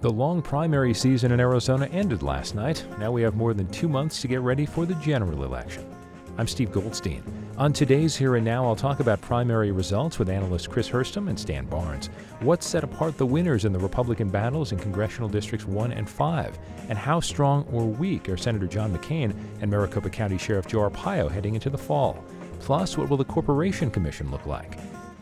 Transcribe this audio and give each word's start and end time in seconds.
The 0.00 0.12
long 0.12 0.42
primary 0.42 0.94
season 0.94 1.32
in 1.32 1.40
Arizona 1.40 1.86
ended 1.86 2.22
last 2.22 2.54
night. 2.54 2.84
Now 3.00 3.10
we 3.10 3.20
have 3.22 3.34
more 3.34 3.52
than 3.52 3.66
two 3.66 3.88
months 3.88 4.20
to 4.20 4.28
get 4.28 4.42
ready 4.42 4.64
for 4.64 4.86
the 4.86 4.94
general 4.94 5.42
election. 5.42 5.84
I'm 6.38 6.46
Steve 6.46 6.70
Goldstein. 6.70 7.24
On 7.56 7.72
today's 7.72 8.16
Here 8.16 8.36
and 8.36 8.44
Now, 8.44 8.64
I'll 8.64 8.76
talk 8.76 9.00
about 9.00 9.20
primary 9.20 9.72
results 9.72 10.20
with 10.20 10.28
analysts 10.28 10.68
Chris 10.68 10.88
Herstam 10.88 11.28
and 11.28 11.36
Stan 11.36 11.66
Barnes. 11.66 12.10
What 12.38 12.62
set 12.62 12.84
apart 12.84 13.18
the 13.18 13.26
winners 13.26 13.64
in 13.64 13.72
the 13.72 13.80
Republican 13.80 14.28
battles 14.28 14.70
in 14.70 14.78
congressional 14.78 15.28
districts 15.28 15.66
1 15.66 15.90
and 15.90 16.08
5? 16.08 16.58
And 16.88 16.96
how 16.96 17.18
strong 17.18 17.66
or 17.72 17.84
weak 17.84 18.28
are 18.28 18.36
Senator 18.36 18.68
John 18.68 18.96
McCain 18.96 19.34
and 19.60 19.68
Maricopa 19.68 20.10
County 20.10 20.38
Sheriff 20.38 20.68
Joe 20.68 20.88
Arpaio 20.88 21.28
heading 21.28 21.56
into 21.56 21.70
the 21.70 21.76
fall? 21.76 22.22
Plus, 22.60 22.96
what 22.96 23.08
will 23.08 23.16
the 23.16 23.24
Corporation 23.24 23.90
Commission 23.90 24.30
look 24.30 24.46
like? 24.46 24.78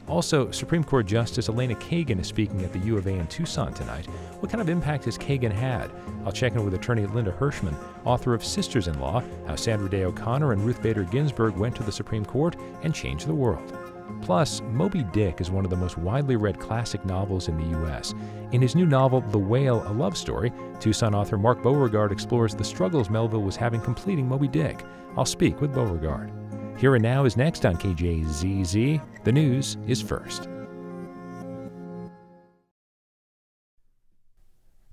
Also, 0.08 0.50
Supreme 0.52 0.84
Court 0.84 1.04
Justice 1.04 1.48
Elena 1.48 1.74
Kagan 1.74 2.20
is 2.20 2.28
speaking 2.28 2.62
at 2.62 2.72
the 2.72 2.78
U 2.80 2.96
of 2.96 3.06
A 3.06 3.10
in 3.10 3.26
Tucson 3.26 3.74
tonight. 3.74 4.06
What 4.38 4.52
kind 4.52 4.60
of 4.60 4.68
impact 4.68 5.06
has 5.06 5.18
Kagan 5.18 5.50
had? 5.50 5.90
I'll 6.24 6.32
check 6.32 6.54
in 6.54 6.64
with 6.64 6.74
attorney 6.74 7.06
Linda 7.06 7.32
Hirshman, 7.32 7.74
author 8.04 8.32
of 8.32 8.44
Sisters 8.44 8.86
in 8.86 9.00
Law 9.00 9.22
How 9.46 9.56
Sandra 9.56 9.90
Day 9.90 10.04
O'Connor 10.04 10.52
and 10.52 10.62
Ruth 10.62 10.80
Bader 10.80 11.04
Ginsburg 11.04 11.56
Went 11.56 11.74
to 11.76 11.82
the 11.82 11.90
Supreme 11.90 12.24
Court 12.24 12.56
and 12.82 12.94
Changed 12.94 13.26
the 13.26 13.34
World. 13.34 13.76
Plus, 14.22 14.62
Moby 14.62 15.02
Dick 15.12 15.40
is 15.40 15.50
one 15.50 15.64
of 15.64 15.70
the 15.70 15.76
most 15.76 15.98
widely 15.98 16.36
read 16.36 16.60
classic 16.60 17.04
novels 17.04 17.48
in 17.48 17.58
the 17.58 17.78
U.S. 17.78 18.14
In 18.52 18.62
his 18.62 18.76
new 18.76 18.86
novel, 18.86 19.20
The 19.20 19.38
Whale, 19.38 19.82
A 19.88 19.92
Love 19.92 20.16
Story, 20.16 20.52
Tucson 20.78 21.14
author 21.14 21.36
Mark 21.36 21.62
Beauregard 21.62 22.12
explores 22.12 22.54
the 22.54 22.62
struggles 22.64 23.10
Melville 23.10 23.42
was 23.42 23.56
having 23.56 23.80
completing 23.80 24.28
Moby 24.28 24.46
Dick. 24.46 24.84
I'll 25.16 25.24
speak 25.24 25.60
with 25.60 25.74
Beauregard. 25.74 26.30
Here 26.78 26.94
and 26.94 27.02
Now 27.02 27.24
is 27.24 27.38
next 27.38 27.64
on 27.64 27.76
KJZZ. 27.76 29.24
The 29.24 29.32
news 29.32 29.78
is 29.86 30.02
first. 30.02 30.46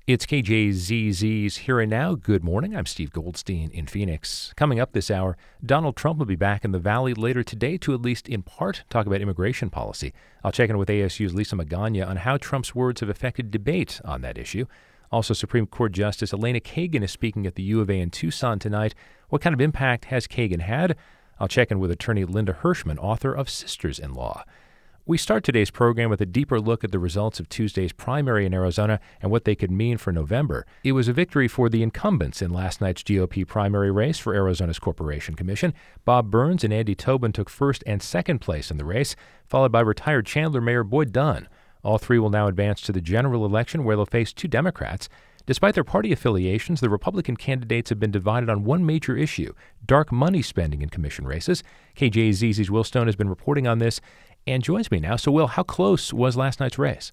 It's 0.08 0.26
KJZZ's 0.26 1.58
Here 1.58 1.82
and 1.82 1.90
Now. 1.90 2.16
Good 2.16 2.42
morning. 2.42 2.74
I'm 2.74 2.86
Steve 2.86 3.12
Goldstein 3.12 3.70
in 3.72 3.88
Phoenix. 3.88 4.54
Coming 4.56 4.80
up 4.80 4.94
this 4.94 5.12
hour, 5.12 5.36
Donald 5.66 5.98
Trump 5.98 6.20
will 6.20 6.26
be 6.26 6.38
back 6.38 6.64
in 6.64 6.72
the 6.72 6.80
Valley 6.80 7.14
later 7.14 7.44
today 7.44 7.78
to 7.80 7.94
at 7.94 8.02
least 8.02 8.30
in 8.30 8.44
part 8.44 8.86
talk 8.90 9.06
about 9.06 9.20
immigration 9.20 9.70
policy. 9.70 10.14
I'll 10.42 10.54
check 10.54 10.70
in 10.70 10.78
with 10.78 10.88
ASU's 10.88 11.34
Lisa 11.34 11.58
Magana 11.58 12.08
on 12.08 12.16
how 12.16 12.38
Trump's 12.38 12.74
words 12.74 13.02
have 13.02 13.10
affected 13.10 13.52
debate 13.52 14.00
on 14.06 14.22
that 14.22 14.38
issue. 14.38 14.68
Also, 15.12 15.34
Supreme 15.34 15.68
Court 15.68 15.92
Justice 15.92 16.34
Elena 16.34 16.62
Kagan 16.62 17.04
is 17.04 17.12
speaking 17.12 17.46
at 17.46 17.56
the 17.56 17.64
U 17.64 17.82
of 17.82 17.90
A 17.90 18.00
in 18.00 18.10
Tucson 18.10 18.58
tonight. 18.58 18.96
What 19.28 19.42
kind 19.42 19.54
of 19.54 19.60
impact 19.60 20.06
has 20.06 20.28
Kagan 20.28 20.62
had? 20.62 20.96
I'll 21.40 21.48
check 21.48 21.72
in 21.72 21.80
with 21.80 21.92
attorney 21.92 22.26
Linda 22.26 22.54
Hirshman, 22.62 22.98
author 22.98 23.34
of 23.34 23.50
Sisters 23.50 24.00
in 24.00 24.14
Law. 24.14 24.44
We 25.06 25.18
start 25.18 25.44
today's 25.44 25.70
program 25.70 26.10
with 26.10 26.22
a 26.22 26.26
deeper 26.26 26.62
look 26.62 26.86
at 26.86 26.94
the 26.94 27.00
results 27.00 27.38
of 27.38 27.50
Tuesday's 27.50 27.92
primary 27.92 28.46
in 28.46 28.54
Arizona 28.54 29.02
and 29.22 29.30
what 29.30 29.44
they 29.44 29.54
could 29.54 29.70
mean 29.70 29.98
for 29.98 30.14
November. 30.14 30.66
It 30.82 30.94
was 30.94 31.10
a 31.10 31.14
victory 31.14 31.50
for 31.50 31.68
the 31.68 31.84
incumbents 31.84 32.42
in 32.42 32.54
last 32.54 32.80
night's 32.80 33.04
GOP 33.04 33.46
primary 33.46 33.92
race 33.92 34.18
for 34.18 34.34
Arizona's 34.34 34.80
Corporation 34.80 35.36
Commission. 35.36 35.74
Bob 36.06 36.32
Burns 36.32 36.64
and 36.64 36.72
Andy 36.72 36.96
Tobin 36.96 37.34
took 37.34 37.50
first 37.50 37.84
and 37.86 38.02
second 38.02 38.40
place 38.40 38.72
in 38.72 38.78
the 38.78 38.86
race, 38.86 39.14
followed 39.46 39.74
by 39.74 39.82
retired 39.82 40.26
Chandler 40.26 40.62
Mayor 40.62 40.86
Boyd 40.86 41.12
Dunn. 41.12 41.50
All 41.84 41.98
three 41.98 42.18
will 42.18 42.30
now 42.30 42.48
advance 42.48 42.80
to 42.84 42.94
the 42.94 43.02
general 43.02 43.46
election 43.46 43.84
where 43.84 43.98
they'll 43.98 44.06
face 44.06 44.32
two 44.32 44.48
Democrats. 44.48 45.10
Despite 45.46 45.76
their 45.76 45.84
party 45.84 46.14
affiliations, 46.14 46.80
the 46.80 46.90
Republican 46.90 47.36
candidates 47.36 47.90
have 47.90 48.00
been 48.00 48.12
divided 48.12 48.50
on 48.50 48.64
one 48.64 48.86
major 48.86 49.18
issue 49.18 49.54
dark 49.86 50.10
money 50.10 50.42
spending 50.42 50.82
in 50.82 50.88
commission 50.88 51.28
races. 51.28 51.64
KJZZ's 51.98 52.72
Will 52.72 52.86
Stone 52.86 53.08
has 53.08 53.18
been 53.18 53.28
reporting 53.28 53.68
on 53.68 53.80
this 53.80 54.00
and 54.48 54.64
joins 54.64 54.90
me 54.90 55.00
now. 55.00 55.18
So, 55.18 55.32
Will, 55.32 55.48
how 55.48 55.64
close 55.64 56.14
was 56.14 56.38
last 56.38 56.62
night's 56.62 56.80
race? 56.80 57.12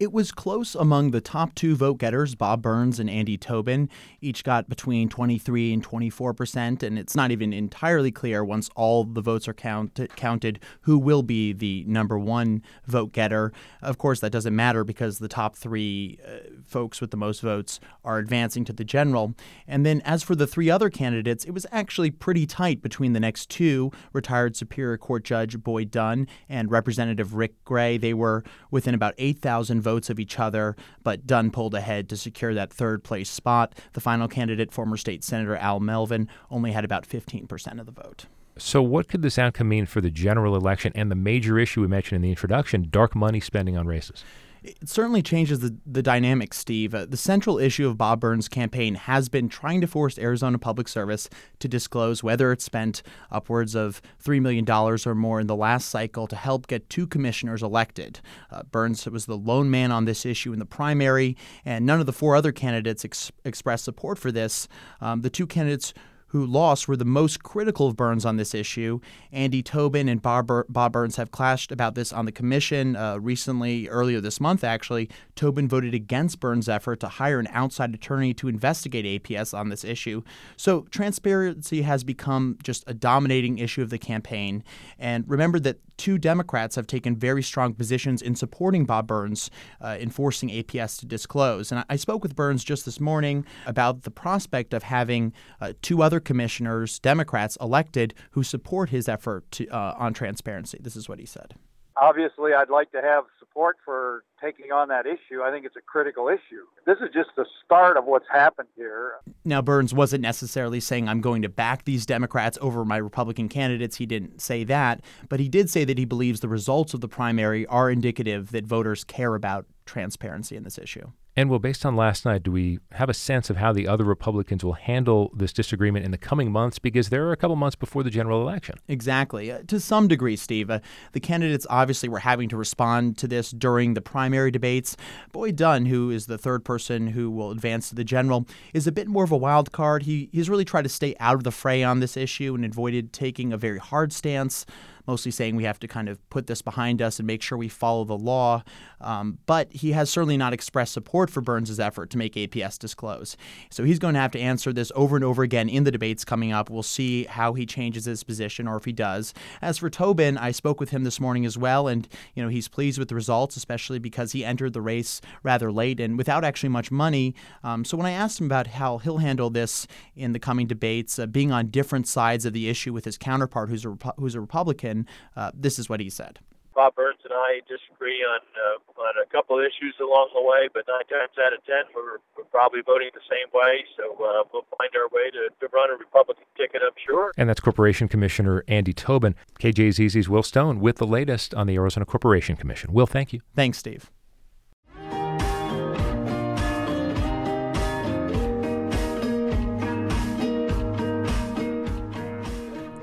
It 0.00 0.14
was 0.14 0.32
close 0.32 0.74
among 0.74 1.10
the 1.10 1.20
top 1.20 1.54
two 1.54 1.76
vote 1.76 1.98
getters, 1.98 2.34
Bob 2.34 2.62
Burns 2.62 2.98
and 2.98 3.10
Andy 3.10 3.36
Tobin. 3.36 3.90
Each 4.22 4.42
got 4.42 4.66
between 4.66 5.10
23 5.10 5.74
and 5.74 5.82
24 5.82 6.32
percent, 6.32 6.82
and 6.82 6.98
it's 6.98 7.14
not 7.14 7.30
even 7.30 7.52
entirely 7.52 8.10
clear 8.10 8.42
once 8.42 8.70
all 8.74 9.04
the 9.04 9.20
votes 9.20 9.46
are 9.46 9.52
count- 9.52 10.00
counted 10.16 10.58
who 10.80 10.96
will 10.96 11.22
be 11.22 11.52
the 11.52 11.84
number 11.86 12.18
one 12.18 12.62
vote 12.86 13.12
getter. 13.12 13.52
Of 13.82 13.98
course, 13.98 14.20
that 14.20 14.30
doesn't 14.32 14.56
matter 14.56 14.84
because 14.84 15.18
the 15.18 15.28
top 15.28 15.54
three 15.54 16.18
uh, 16.26 16.48
folks 16.64 17.02
with 17.02 17.10
the 17.10 17.18
most 17.18 17.42
votes 17.42 17.78
are 18.02 18.16
advancing 18.16 18.64
to 18.64 18.72
the 18.72 18.84
general. 18.84 19.34
And 19.68 19.84
then, 19.84 20.00
as 20.06 20.22
for 20.22 20.34
the 20.34 20.46
three 20.46 20.70
other 20.70 20.88
candidates, 20.88 21.44
it 21.44 21.50
was 21.50 21.66
actually 21.70 22.10
pretty 22.10 22.46
tight 22.46 22.80
between 22.80 23.12
the 23.12 23.20
next 23.20 23.50
two 23.50 23.92
retired 24.14 24.56
Superior 24.56 24.96
Court 24.96 25.24
Judge 25.24 25.62
Boyd 25.62 25.90
Dunn 25.90 26.26
and 26.48 26.70
Representative 26.70 27.34
Rick 27.34 27.62
Gray. 27.66 27.98
They 27.98 28.14
were 28.14 28.42
within 28.70 28.94
about 28.94 29.12
8,000 29.18 29.82
votes 29.82 29.89
votes 29.90 30.08
of 30.08 30.20
each 30.20 30.38
other, 30.38 30.76
but 31.02 31.26
Dunn 31.26 31.50
pulled 31.50 31.74
ahead 31.74 32.08
to 32.10 32.16
secure 32.16 32.54
that 32.54 32.72
third 32.72 33.02
place 33.02 33.28
spot. 33.28 33.74
The 33.94 34.00
final 34.00 34.28
candidate, 34.28 34.70
former 34.70 34.96
state 34.96 35.24
senator 35.24 35.56
Al 35.56 35.80
Melvin, 35.80 36.28
only 36.48 36.70
had 36.70 36.84
about 36.84 37.08
15% 37.08 37.80
of 37.80 37.86
the 37.86 37.92
vote. 37.92 38.26
So, 38.56 38.82
what 38.82 39.08
could 39.08 39.22
this 39.22 39.38
outcome 39.38 39.68
mean 39.68 39.86
for 39.86 40.00
the 40.00 40.10
general 40.10 40.54
election 40.54 40.92
and 40.94 41.10
the 41.10 41.16
major 41.16 41.58
issue 41.58 41.80
we 41.80 41.88
mentioned 41.88 42.16
in 42.16 42.22
the 42.22 42.28
introduction 42.30 42.86
dark 42.88 43.16
money 43.16 43.40
spending 43.40 43.76
on 43.76 43.86
races? 43.88 44.24
It 44.62 44.88
certainly 44.88 45.22
changes 45.22 45.60
the, 45.60 45.76
the 45.86 46.02
dynamics, 46.02 46.58
Steve. 46.58 46.94
Uh, 46.94 47.06
the 47.06 47.16
central 47.16 47.58
issue 47.58 47.88
of 47.88 47.96
Bob 47.96 48.20
Burns' 48.20 48.48
campaign 48.48 48.94
has 48.94 49.28
been 49.28 49.48
trying 49.48 49.80
to 49.80 49.86
force 49.86 50.18
Arizona 50.18 50.58
Public 50.58 50.88
Service 50.88 51.28
to 51.58 51.68
disclose 51.68 52.22
whether 52.22 52.52
it 52.52 52.60
spent 52.60 53.02
upwards 53.30 53.74
of 53.74 54.02
$3 54.22 54.40
million 54.40 54.68
or 54.70 55.14
more 55.14 55.40
in 55.40 55.46
the 55.46 55.56
last 55.56 55.88
cycle 55.88 56.26
to 56.26 56.36
help 56.36 56.66
get 56.66 56.90
two 56.90 57.06
commissioners 57.06 57.62
elected. 57.62 58.20
Uh, 58.50 58.62
Burns 58.64 59.06
was 59.06 59.26
the 59.26 59.38
lone 59.38 59.70
man 59.70 59.90
on 59.92 60.04
this 60.04 60.26
issue 60.26 60.52
in 60.52 60.58
the 60.58 60.66
primary, 60.66 61.36
and 61.64 61.86
none 61.86 62.00
of 62.00 62.06
the 62.06 62.12
four 62.12 62.36
other 62.36 62.52
candidates 62.52 63.04
ex- 63.04 63.32
expressed 63.44 63.84
support 63.84 64.18
for 64.18 64.30
this. 64.30 64.68
Um, 65.00 65.22
the 65.22 65.30
two 65.30 65.46
candidates 65.46 65.94
who 66.30 66.46
lost 66.46 66.86
were 66.86 66.96
the 66.96 67.04
most 67.04 67.42
critical 67.42 67.88
of 67.88 67.96
Burns 67.96 68.24
on 68.24 68.36
this 68.36 68.54
issue. 68.54 69.00
Andy 69.32 69.62
Tobin 69.62 70.08
and 70.08 70.22
Bob, 70.22 70.50
Bob 70.68 70.92
Burns 70.92 71.16
have 71.16 71.30
clashed 71.32 71.72
about 71.72 71.94
this 71.94 72.12
on 72.12 72.24
the 72.24 72.32
commission 72.32 72.94
uh, 72.94 73.18
recently, 73.18 73.88
earlier 73.88 74.20
this 74.20 74.40
month, 74.40 74.62
actually. 74.62 75.10
Tobin 75.34 75.68
voted 75.68 75.92
against 75.92 76.38
Burns' 76.38 76.68
effort 76.68 77.00
to 77.00 77.08
hire 77.08 77.40
an 77.40 77.48
outside 77.50 77.94
attorney 77.94 78.32
to 78.34 78.46
investigate 78.46 79.24
APS 79.24 79.56
on 79.56 79.70
this 79.70 79.84
issue. 79.84 80.22
So 80.56 80.82
transparency 80.90 81.82
has 81.82 82.04
become 82.04 82.58
just 82.62 82.84
a 82.86 82.94
dominating 82.94 83.58
issue 83.58 83.82
of 83.82 83.90
the 83.90 83.98
campaign. 83.98 84.62
And 84.98 85.24
remember 85.28 85.58
that 85.60 85.80
two 86.00 86.16
Democrats 86.16 86.76
have 86.76 86.86
taken 86.86 87.14
very 87.14 87.42
strong 87.42 87.74
positions 87.74 88.22
in 88.22 88.34
supporting 88.34 88.86
Bob 88.86 89.06
Burns 89.06 89.50
uh, 89.82 89.98
in 90.00 90.08
forcing 90.08 90.48
APS 90.48 90.98
to 91.00 91.06
disclose. 91.06 91.70
And 91.70 91.80
I, 91.80 91.84
I, 91.90 91.96
spoke 91.96 92.22
with 92.22 92.34
Burns 92.34 92.64
just 92.64 92.86
this 92.86 92.98
morning 92.98 93.44
about 93.66 94.04
the 94.04 94.10
prospect 94.10 94.72
of 94.72 94.84
having 94.84 95.34
uh, 95.60 95.74
two 95.82 96.02
other 96.02 96.18
commissioners, 96.20 96.98
Democrats, 96.98 97.56
elected 97.60 98.14
who 98.32 98.42
support 98.42 98.90
his 98.90 99.08
effort 99.08 99.50
to, 99.52 99.68
uh, 99.68 99.94
on 99.98 100.14
transparency. 100.14 100.78
This 100.80 100.96
is 100.96 101.08
what 101.08 101.18
he 101.18 101.26
said 101.26 101.54
obviously 102.00 102.52
I'd 102.54 102.70
like 102.70 102.90
to 102.92 103.02
have 103.02 103.24
support 103.38 103.76
for 103.84 104.24
taking 104.42 104.72
on 104.72 104.88
that 104.88 105.06
issue. 105.06 105.42
I 105.42 105.50
think 105.50 105.66
it's 105.66 105.76
a 105.76 105.80
critical 105.80 106.28
issue. 106.28 106.64
This 106.86 106.98
is 106.98 107.08
just 107.12 107.30
the 107.36 107.46
start 107.64 107.96
of 107.96 108.04
what's 108.04 108.26
happened 108.32 108.68
here. 108.76 109.14
Now, 109.44 109.62
Burns 109.62 109.94
wasn't 109.94 110.22
necessarily 110.22 110.80
saying, 110.80 111.08
I'm 111.08 111.20
going 111.20 111.42
to 111.42 111.48
back 111.48 111.84
these 111.84 112.06
Democrats 112.06 112.58
over 112.60 112.84
my 112.84 112.96
Republican 112.96 113.48
candidates. 113.48 113.96
He 113.96 114.06
didn't 114.06 114.40
say 114.40 114.64
that. 114.64 115.02
But 115.28 115.40
he 115.40 115.48
did 115.48 115.70
say 115.70 115.84
that 115.84 115.98
he 115.98 116.04
believes 116.04 116.40
the 116.40 116.48
results 116.48 116.94
of 116.94 117.00
the 117.00 117.08
primary 117.08 117.66
are 117.66 117.90
indicative 117.90 118.50
that 118.52 118.66
voters 118.66 119.04
care 119.04 119.34
about 119.34 119.66
transparency 119.86 120.56
in 120.56 120.62
this 120.62 120.78
issue. 120.78 121.10
And 121.36 121.48
well, 121.48 121.58
based 121.58 121.86
on 121.86 121.94
last 121.94 122.24
night, 122.24 122.42
do 122.42 122.50
we 122.50 122.80
have 122.92 123.08
a 123.08 123.14
sense 123.14 123.50
of 123.50 123.56
how 123.56 123.72
the 123.72 123.86
other 123.86 124.04
Republicans 124.04 124.64
will 124.64 124.74
handle 124.74 125.30
this 125.34 125.52
disagreement 125.52 126.04
in 126.04 126.10
the 126.10 126.18
coming 126.18 126.50
months? 126.50 126.78
Because 126.78 127.08
there 127.08 127.26
are 127.26 127.32
a 127.32 127.36
couple 127.36 127.56
months 127.56 127.76
before 127.76 128.02
the 128.02 128.10
general 128.10 128.42
election. 128.42 128.74
Exactly. 128.88 129.50
Uh, 129.50 129.60
to 129.68 129.78
some 129.78 130.08
degree, 130.08 130.36
Steve. 130.36 130.70
Uh, 130.70 130.80
the 131.12 131.20
candidates 131.20 131.66
obviously 131.70 132.08
were 132.08 132.18
having 132.18 132.48
to 132.48 132.56
respond 132.56 133.16
to 133.18 133.28
this 133.28 133.52
during 133.52 133.94
the 133.94 134.00
primary 134.00 134.29
debates. 134.50 134.96
Boyd 135.32 135.56
Dunn, 135.56 135.86
who 135.86 136.10
is 136.10 136.26
the 136.26 136.38
third 136.38 136.64
person 136.64 137.08
who 137.08 137.30
will 137.30 137.50
advance 137.50 137.88
to 137.88 137.94
the 137.94 138.04
general, 138.04 138.46
is 138.72 138.86
a 138.86 138.92
bit 138.92 139.08
more 139.08 139.24
of 139.24 139.32
a 139.32 139.36
wild 139.36 139.72
card. 139.72 140.04
He, 140.04 140.28
he's 140.32 140.48
really 140.48 140.64
tried 140.64 140.82
to 140.82 140.88
stay 140.88 141.14
out 141.20 141.34
of 141.34 141.44
the 141.44 141.50
fray 141.50 141.82
on 141.82 142.00
this 142.00 142.16
issue 142.16 142.54
and 142.54 142.64
avoided 142.64 143.12
taking 143.12 143.52
a 143.52 143.56
very 143.56 143.78
hard 143.78 144.12
stance 144.12 144.64
mostly 145.06 145.30
saying 145.30 145.56
we 145.56 145.64
have 145.64 145.78
to 145.80 145.88
kind 145.88 146.08
of 146.08 146.18
put 146.30 146.46
this 146.46 146.62
behind 146.62 147.02
us 147.02 147.18
and 147.18 147.26
make 147.26 147.42
sure 147.42 147.56
we 147.58 147.68
follow 147.68 148.04
the 148.04 148.16
law. 148.16 148.62
Um, 149.00 149.38
but 149.46 149.72
he 149.72 149.92
has 149.92 150.10
certainly 150.10 150.36
not 150.36 150.52
expressed 150.52 150.92
support 150.92 151.30
for 151.30 151.40
Burns' 151.40 151.80
effort 151.80 152.10
to 152.10 152.18
make 152.18 152.34
APS 152.34 152.78
disclose. 152.78 153.36
So 153.70 153.84
he's 153.84 153.98
going 153.98 154.14
to 154.14 154.20
have 154.20 154.32
to 154.32 154.40
answer 154.40 154.72
this 154.72 154.92
over 154.94 155.16
and 155.16 155.24
over 155.24 155.42
again 155.42 155.68
in 155.68 155.84
the 155.84 155.90
debates 155.90 156.24
coming 156.24 156.52
up. 156.52 156.70
We'll 156.70 156.82
see 156.82 157.24
how 157.24 157.54
he 157.54 157.66
changes 157.66 158.04
his 158.04 158.24
position 158.24 158.68
or 158.68 158.76
if 158.76 158.84
he 158.84 158.92
does. 158.92 159.32
As 159.62 159.78
for 159.78 159.90
Tobin, 159.90 160.36
I 160.36 160.50
spoke 160.50 160.80
with 160.80 160.90
him 160.90 161.04
this 161.04 161.20
morning 161.20 161.46
as 161.46 161.56
well, 161.56 161.88
and 161.88 162.08
you 162.34 162.42
know 162.42 162.48
he's 162.48 162.68
pleased 162.68 162.98
with 162.98 163.08
the 163.08 163.14
results, 163.14 163.56
especially 163.56 163.98
because 163.98 164.32
he 164.32 164.44
entered 164.44 164.72
the 164.72 164.80
race 164.82 165.20
rather 165.42 165.72
late 165.72 166.00
and 166.00 166.18
without 166.18 166.44
actually 166.44 166.68
much 166.68 166.90
money. 166.90 167.34
Um, 167.62 167.84
so 167.84 167.96
when 167.96 168.06
I 168.06 168.12
asked 168.12 168.40
him 168.40 168.46
about 168.46 168.68
how 168.68 168.98
he'll 168.98 169.18
handle 169.18 169.50
this 169.50 169.86
in 170.14 170.32
the 170.32 170.38
coming 170.38 170.66
debates, 170.66 171.18
uh, 171.18 171.26
being 171.26 171.52
on 171.52 171.68
different 171.68 172.06
sides 172.06 172.44
of 172.44 172.52
the 172.52 172.68
issue 172.68 172.92
with 172.92 173.04
his 173.04 173.16
counterpart, 173.16 173.68
who's 173.70 173.84
a 173.84 173.96
who's 174.16 174.34
a 174.34 174.40
Republican, 174.40 174.89
uh, 175.36 175.50
this 175.54 175.78
is 175.78 175.88
what 175.88 176.00
he 176.00 176.10
said. 176.10 176.38
Bob 176.74 176.94
Burns 176.94 177.18
and 177.24 177.34
I 177.34 177.60
disagree 177.66 178.22
on 178.22 178.40
uh, 178.56 179.02
on 179.02 179.14
a 179.20 179.26
couple 179.30 179.58
of 179.58 179.64
issues 179.64 179.94
along 180.00 180.30
the 180.34 180.40
way, 180.40 180.68
but 180.72 180.84
nine 180.86 181.06
times 181.10 181.34
out 181.36 181.52
of 181.52 181.64
ten, 181.66 181.84
we're, 181.94 182.18
we're 182.36 182.48
probably 182.50 182.80
voting 182.80 183.10
the 183.12 183.26
same 183.28 183.50
way. 183.52 183.84
So 183.96 184.14
uh, 184.14 184.44
we'll 184.52 184.66
find 184.78 184.90
our 184.94 185.08
way 185.12 185.30
to, 185.30 185.50
to 185.50 185.66
run 185.74 185.90
a 185.90 185.96
Republican 185.98 186.44
ticket, 186.56 186.80
I'm 186.84 186.96
sure. 187.04 187.32
And 187.36 187.48
that's 187.48 187.60
Corporation 187.60 188.08
Commissioner 188.08 188.64
Andy 188.68 188.92
Tobin. 188.92 189.34
KJZZ's 189.58 190.28
Will 190.28 190.42
Stone 190.42 190.80
with 190.80 190.96
the 190.96 191.06
latest 191.06 191.54
on 191.54 191.66
the 191.66 191.74
Arizona 191.74 192.06
Corporation 192.06 192.56
Commission. 192.56 192.92
Will, 192.92 193.06
thank 193.06 193.32
you. 193.32 193.40
Thanks, 193.54 193.78
Steve. 193.78 194.10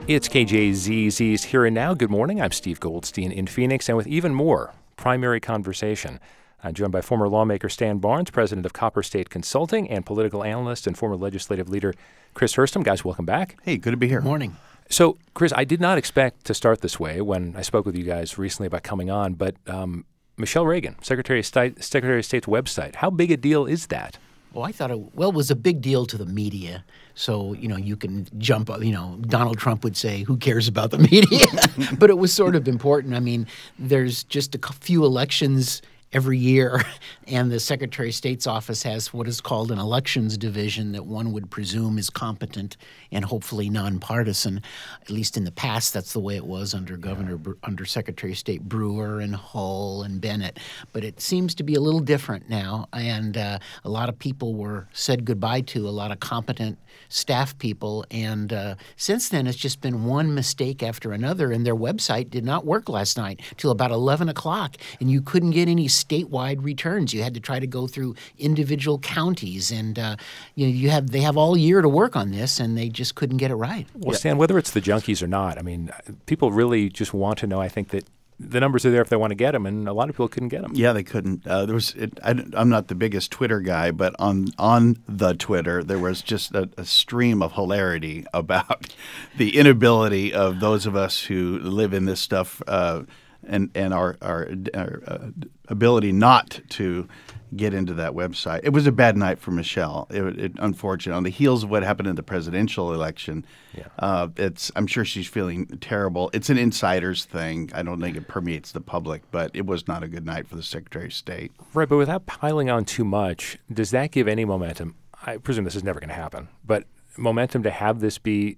It's 0.08 0.30
KJZZ's 0.30 1.44
Here 1.44 1.66
and 1.66 1.76
Now. 1.76 1.94
Good 1.94 2.10
morning. 2.10 2.42
I'm 2.42 2.54
Steve 2.54 2.80
Goldstein 2.80 3.30
in 3.30 3.46
Phoenix, 3.46 3.90
and 3.90 3.98
with 3.98 4.08
even 4.08 4.34
more 4.34 4.74
primary 4.96 5.42
conversation. 5.42 6.22
I'm 6.64 6.74
joined 6.74 6.94
by 6.94 7.02
former 7.02 7.28
lawmaker 7.28 7.68
Stan 7.68 7.98
Barnes, 7.98 8.30
president 8.30 8.66
of 8.66 8.72
Copper 8.72 9.04
State 9.04 9.30
Consulting, 9.30 9.90
and 9.90 10.06
political 10.06 10.46
analyst 10.46 10.88
and 10.88 10.98
former 10.98 11.18
legislative 11.18 11.68
leader 11.68 11.94
Chris 12.34 12.56
Herstam. 12.56 12.86
Guys, 12.86 13.04
welcome 13.04 13.26
back. 13.26 13.58
Hey, 13.64 13.76
good 13.76 13.92
to 13.92 13.98
be 13.98 14.08
here. 14.08 14.22
Morning. 14.22 14.56
So, 14.90 15.18
Chris, 15.34 15.52
I 15.54 15.66
did 15.66 15.82
not 15.82 15.98
expect 15.98 16.46
to 16.46 16.54
start 16.54 16.80
this 16.80 16.98
way 16.98 17.20
when 17.20 17.54
I 17.58 17.62
spoke 17.62 17.86
with 17.86 17.98
you 17.98 18.06
guys 18.06 18.38
recently 18.38 18.68
about 18.68 18.84
coming 18.84 19.12
on, 19.12 19.34
but 19.34 19.56
um, 19.68 20.06
Michele 20.38 20.66
Reagan, 20.66 20.96
Secretary 21.02 21.40
of, 21.40 21.46
State, 21.46 21.84
Secretary 21.84 22.20
of 22.20 22.26
State's 22.26 22.48
website, 22.48 22.96
how 22.96 23.10
big 23.10 23.30
a 23.30 23.36
deal 23.36 23.66
is 23.66 23.88
that? 23.88 24.18
Well, 24.58 24.66
I 24.66 24.72
thought 24.72 24.90
it 24.90 25.14
well 25.14 25.30
it 25.30 25.36
was 25.36 25.52
a 25.52 25.56
big 25.56 25.82
deal 25.82 26.08
to 26.08 26.18
the 26.18 26.26
media. 26.26 26.84
So 27.14 27.54
you 27.54 27.68
know 27.68 27.78
you 27.78 27.96
can 27.96 28.26
jump. 28.40 28.72
You 28.82 28.92
know 28.92 29.20
Donald 29.22 29.60
Trump 29.60 29.84
would 29.84 29.96
say, 29.96 30.24
"Who 30.24 30.36
cares 30.36 30.68
about 30.68 30.90
the 30.90 30.98
media?" 31.12 31.46
but 32.00 32.10
it 32.10 32.18
was 32.18 32.34
sort 32.34 32.56
of 32.56 32.68
important. 32.68 33.14
I 33.14 33.20
mean, 33.20 33.46
there's 33.78 34.24
just 34.24 34.56
a 34.56 34.60
few 34.74 35.06
elections 35.06 35.84
every 36.14 36.38
year, 36.38 36.82
and 37.28 37.52
the 37.52 37.60
Secretary 37.60 38.10
of 38.10 38.16
State's 38.16 38.48
office 38.48 38.84
has 38.84 39.14
what 39.14 39.28
is 39.28 39.42
called 39.42 39.72
an 39.72 39.80
elections 39.80 40.38
division 40.38 40.94
that 40.94 41.06
one 41.06 41.34
would 41.34 41.50
presume 41.50 41.98
is 41.98 42.10
competent 42.10 42.78
and 43.12 43.26
hopefully 43.26 43.70
nonpartisan. 43.70 44.62
At 45.02 45.10
least 45.10 45.38
in 45.38 45.44
the 45.44 45.52
past, 45.52 45.94
that's 45.94 46.14
the 46.14 46.20
way 46.20 46.36
it 46.36 46.46
was 46.46 46.74
under 46.74 46.98
Governor 46.98 47.40
under 47.64 47.86
Secretary 47.86 48.32
of 48.32 48.38
State 48.38 48.64
Brewer 48.64 49.20
and 49.20 49.36
Hull 49.36 50.04
and 50.04 50.22
Bennett. 50.22 50.60
But 50.94 51.04
it 51.04 51.22
seems 51.22 51.56
to 51.56 51.64
be 51.64 51.76
a 51.76 51.82
little 51.82 52.00
different 52.00 52.50
now, 52.50 52.88
and 52.94 53.38
uh, 53.38 53.60
a 53.84 53.90
lot 53.90 54.10
of 54.10 54.18
people 54.18 54.56
were 54.56 54.88
said 54.94 55.26
goodbye 55.26 55.62
to 55.62 55.88
a 55.88 55.92
lot 55.92 56.12
of 56.12 56.20
competent 56.20 56.78
staff 57.10 57.58
people, 57.58 58.06
and 58.12 58.54
uh, 58.54 58.76
since 58.96 59.30
then 59.30 59.48
it's 59.48 59.58
just 59.58 59.82
been 59.82 60.06
one 60.06 60.34
mistake 60.34 60.84
after 60.84 61.12
another. 61.12 61.52
And 61.52 61.66
their 61.66 61.76
website 61.76 62.30
did 62.30 62.44
not 62.44 62.66
work 62.66 62.90
last 62.90 63.18
night 63.18 63.42
till 63.58 63.72
about 63.72 63.92
11 63.92 64.30
o'clock, 64.30 64.78
and 65.00 65.10
you 65.10 65.22
couldn't 65.22 65.52
get 65.52 65.68
any 65.68 65.88
statewide 66.04 66.64
returns. 66.64 67.14
You 67.14 67.24
had 67.24 67.34
to 67.34 67.40
try 67.40 67.60
to 67.60 67.68
go 67.68 67.88
through 67.88 68.16
individual 68.38 69.00
counties, 69.00 69.72
and 69.72 69.98
uh, 69.98 70.16
you 70.56 70.68
know 70.68 70.74
you 70.74 70.90
have 70.90 71.12
they 71.12 71.22
have 71.22 71.38
all 71.38 71.58
year 71.58 71.82
to 71.82 71.90
work 71.90 72.16
on 72.16 72.32
this, 72.32 72.60
and 72.60 72.78
they 72.78 72.90
just 72.90 73.16
couldn't 73.16 73.38
get 73.38 73.52
it 73.52 73.56
right. 73.56 73.88
Well, 73.96 74.18
Stan, 74.18 74.38
whether 74.38 74.58
it's 74.58 74.72
the 74.72 74.82
junkies 74.82 75.22
or 75.22 75.28
not, 75.28 75.58
I 75.58 75.62
mean, 75.62 75.92
people 76.26 76.52
really 76.52 76.90
just 76.90 77.14
want 77.14 77.40
to 77.40 77.48
know. 77.48 77.62
I 77.62 77.70
think 77.70 77.90
that 77.90 78.06
the 78.40 78.60
numbers 78.60 78.86
are 78.86 78.92
there 78.92 79.02
if 79.02 79.10
they 79.10 79.16
want 79.16 79.32
to 79.32 79.36
get 79.36 79.52
them, 79.52 79.66
and 79.66 79.88
a 79.88 79.94
lot 79.94 80.10
of 80.10 80.16
people 80.16 80.28
couldn't 80.28 80.50
get 80.50 80.62
them. 80.62 80.72
Yeah, 80.76 80.94
they 80.94 81.04
couldn't. 81.04 81.46
Uh, 81.48 81.66
there 81.66 81.74
was. 81.74 81.96
It, 81.96 82.20
I, 82.24 82.32
am 82.32 82.70
not 82.70 82.88
the 82.88 82.96
biggest 82.96 83.32
Twitter 83.32 83.62
guy, 83.62 83.92
but 83.92 84.16
on 84.20 84.50
on 84.60 84.98
the 85.08 85.34
Twitter, 85.34 85.84
there 85.84 86.00
was 86.00 86.22
just 86.22 86.54
a, 86.54 86.70
a, 86.78 86.86
stream 86.86 87.42
of 87.42 87.54
hilarity 87.54 88.26
about 88.34 88.94
the 89.38 89.58
inability 89.58 90.34
of 90.34 90.60
those 90.60 90.86
of 90.86 90.96
us 90.96 91.24
who 91.24 91.60
live 91.60 91.94
in 91.94 92.06
this 92.06 92.20
stuff 92.20 92.62
uh, 92.68 93.04
and 93.46 93.72
and 93.76 93.94
our 93.94 94.18
our, 94.22 94.50
our 94.74 95.04
uh, 95.08 95.28
ability 95.68 96.12
not 96.12 96.60
to 96.70 97.08
get 97.56 97.74
into 97.74 97.94
that 97.94 98.12
website. 98.12 98.60
It 98.64 98.72
was 98.72 98.88
a 98.88 98.92
bad 98.92 99.16
night 99.16 99.40
for 99.40 99.52
Michele. 99.52 100.08
It, 100.10 100.40
it 100.40 100.52
unfortunate 100.58 101.16
on 101.16 101.24
the 101.24 101.30
heels 101.30 101.64
of 101.64 101.70
what 101.70 101.84
happened 101.84 102.10
in 102.10 102.16
the 102.16 102.24
presidential 102.24 102.94
election. 102.94 103.46
Yeah. 103.74 103.88
Uh, 104.00 104.28
it's 104.36 104.72
I'm 104.76 104.88
sure 104.88 105.06
she's 105.06 105.28
feeling 105.28 105.68
terrible. 105.80 106.30
It's 106.34 106.50
an 106.50 106.58
insider's 106.58 107.26
thing. 107.26 107.72
I 107.74 107.84
don't 107.84 108.02
think 108.02 108.18
it 108.18 108.28
permeates 108.28 108.72
the 108.72 108.82
public, 108.82 109.24
but 109.32 109.52
it 109.54 109.66
was 109.66 109.88
not 109.88 110.04
a 110.04 110.08
good 110.08 110.26
night 110.26 110.48
for 110.48 110.56
the 110.56 110.64
Secretary 110.64 111.06
of 111.06 111.14
State. 111.14 111.52
Right, 111.74 111.88
but 111.88 111.98
without 111.98 112.26
piling 112.26 112.70
on 112.70 112.86
too 112.86 113.06
much, 113.06 113.58
does 113.72 113.92
that 113.92 114.12
give 114.12 114.28
any 114.28 114.46
momentum? 114.46 114.96
I 115.26 115.38
presume 115.38 115.66
this 115.66 115.76
is 115.76 115.84
never 115.84 116.00
going 116.00 116.10
to 116.10 116.16
happen, 116.16 116.48
but 116.66 116.84
momentum 117.18 117.64
to 117.64 117.72
have 117.72 118.00
this 118.00 118.18
be 118.18 118.58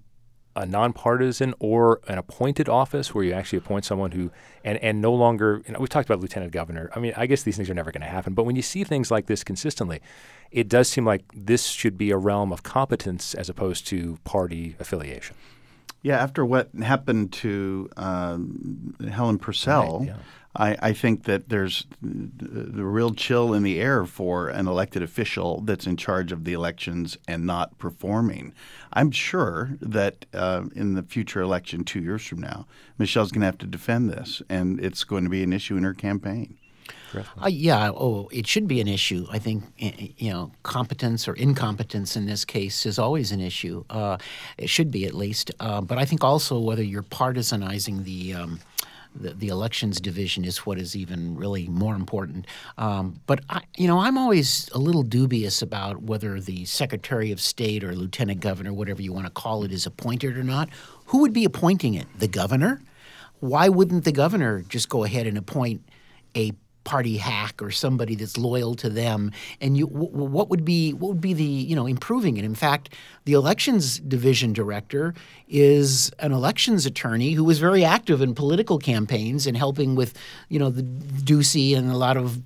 a 0.59 0.65
nonpartisan 0.65 1.53
or 1.59 2.01
an 2.09 2.17
appointed 2.17 2.67
office 2.67 3.15
where 3.15 3.23
you 3.23 3.31
actually 3.31 3.57
appoint 3.57 3.85
someone 3.85 4.11
who 4.11 4.29
and 4.65 4.77
and 4.79 5.01
no 5.01 5.13
longer 5.13 5.61
you 5.65 5.73
know, 5.73 5.79
we've 5.79 5.87
talked 5.87 6.09
about 6.09 6.19
lieutenant 6.19 6.51
governor. 6.51 6.89
I 6.93 6.99
mean, 6.99 7.13
I 7.15 7.27
guess 7.27 7.43
these 7.43 7.55
things 7.55 7.69
are 7.69 7.73
never 7.73 7.93
going 7.93 8.01
to 8.01 8.07
happen, 8.07 8.33
but 8.33 8.43
when 8.43 8.57
you 8.57 8.61
see 8.61 8.83
things 8.83 9.09
like 9.09 9.27
this 9.27 9.41
consistently, 9.41 10.01
it 10.51 10.67
does 10.67 10.89
seem 10.89 11.05
like 11.05 11.23
this 11.33 11.67
should 11.67 11.97
be 11.97 12.11
a 12.11 12.17
realm 12.17 12.51
of 12.51 12.61
competence 12.63 13.33
as 13.33 13.47
opposed 13.47 13.87
to 13.87 14.19
party 14.25 14.75
affiliation. 14.81 15.37
Yeah, 16.01 16.21
after 16.21 16.45
what 16.45 16.69
happened 16.81 17.31
to 17.33 17.89
um, 17.95 18.95
Helen 19.09 19.37
Purcell, 19.37 19.99
right, 19.99 20.07
yeah. 20.07 20.15
I, 20.55 20.75
I, 20.81 20.93
think 20.93 21.25
that 21.25 21.49
there's 21.49 21.85
the 22.01 22.83
real 22.83 23.13
chill 23.13 23.53
in 23.53 23.61
the 23.61 23.79
air 23.79 24.05
for 24.05 24.49
an 24.49 24.67
elected 24.67 25.03
official 25.03 25.61
that's 25.61 25.85
in 25.85 25.95
charge 25.95 26.31
of 26.31 26.43
the 26.43 26.53
elections 26.53 27.17
and 27.27 27.45
not 27.45 27.77
performing. 27.77 28.53
I'm 28.91 29.11
sure 29.11 29.77
that 29.79 30.25
uh, 30.33 30.63
in 30.75 30.95
the 30.95 31.03
future 31.03 31.41
election, 31.41 31.83
two 31.83 32.01
years 32.01 32.25
from 32.25 32.41
now, 32.41 32.65
Michele's 32.97 33.31
going 33.31 33.41
to 33.41 33.45
have 33.45 33.59
to 33.59 33.67
defend 33.67 34.09
this, 34.09 34.41
and 34.49 34.79
it's 34.79 35.03
going 35.03 35.23
to 35.23 35.29
be 35.29 35.43
an 35.43 35.53
issue 35.53 35.77
in 35.77 35.83
her 35.83 35.93
campaign. 35.93 36.57
Uh, 37.41 37.47
yeah, 37.47 37.89
oh, 37.89 38.29
it 38.31 38.45
should 38.45 38.67
be 38.67 38.81
an 38.81 38.87
issue. 38.87 39.25
I 39.31 39.39
think 39.39 39.63
you 39.77 40.31
know 40.31 40.51
competence 40.63 41.27
or 41.27 41.33
incompetence 41.33 42.15
in 42.15 42.25
this 42.25 42.45
case 42.45 42.85
is 42.85 42.99
always 42.99 43.31
an 43.31 43.39
issue. 43.39 43.83
Uh, 43.89 44.17
it 44.57 44.69
should 44.69 44.91
be 44.91 45.05
at 45.05 45.13
least. 45.13 45.51
Uh, 45.59 45.81
but 45.81 45.97
I 45.97 46.05
think 46.05 46.23
also 46.23 46.59
whether 46.59 46.83
you're 46.83 47.03
partisanizing 47.03 48.03
the 48.03 48.35
um, 48.35 48.59
the, 49.15 49.33
the, 49.33 49.47
elections 49.47 49.99
division 49.99 50.45
is 50.45 50.59
what 50.59 50.77
is 50.77 50.95
even 50.95 51.35
really 51.35 51.67
more 51.67 51.95
important. 51.95 52.45
Um, 52.77 53.19
but 53.25 53.41
I, 53.49 53.61
you 53.75 53.87
know, 53.87 53.99
I'm 53.99 54.17
always 54.17 54.69
a 54.73 54.77
little 54.77 55.03
dubious 55.03 55.61
about 55.61 56.01
whether 56.01 56.39
the 56.39 56.65
Secretary 56.65 57.31
of 57.31 57.41
State 57.41 57.83
or 57.83 57.95
Lieutenant 57.95 58.39
Governor, 58.39 58.73
whatever 58.73 59.01
you 59.01 59.11
want 59.11 59.25
to 59.25 59.31
call 59.31 59.63
it, 59.63 59.71
is 59.71 59.85
appointed 59.85 60.37
or 60.37 60.43
not. 60.43 60.69
Who 61.07 61.19
would 61.19 61.33
be 61.33 61.45
appointing 61.45 61.95
it? 61.95 62.07
The 62.17 62.27
governor? 62.27 62.81
Why 63.39 63.69
wouldn't 63.69 64.03
the 64.03 64.11
governor 64.11 64.61
just 64.61 64.89
go 64.89 65.03
ahead 65.03 65.25
and 65.25 65.37
appoint 65.37 65.81
a 66.35 66.51
party 66.89 67.17
hack 67.17 67.61
or 67.61 67.69
somebody 67.69 68.15
that's 68.15 68.35
loyal 68.35 68.73
to 68.73 68.89
them 68.89 69.31
and 69.61 69.77
you 69.77 69.85
w- 69.85 70.09
what 70.09 70.49
would 70.49 70.65
be 70.65 70.91
what 70.91 71.09
would 71.09 71.21
be 71.21 71.33
the 71.33 71.43
you 71.43 71.75
know 71.75 71.85
improving 71.85 72.37
it 72.37 72.43
in 72.43 72.55
fact 72.55 72.95
the 73.25 73.33
elections 73.33 73.99
division 73.99 74.53
director 74.53 75.13
is 75.47 76.11
an 76.17 76.31
elections 76.31 76.87
attorney 76.87 77.33
who 77.33 77.43
was 77.43 77.59
very 77.59 77.85
active 77.85 78.23
in 78.23 78.33
political 78.33 78.79
campaigns 78.79 79.45
and 79.45 79.55
helping 79.55 79.93
with 79.93 80.17
you 80.47 80.57
know 80.57 80.71
the 80.71 80.81
Ducey 80.81 81.77
and 81.77 81.91
a 81.91 81.95
lot 81.95 82.17
of 82.17 82.41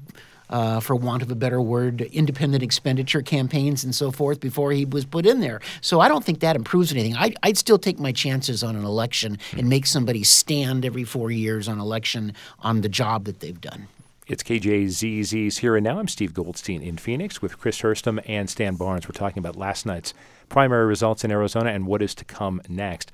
uh, 0.50 0.79
for 0.82 0.96
want 0.96 1.24
of 1.24 1.32
a 1.32 1.36
better 1.36 1.60
word, 1.60 2.01
independent 2.01 2.62
expenditure 2.62 3.24
campaigns 3.24 3.84
and 3.84 3.96
so 3.96 4.12
forth 4.12 4.39
before 4.39 4.72
he 4.72 4.86
was 4.86 5.03
put 5.03 5.25
in 5.25 5.39
there. 5.39 5.60
So 5.82 6.00
I 6.00 6.08
don't 6.08 6.24
think 6.24 6.41
that 6.41 6.56
improves 6.56 6.91
anything. 6.91 7.15
I'd, 7.15 7.36
I'd 7.41 7.58
still 7.58 7.79
take 7.79 7.98
my 7.98 8.12
chances 8.12 8.63
on 8.63 8.75
an 8.75 8.84
election 8.86 9.39
and 9.58 9.67
make 9.67 9.88
somebody 9.88 10.22
stand 10.24 10.86
every 10.86 11.06
four 11.06 11.32
years 11.32 11.67
on 11.67 11.79
election 11.79 12.34
on 12.60 12.82
the 12.82 12.89
job 12.89 13.24
that 13.24 13.39
they've 13.39 13.60
done. 13.60 13.88
It's 14.34 14.42
KJZZ's 14.42 15.60
Here 15.60 15.75
and 15.75 15.84
Now. 15.84 16.00
I'm 16.00 16.08
Steve 16.08 16.34
Goldstein 16.34 16.82
in 16.82 16.98
Phoenix 16.98 17.40
with 17.40 17.60
Chris 17.60 17.82
Herstam 17.82 18.20
and 18.25 18.50
Stan 18.50 18.74
Barnes. 18.78 19.08
We're 19.08 19.12
talking 19.12 19.38
about 19.38 19.56
last 19.56 19.86
night's 19.86 20.16
primary 20.50 20.88
results 20.88 21.24
in 21.24 21.30
Arizona 21.30 21.70
and 21.70 21.86
what 21.86 22.02
is 22.02 22.16
to 22.16 22.25
come 22.25 22.60
next. 22.68 23.12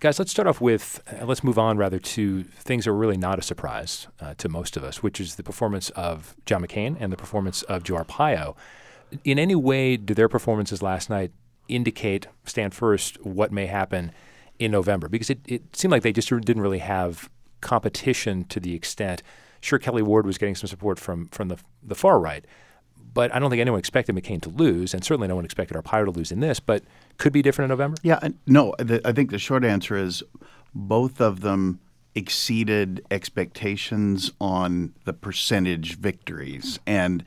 Guys, 0.00 0.18
let's 0.18 0.32
start 0.32 0.48
off 0.48 0.60
with, 0.60 1.00
uh, 1.06 1.24
let's 1.24 1.44
move 1.44 1.56
on 1.56 1.78
rather 1.78 2.00
to 2.00 2.42
things 2.42 2.86
that 2.86 2.90
are 2.90 2.94
really 2.94 3.16
not 3.16 3.38
a 3.38 3.42
surprise 3.42 4.08
uh, 4.20 4.34
to 4.38 4.48
most 4.48 4.76
of 4.76 4.82
us, 4.82 5.04
which 5.04 5.20
is 5.20 5.36
the 5.36 5.44
performance 5.44 5.90
of 5.90 6.34
John 6.46 6.66
McCain 6.66 6.96
and 6.98 7.12
the 7.12 7.16
performance 7.16 7.62
of 7.62 7.84
Joe 7.84 8.02
Arpaio. 8.02 8.56
In 9.22 9.38
any 9.38 9.54
way, 9.54 9.96
do 9.96 10.14
their 10.14 10.28
performances 10.28 10.82
last 10.82 11.08
night 11.08 11.30
indicate, 11.68 12.26
stand 12.44 12.74
first, 12.74 13.24
what 13.24 13.52
may 13.52 13.66
happen 13.66 14.10
in 14.58 14.72
November? 14.72 15.08
Because 15.08 15.30
it, 15.30 15.38
it 15.46 15.76
seemed 15.76 15.92
like 15.92 16.02
they 16.02 16.12
just 16.12 16.28
didn't 16.28 16.60
really 16.60 16.78
have 16.78 17.30
competition 17.60 18.42
to 18.46 18.58
the 18.58 18.74
extent– 18.74 19.22
Sure, 19.60 19.78
Kelli 19.78 20.02
Ward 20.02 20.26
was 20.26 20.38
getting 20.38 20.54
some 20.54 20.68
support 20.68 20.98
from 20.98 21.28
from 21.28 21.48
the 21.48 21.58
the 21.82 21.94
far 21.94 22.18
right, 22.18 22.44
but 23.12 23.34
I 23.34 23.38
don't 23.38 23.50
think 23.50 23.60
anyone 23.60 23.78
expected 23.78 24.14
McCain 24.14 24.40
to 24.42 24.48
lose, 24.48 24.94
and 24.94 25.04
certainly 25.04 25.28
no 25.28 25.36
one 25.36 25.44
expected 25.44 25.76
Arpaio 25.76 26.06
to 26.06 26.10
lose 26.10 26.32
in 26.32 26.40
this. 26.40 26.60
But 26.60 26.82
could 27.18 27.32
be 27.32 27.42
different 27.42 27.70
in 27.70 27.76
November. 27.76 27.96
Yeah, 28.02 28.18
no. 28.46 28.74
The, 28.78 29.00
I 29.04 29.12
think 29.12 29.30
the 29.30 29.38
short 29.38 29.64
answer 29.64 29.96
is 29.96 30.22
both 30.74 31.20
of 31.20 31.40
them 31.40 31.80
exceeded 32.14 33.04
expectations 33.10 34.32
on 34.40 34.94
the 35.04 35.12
percentage 35.12 35.96
victories, 35.96 36.80
and 36.86 37.24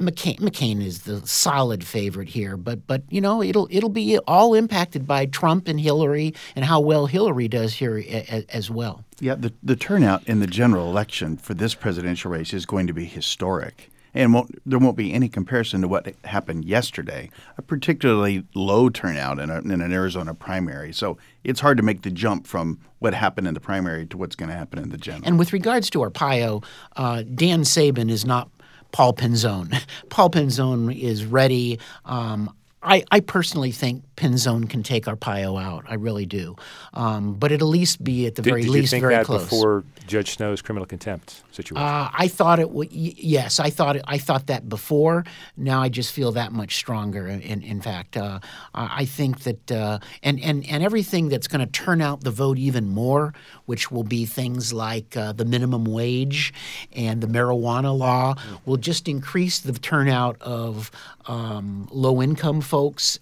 McCain, 0.00 0.38
McCain 0.40 0.82
is 0.82 1.02
the 1.02 1.24
solid 1.26 1.84
favorite 1.84 2.28
here, 2.28 2.56
but 2.56 2.86
but 2.86 3.02
you 3.10 3.20
know 3.20 3.42
it'll 3.42 3.68
it'll 3.70 3.88
be 3.88 4.18
all 4.18 4.54
impacted 4.54 5.06
by 5.06 5.26
Trump 5.26 5.68
and 5.68 5.80
Hillary 5.80 6.34
and 6.56 6.64
how 6.64 6.80
well 6.80 7.06
Hillary 7.06 7.46
does 7.46 7.74
here 7.74 7.98
a, 7.98 8.26
a, 8.28 8.44
as 8.48 8.70
well. 8.70 9.04
Yeah, 9.20 9.36
the 9.36 9.52
the 9.62 9.76
turnout 9.76 10.26
in 10.26 10.40
the 10.40 10.48
general 10.48 10.90
election 10.90 11.36
for 11.36 11.54
this 11.54 11.74
presidential 11.74 12.30
race 12.30 12.52
is 12.52 12.66
going 12.66 12.88
to 12.88 12.92
be 12.92 13.04
historic 13.04 13.90
and 14.14 14.32
won't, 14.32 14.58
there 14.64 14.78
won't 14.78 14.96
be 14.96 15.12
any 15.12 15.28
comparison 15.28 15.82
to 15.82 15.88
what 15.88 16.14
happened 16.24 16.64
yesterday. 16.64 17.30
A 17.58 17.62
particularly 17.62 18.44
low 18.54 18.88
turnout 18.88 19.38
in, 19.38 19.50
a, 19.50 19.58
in 19.58 19.80
an 19.80 19.92
Arizona 19.92 20.34
primary, 20.34 20.92
so 20.92 21.18
it's 21.42 21.60
hard 21.60 21.76
to 21.76 21.82
make 21.82 22.02
the 22.02 22.10
jump 22.10 22.46
from 22.46 22.78
what 23.00 23.12
happened 23.12 23.46
in 23.46 23.54
the 23.54 23.60
primary 23.60 24.06
to 24.06 24.16
what's 24.16 24.36
going 24.36 24.48
to 24.48 24.56
happen 24.56 24.78
in 24.78 24.88
the 24.90 24.96
general. 24.96 25.24
And 25.26 25.38
with 25.38 25.52
regards 25.52 25.90
to 25.90 25.98
Arpaio, 25.98 26.64
uh, 26.96 27.22
Dan 27.22 27.62
Saban 27.62 28.10
is 28.10 28.24
not 28.24 28.53
Paul 28.94 29.12
Penzone. 29.12 29.76
Paul 30.08 30.30
Penzone 30.30 30.96
is 30.96 31.24
ready. 31.24 31.80
Um, 32.04 32.54
I, 32.84 33.02
I, 33.10 33.20
personally 33.20 33.72
think 33.72 34.04
Penzone 34.16 34.68
can 34.68 34.82
take 34.82 35.06
Arpaio 35.06 35.60
out. 35.60 35.84
I 35.88 35.94
really 35.94 36.26
do. 36.26 36.54
Um, 36.92 37.34
but 37.34 37.50
it'll 37.50 37.68
at 37.68 37.72
least 37.72 38.04
be 38.04 38.26
at 38.26 38.34
the 38.34 38.42
did, 38.42 38.50
very 38.50 38.62
did 38.62 38.70
least 38.70 38.82
you 38.82 38.88
think 38.88 39.02
very 39.02 39.14
that 39.14 39.26
close. 39.26 39.44
Before 39.44 39.84
Judge 40.06 40.36
Snow's 40.36 40.60
criminal 40.60 40.86
contempt 40.86 41.42
situation. 41.50 41.78
Uh, 41.78 42.10
I 42.12 42.28
thought 42.28 42.58
it 42.60 42.70
would. 42.70 42.92
Yes, 42.92 43.58
I 43.58 43.70
thought 43.70 43.96
it, 43.96 44.04
I 44.06 44.18
thought 44.18 44.48
that 44.48 44.68
before. 44.68 45.24
Now 45.56 45.80
I 45.80 45.88
just 45.88 46.12
feel 46.12 46.32
that 46.32 46.52
much 46.52 46.76
stronger. 46.76 47.26
In 47.26 47.62
in 47.62 47.80
fact, 47.80 48.16
uh, 48.16 48.40
I 48.74 49.06
think 49.06 49.40
that 49.40 49.72
uh, 49.72 49.98
and 50.22 50.38
and 50.40 50.66
and 50.68 50.82
everything 50.82 51.28
that's 51.28 51.48
going 51.48 51.66
to 51.66 51.72
turn 51.72 52.02
out 52.02 52.22
the 52.22 52.30
vote 52.30 52.58
even 52.58 52.88
more, 52.88 53.32
which 53.64 53.90
will 53.90 54.04
be 54.04 54.26
things 54.26 54.72
like 54.72 55.16
uh, 55.16 55.32
the 55.32 55.44
minimum 55.44 55.86
wage 55.86 56.52
and 56.92 57.20
the 57.20 57.26
marijuana 57.26 57.96
law, 57.96 58.34
will 58.66 58.76
just 58.76 59.08
increase 59.08 59.60
the 59.60 59.72
turnout 59.72 60.40
of 60.42 60.90
um, 61.26 61.88
low 61.90 62.20
income 62.20 62.60
folks 62.60 62.73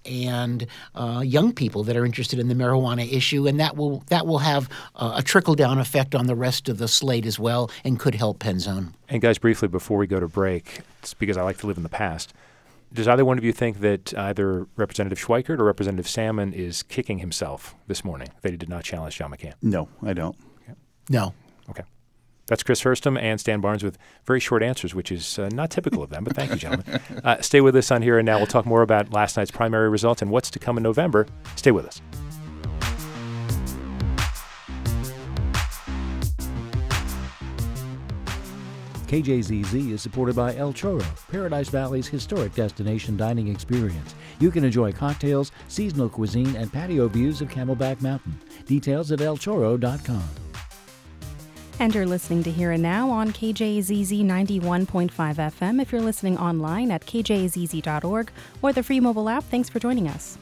and 0.05 0.67
uh, 0.95 1.23
young 1.25 1.53
people 1.53 1.85
that 1.85 1.97
are 1.97 2.05
interested 2.05 2.39
in 2.39 2.49
the 2.49 2.55
marijuana 2.55 3.11
issue, 3.13 3.47
and 3.47 3.61
that 3.61 3.77
will 3.77 4.03
that 4.09 4.27
will 4.27 4.39
have 4.39 4.69
uh, 4.97 5.15
a 5.17 5.23
trickle 5.23 5.55
down 5.55 5.79
effect 5.79 6.15
on 6.15 6.27
the 6.27 6.35
rest 6.35 6.69
of 6.69 6.79
the 6.79 6.89
slate 6.89 7.27
as 7.27 7.39
well, 7.39 7.71
and 7.85 7.99
could 7.99 8.15
help 8.15 8.39
Penzone. 8.39 8.93
And 9.09 9.21
guys, 9.21 9.39
briefly 9.39 9.69
before 9.69 9.99
we 9.99 10.07
go 10.07 10.21
to 10.21 10.29
break, 10.29 10.81
it's 11.01 11.15
because 11.15 11.37
I 11.37 11.43
like 11.43 11.59
to 11.59 11.67
live 11.67 11.77
in 11.77 11.83
the 11.83 11.89
past. 11.89 12.33
Does 12.93 13.09
either 13.09 13.25
one 13.25 13.39
of 13.39 13.45
you 13.45 13.53
think 13.53 13.81
that 13.81 14.13
either 14.19 14.67
Representative 14.77 15.19
Schweikert 15.19 15.59
or 15.59 15.65
Representative 15.65 16.07
Salmon 16.07 16.53
is 16.53 16.83
kicking 16.83 17.19
himself 17.19 17.75
this 17.87 18.05
morning 18.05 18.29
that 18.43 18.51
he 18.51 18.59
did 18.59 18.69
not 18.69 18.85
challenge 18.85 19.17
John 19.17 19.31
McCain? 19.31 19.55
No, 19.63 19.89
I 20.03 20.13
don't. 20.13 20.37
Okay. 20.63 20.75
No. 21.09 21.33
Okay. 22.53 22.57
That's 22.57 22.63
Chris 22.65 22.83
Herstam 22.83 23.19
and 23.19 23.41
Stan 23.41 23.63
Barnes 23.63 23.83
with 23.83 23.97
very 24.27 24.39
short 24.39 24.63
answers, 24.63 24.95
which 24.95 25.11
is 25.11 25.39
uh, 25.39 25.49
not 25.55 25.71
typical 25.71 26.03
of 26.03 26.11
them, 26.11 26.23
but 26.23 26.37
thank 26.37 26.51
you, 26.51 26.57
gentlemen. 26.57 27.01
Uh, 27.25 27.41
stay 27.41 27.61
with 27.61 27.77
us 27.77 27.91
on 27.91 28.03
Here 28.03 28.19
and 28.19 28.27
Now. 28.27 28.39
We'll 28.39 28.47
talk 28.47 28.67
more 28.67 28.83
about 28.83 29.13
last 29.13 29.37
night's 29.37 29.51
primary 29.51 29.89
results 29.89 30.23
and 30.23 30.31
what's 30.31 30.51
to 30.51 30.59
come 30.59 30.77
in 30.77 30.83
November. 30.83 31.27
Stay 31.57 31.71
with 31.71 31.87
us. 31.87 32.01
KJZZ 39.07 39.93
is 39.93 40.03
supported 40.03 40.35
by 40.35 40.57
El 40.57 40.73
Chorro, 40.73 41.05
Paradise 41.31 41.69
Valley's 41.69 42.09
historic 42.09 42.55
destination 42.55 43.17
dining 43.17 43.49
experience. 43.49 44.15
You 44.41 44.51
can 44.51 44.65
enjoy 44.65 44.91
cocktails, 44.93 45.53
seasonal 45.69 46.09
cuisine, 46.09 46.57
and 46.57 46.73
patio 46.73 47.09
views 47.09 47.41
of 47.41 47.49
Camelback 47.49 48.01
Mountain. 48.01 48.37
Details 48.67 49.13
at 49.13 49.21
elchorro.com. 49.21 50.25
And 51.81 51.95
you're 51.95 52.07
listening 52.07 52.43
to 52.45 52.51
Here 52.51 52.71
and 52.71 52.83
Now 52.83 53.11
on 53.11 53.33
KJZZ 53.33 54.25
91.5 54.25 55.11
FM. 55.11 55.83
If 55.83 55.91
you're 55.91 56.01
listening 56.01 56.39
online 56.39 56.91
at 56.91 57.07
kjzz.org 57.07 58.31
or 58.63 58.73
the 58.73 58.83
free 58.83 59.01
mobile 59.01 59.29
app, 59.29 59.45
thanks 59.45 59.69
for 59.69 59.79
joining 59.79 60.09
us. 60.09 60.39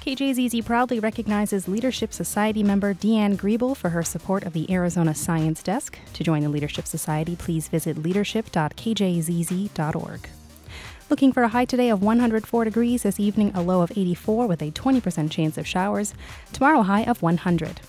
KJZZ 0.00 0.64
proudly 0.64 0.98
recognizes 0.98 1.68
Leadership 1.68 2.14
Society 2.14 2.62
member 2.62 2.94
Deanne 2.94 3.36
Griebel 3.36 3.76
for 3.76 3.90
her 3.90 4.02
support 4.02 4.44
of 4.44 4.54
the 4.54 4.72
Arizona 4.72 5.14
Science 5.14 5.62
Desk. 5.62 5.98
To 6.14 6.24
join 6.24 6.42
the 6.42 6.48
Leadership 6.48 6.86
Society, 6.86 7.36
please 7.36 7.68
visit 7.68 7.98
leadership.kjzz.org. 7.98 10.28
Looking 11.10 11.32
for 11.32 11.42
a 11.42 11.48
high 11.48 11.64
today 11.64 11.90
of 11.90 12.02
104 12.02 12.64
degrees, 12.64 13.02
this 13.02 13.20
evening 13.20 13.52
a 13.54 13.62
low 13.62 13.82
of 13.82 13.90
84 13.90 14.46
with 14.46 14.62
a 14.62 14.70
20% 14.70 15.30
chance 15.30 15.58
of 15.58 15.66
showers. 15.66 16.14
Tomorrow, 16.52 16.82
high 16.82 17.02
of 17.02 17.20
100. 17.20 17.80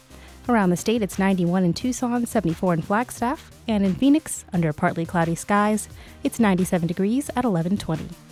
Around 0.50 0.72
the 0.72 0.78
state, 0.78 1.04
it's 1.04 1.20
91 1.20 1.64
in 1.64 1.74
Tucson, 1.74 2.26
74 2.26 2.74
in 2.74 2.82
Flagstaff, 2.82 3.52
and 3.68 3.86
in 3.86 3.94
Phoenix, 3.94 4.44
under 4.52 4.74
partly 4.74 5.06
cloudy 5.06 5.36
skies, 5.36 5.88
it's 6.24 6.40
97 6.40 6.88
degrees 6.88 7.30
at 7.30 7.46
1120. 7.46 8.31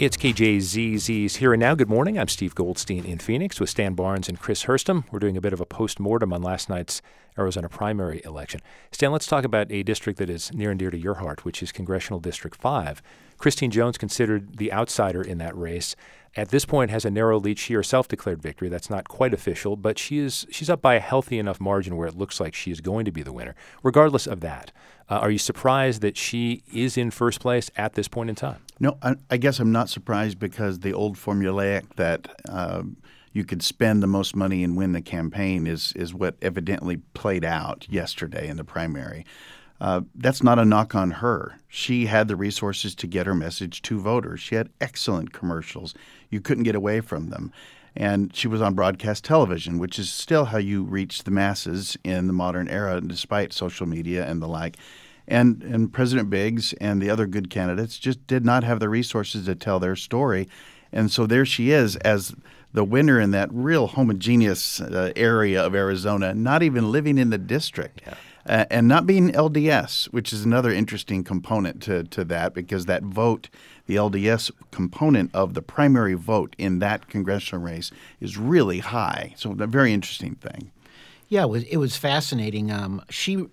It's 0.00 0.16
KJZZ's 0.16 1.36
Here 1.36 1.52
and 1.52 1.60
Now. 1.60 1.74
Good 1.74 1.90
morning. 1.90 2.18
I'm 2.18 2.28
Steve 2.28 2.54
Goldstein 2.54 3.04
in 3.04 3.18
Phoenix 3.18 3.60
with 3.60 3.68
Stan 3.68 3.92
Barnes 3.92 4.30
and 4.30 4.40
Chris 4.40 4.64
Herstam. 4.64 5.04
We're 5.10 5.18
doing 5.18 5.36
a 5.36 5.42
bit 5.42 5.52
of 5.52 5.60
a 5.60 5.66
post 5.66 6.00
mortem 6.00 6.32
on 6.32 6.40
last 6.40 6.70
night's 6.70 7.02
Arizona 7.38 7.68
primary 7.68 8.22
election. 8.24 8.62
Stan, 8.92 9.12
let's 9.12 9.26
talk 9.26 9.44
about 9.44 9.70
a 9.70 9.82
district 9.82 10.18
that 10.18 10.30
is 10.30 10.54
near 10.54 10.70
and 10.70 10.78
dear 10.78 10.90
to 10.90 10.96
your 10.96 11.16
heart, 11.16 11.44
which 11.44 11.62
is 11.62 11.70
Congressional 11.70 12.18
District 12.18 12.56
5. 12.56 13.02
Christine 13.36 13.70
Jones, 13.70 13.98
considered 13.98 14.56
the 14.56 14.72
outsider 14.72 15.20
in 15.20 15.36
that 15.36 15.54
race, 15.54 15.94
at 16.34 16.48
this 16.48 16.64
point 16.64 16.90
has 16.90 17.04
a 17.04 17.10
narrow 17.10 17.38
lead. 17.38 17.58
She 17.58 17.74
herself 17.74 18.08
declared 18.08 18.40
victory. 18.40 18.70
That's 18.70 18.88
not 18.88 19.06
quite 19.06 19.34
official, 19.34 19.76
but 19.76 19.98
she 19.98 20.18
is 20.20 20.46
she's 20.50 20.70
up 20.70 20.80
by 20.80 20.94
a 20.94 21.00
healthy 21.00 21.38
enough 21.38 21.60
margin 21.60 21.98
where 21.98 22.08
it 22.08 22.16
looks 22.16 22.40
like 22.40 22.54
she 22.54 22.70
is 22.70 22.80
going 22.80 23.04
to 23.04 23.12
be 23.12 23.22
the 23.22 23.34
winner. 23.34 23.54
Regardless 23.82 24.26
of 24.26 24.40
that, 24.40 24.72
uh, 25.10 25.16
are 25.16 25.30
you 25.30 25.38
surprised 25.38 26.00
that 26.00 26.16
she 26.16 26.62
is 26.72 26.96
in 26.96 27.10
first 27.10 27.38
place 27.38 27.70
at 27.76 27.94
this 27.96 28.08
point 28.08 28.30
in 28.30 28.36
time? 28.36 28.62
No, 28.80 28.96
I, 29.02 29.16
I 29.30 29.36
guess 29.36 29.60
I'm 29.60 29.72
not 29.72 29.90
surprised 29.90 30.38
because 30.38 30.80
the 30.80 30.94
old 30.94 31.16
formulaic 31.16 31.96
that 31.96 32.34
uh, 32.48 32.82
you 33.32 33.44
could 33.44 33.62
spend 33.62 34.02
the 34.02 34.06
most 34.06 34.34
money 34.34 34.64
and 34.64 34.76
win 34.76 34.92
the 34.92 35.02
campaign 35.02 35.66
is 35.66 35.92
is 35.94 36.14
what 36.14 36.36
evidently 36.40 36.96
played 37.14 37.44
out 37.44 37.86
yesterday 37.90 38.48
in 38.48 38.56
the 38.56 38.64
primary. 38.64 39.26
Uh, 39.80 40.02
that's 40.14 40.42
not 40.42 40.58
a 40.58 40.64
knock 40.64 40.94
on 40.94 41.10
her. 41.10 41.58
She 41.68 42.06
had 42.06 42.28
the 42.28 42.36
resources 42.36 42.94
to 42.96 43.06
get 43.06 43.26
her 43.26 43.34
message 43.34 43.80
to 43.82 43.98
voters. 43.98 44.40
She 44.40 44.54
had 44.54 44.68
excellent 44.80 45.32
commercials. 45.32 45.94
You 46.28 46.40
couldn't 46.40 46.64
get 46.64 46.74
away 46.74 47.00
from 47.00 47.30
them. 47.30 47.52
And 47.96 48.34
she 48.36 48.46
was 48.46 48.60
on 48.60 48.74
broadcast 48.74 49.24
television, 49.24 49.78
which 49.78 49.98
is 49.98 50.12
still 50.12 50.46
how 50.46 50.58
you 50.58 50.84
reach 50.84 51.24
the 51.24 51.30
masses 51.30 51.96
in 52.04 52.26
the 52.26 52.32
modern 52.32 52.68
era, 52.68 53.00
despite 53.00 53.52
social 53.52 53.86
media 53.86 54.26
and 54.26 54.40
the 54.42 54.46
like. 54.46 54.76
And, 55.28 55.62
and 55.62 55.92
President 55.92 56.28
Biggs 56.28 56.72
and 56.74 57.00
the 57.00 57.10
other 57.10 57.26
good 57.26 57.50
candidates 57.50 57.98
just 57.98 58.26
did 58.26 58.44
not 58.44 58.64
have 58.64 58.80
the 58.80 58.88
resources 58.88 59.46
to 59.46 59.54
tell 59.54 59.78
their 59.78 59.96
story. 59.96 60.48
And 60.92 61.10
so 61.10 61.26
there 61.26 61.46
she 61.46 61.70
is 61.70 61.96
as 61.96 62.34
the 62.72 62.84
winner 62.84 63.20
in 63.20 63.30
that 63.32 63.48
real 63.52 63.88
homogeneous 63.88 64.80
uh, 64.80 65.12
area 65.16 65.64
of 65.64 65.74
Arizona, 65.74 66.34
not 66.34 66.62
even 66.62 66.92
living 66.92 67.18
in 67.18 67.30
the 67.30 67.38
district. 67.38 68.02
Yeah. 68.06 68.14
uh, 68.46 68.64
and 68.70 68.88
not 68.88 69.06
being 69.06 69.30
LDS, 69.32 70.06
which 70.06 70.32
is 70.32 70.44
another 70.44 70.70
interesting 70.72 71.24
component 71.24 71.82
to, 71.82 72.04
to 72.04 72.24
that 72.24 72.54
because 72.54 72.86
that 72.86 73.02
vote, 73.02 73.48
the 73.86 73.96
LDS 73.96 74.50
component 74.70 75.34
of 75.34 75.54
the 75.54 75.62
primary 75.62 76.14
vote 76.14 76.54
in 76.58 76.78
that 76.78 77.08
congressional 77.08 77.62
race 77.62 77.90
is 78.20 78.36
really 78.36 78.78
high. 78.78 79.34
So, 79.36 79.54
a 79.58 79.66
very 79.66 79.92
interesting 79.92 80.36
thing. 80.36 80.70
Yeah, 81.28 81.44
it 81.44 81.50
was, 81.50 81.62
it 81.64 81.76
was 81.76 81.96
fascinating. 81.96 82.70
Um, 82.70 83.02
she 83.08 83.46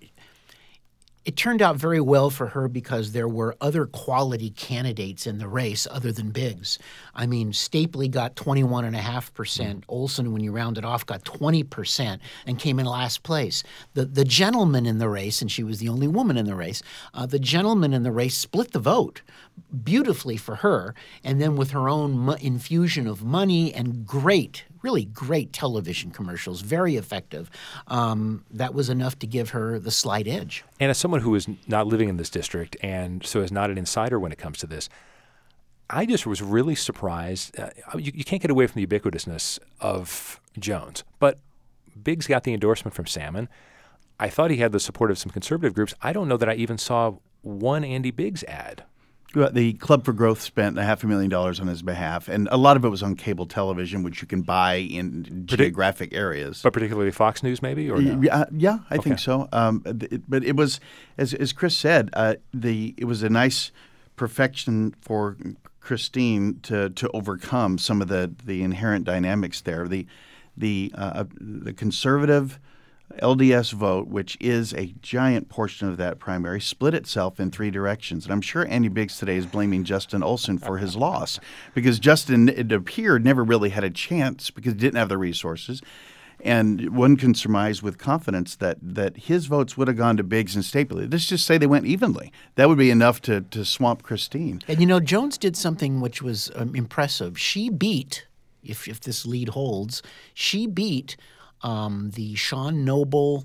it 1.24 1.36
turned 1.36 1.60
out 1.60 1.76
very 1.76 2.00
well 2.00 2.30
for 2.30 2.48
her 2.48 2.68
because 2.68 3.12
there 3.12 3.28
were 3.28 3.56
other 3.60 3.86
quality 3.86 4.50
candidates 4.50 5.26
in 5.26 5.38
the 5.38 5.48
race 5.48 5.86
other 5.90 6.10
than 6.12 6.30
Biggs. 6.30 6.78
I 7.14 7.26
mean, 7.26 7.52
Stapley 7.52 8.10
got 8.10 8.34
21.5%. 8.36 9.34
percent 9.34 9.84
Olson, 9.88 10.32
when 10.32 10.42
you 10.42 10.52
round 10.52 10.78
it 10.78 10.84
off, 10.84 11.04
got 11.04 11.24
20% 11.24 12.18
and 12.46 12.58
came 12.58 12.78
in 12.78 12.86
last 12.86 13.22
place. 13.22 13.62
The, 13.94 14.04
the 14.04 14.24
gentleman 14.24 14.86
in 14.86 14.98
the 14.98 15.08
race, 15.08 15.42
and 15.42 15.50
she 15.50 15.62
was 15.62 15.78
the 15.80 15.88
only 15.88 16.08
woman 16.08 16.36
in 16.36 16.46
the 16.46 16.54
race, 16.54 16.82
uh, 17.12 17.26
the 17.26 17.38
gentleman 17.38 17.92
in 17.92 18.04
the 18.04 18.12
race 18.12 18.36
split 18.36 18.72
the 18.72 18.78
vote 18.78 19.22
beautifully 19.84 20.36
for 20.36 20.56
her. 20.56 20.94
And 21.24 21.40
then 21.40 21.56
with 21.56 21.72
her 21.72 21.88
own 21.88 22.18
mo- 22.18 22.36
infusion 22.40 23.06
of 23.06 23.22
money 23.22 23.74
and 23.74 24.06
great 24.06 24.64
really 24.82 25.04
great 25.04 25.52
television 25.52 26.10
commercials, 26.10 26.60
very 26.60 26.96
effective. 26.96 27.50
Um, 27.86 28.44
that 28.50 28.74
was 28.74 28.88
enough 28.88 29.18
to 29.20 29.26
give 29.26 29.50
her 29.50 29.78
the 29.78 29.90
slight 29.90 30.26
edge. 30.26 30.64
And 30.80 30.90
as 30.90 30.98
someone 30.98 31.20
who 31.20 31.34
is 31.34 31.48
not 31.66 31.86
living 31.86 32.08
in 32.08 32.16
this 32.16 32.30
district 32.30 32.76
and 32.82 33.24
so 33.24 33.40
is 33.40 33.52
not 33.52 33.70
an 33.70 33.78
insider 33.78 34.18
when 34.18 34.32
it 34.32 34.38
comes 34.38 34.58
to 34.58 34.66
this, 34.66 34.88
I 35.90 36.04
just 36.04 36.26
was 36.26 36.42
really 36.42 36.74
surprised. 36.74 37.58
Uh, 37.58 37.70
you, 37.94 38.12
you, 38.14 38.24
can't 38.24 38.42
get 38.42 38.50
away 38.50 38.66
from 38.66 38.82
the 38.82 38.86
ubiquitousness 38.86 39.58
of 39.80 40.40
Jones, 40.58 41.02
but 41.18 41.38
Biggs 42.02 42.26
got 42.26 42.44
the 42.44 42.52
endorsement 42.52 42.94
from 42.94 43.06
Salmon. 43.06 43.48
I 44.20 44.28
thought 44.28 44.50
he 44.50 44.58
had 44.58 44.72
the 44.72 44.80
support 44.80 45.10
of 45.10 45.18
some 45.18 45.30
conservative 45.30 45.74
groups. 45.74 45.94
I 46.02 46.12
don't 46.12 46.28
know 46.28 46.36
that 46.36 46.48
I 46.48 46.54
even 46.54 46.76
saw 46.76 47.14
one 47.42 47.84
Andy 47.84 48.10
Biggs 48.10 48.44
ad. 48.44 48.84
The 49.34 49.74
Club 49.74 50.04
for 50.06 50.14
Growth 50.14 50.40
spent 50.40 50.78
a 50.78 50.82
half 50.82 51.04
a 51.04 51.06
million 51.06 51.28
dollars 51.28 51.60
on 51.60 51.66
his 51.66 51.82
behalf, 51.82 52.28
and 52.28 52.48
a 52.50 52.56
lot 52.56 52.78
of 52.78 52.84
it 52.84 52.88
was 52.88 53.02
on 53.02 53.14
cable 53.14 53.44
television, 53.44 54.02
which 54.02 54.22
you 54.22 54.28
can 54.28 54.40
buy 54.40 54.76
in 54.76 55.24
Partic- 55.24 55.58
geographic 55.58 56.14
areas. 56.14 56.62
But 56.62 56.72
particularly 56.72 57.10
Fox 57.10 57.42
News, 57.42 57.60
maybe, 57.60 57.90
or 57.90 58.00
no? 58.00 58.20
yeah, 58.22 58.44
yeah, 58.52 58.78
I 58.88 58.94
okay. 58.94 59.02
think 59.02 59.18
so. 59.18 59.46
Um, 59.52 59.80
but 60.26 60.44
it 60.44 60.56
was, 60.56 60.80
as, 61.18 61.34
as 61.34 61.52
Chris 61.52 61.76
said, 61.76 62.08
uh, 62.14 62.36
the 62.54 62.94
it 62.96 63.04
was 63.04 63.22
a 63.22 63.28
nice 63.28 63.70
perfection 64.16 64.94
for 65.02 65.36
Christine 65.80 66.60
to 66.62 66.90
to 66.90 67.10
overcome 67.12 67.76
some 67.76 68.00
of 68.00 68.08
the 68.08 68.32
the 68.44 68.62
inherent 68.62 69.04
dynamics 69.04 69.60
there. 69.60 69.86
The 69.86 70.06
the 70.56 70.90
uh, 70.94 71.24
the 71.38 71.74
conservative 71.74 72.58
LDS 73.16 73.72
vote, 73.72 74.08
which 74.08 74.36
is 74.40 74.72
a 74.74 74.94
giant 75.00 75.48
portion 75.48 75.88
of 75.88 75.96
that 75.96 76.18
primary, 76.18 76.60
split 76.60 76.94
itself 76.94 77.40
in 77.40 77.50
three 77.50 77.70
directions. 77.70 78.24
And 78.24 78.32
I'm 78.32 78.40
sure 78.40 78.66
Andy 78.68 78.88
Biggs 78.88 79.18
today 79.18 79.36
is 79.36 79.46
blaming 79.46 79.84
Justin 79.84 80.22
Olson 80.22 80.58
for 80.58 80.78
his 80.78 80.96
loss 80.96 81.40
because 81.74 81.98
Justin, 81.98 82.48
it 82.48 82.70
appeared, 82.70 83.24
never 83.24 83.42
really 83.42 83.70
had 83.70 83.84
a 83.84 83.90
chance 83.90 84.50
because 84.50 84.74
he 84.74 84.78
didn't 84.78 84.98
have 84.98 85.08
the 85.08 85.18
resources. 85.18 85.82
And 86.40 86.96
one 86.96 87.16
can 87.16 87.34
surmise 87.34 87.82
with 87.82 87.98
confidence 87.98 88.54
that, 88.56 88.78
that 88.80 89.16
his 89.16 89.46
votes 89.46 89.76
would 89.76 89.88
have 89.88 89.96
gone 89.96 90.16
to 90.18 90.22
Biggs 90.22 90.54
and 90.54 90.64
Stapley. 90.64 91.10
Let's 91.10 91.26
just 91.26 91.44
say 91.44 91.58
they 91.58 91.66
went 91.66 91.86
evenly. 91.86 92.32
That 92.54 92.68
would 92.68 92.78
be 92.78 92.90
enough 92.90 93.20
to, 93.22 93.40
to 93.40 93.64
swamp 93.64 94.04
Christine. 94.04 94.60
And 94.68 94.80
you 94.80 94.86
know, 94.86 95.00
Jones 95.00 95.36
did 95.36 95.56
something 95.56 96.00
which 96.00 96.22
was 96.22 96.52
um, 96.54 96.76
impressive. 96.76 97.38
She 97.40 97.70
beat, 97.70 98.26
if, 98.62 98.86
if 98.86 99.00
this 99.00 99.26
lead 99.26 99.48
holds, 99.50 100.00
she 100.32 100.68
beat 100.68 101.16
um, 101.62 102.10
the 102.14 102.34
Sean 102.34 102.84
Noble, 102.84 103.44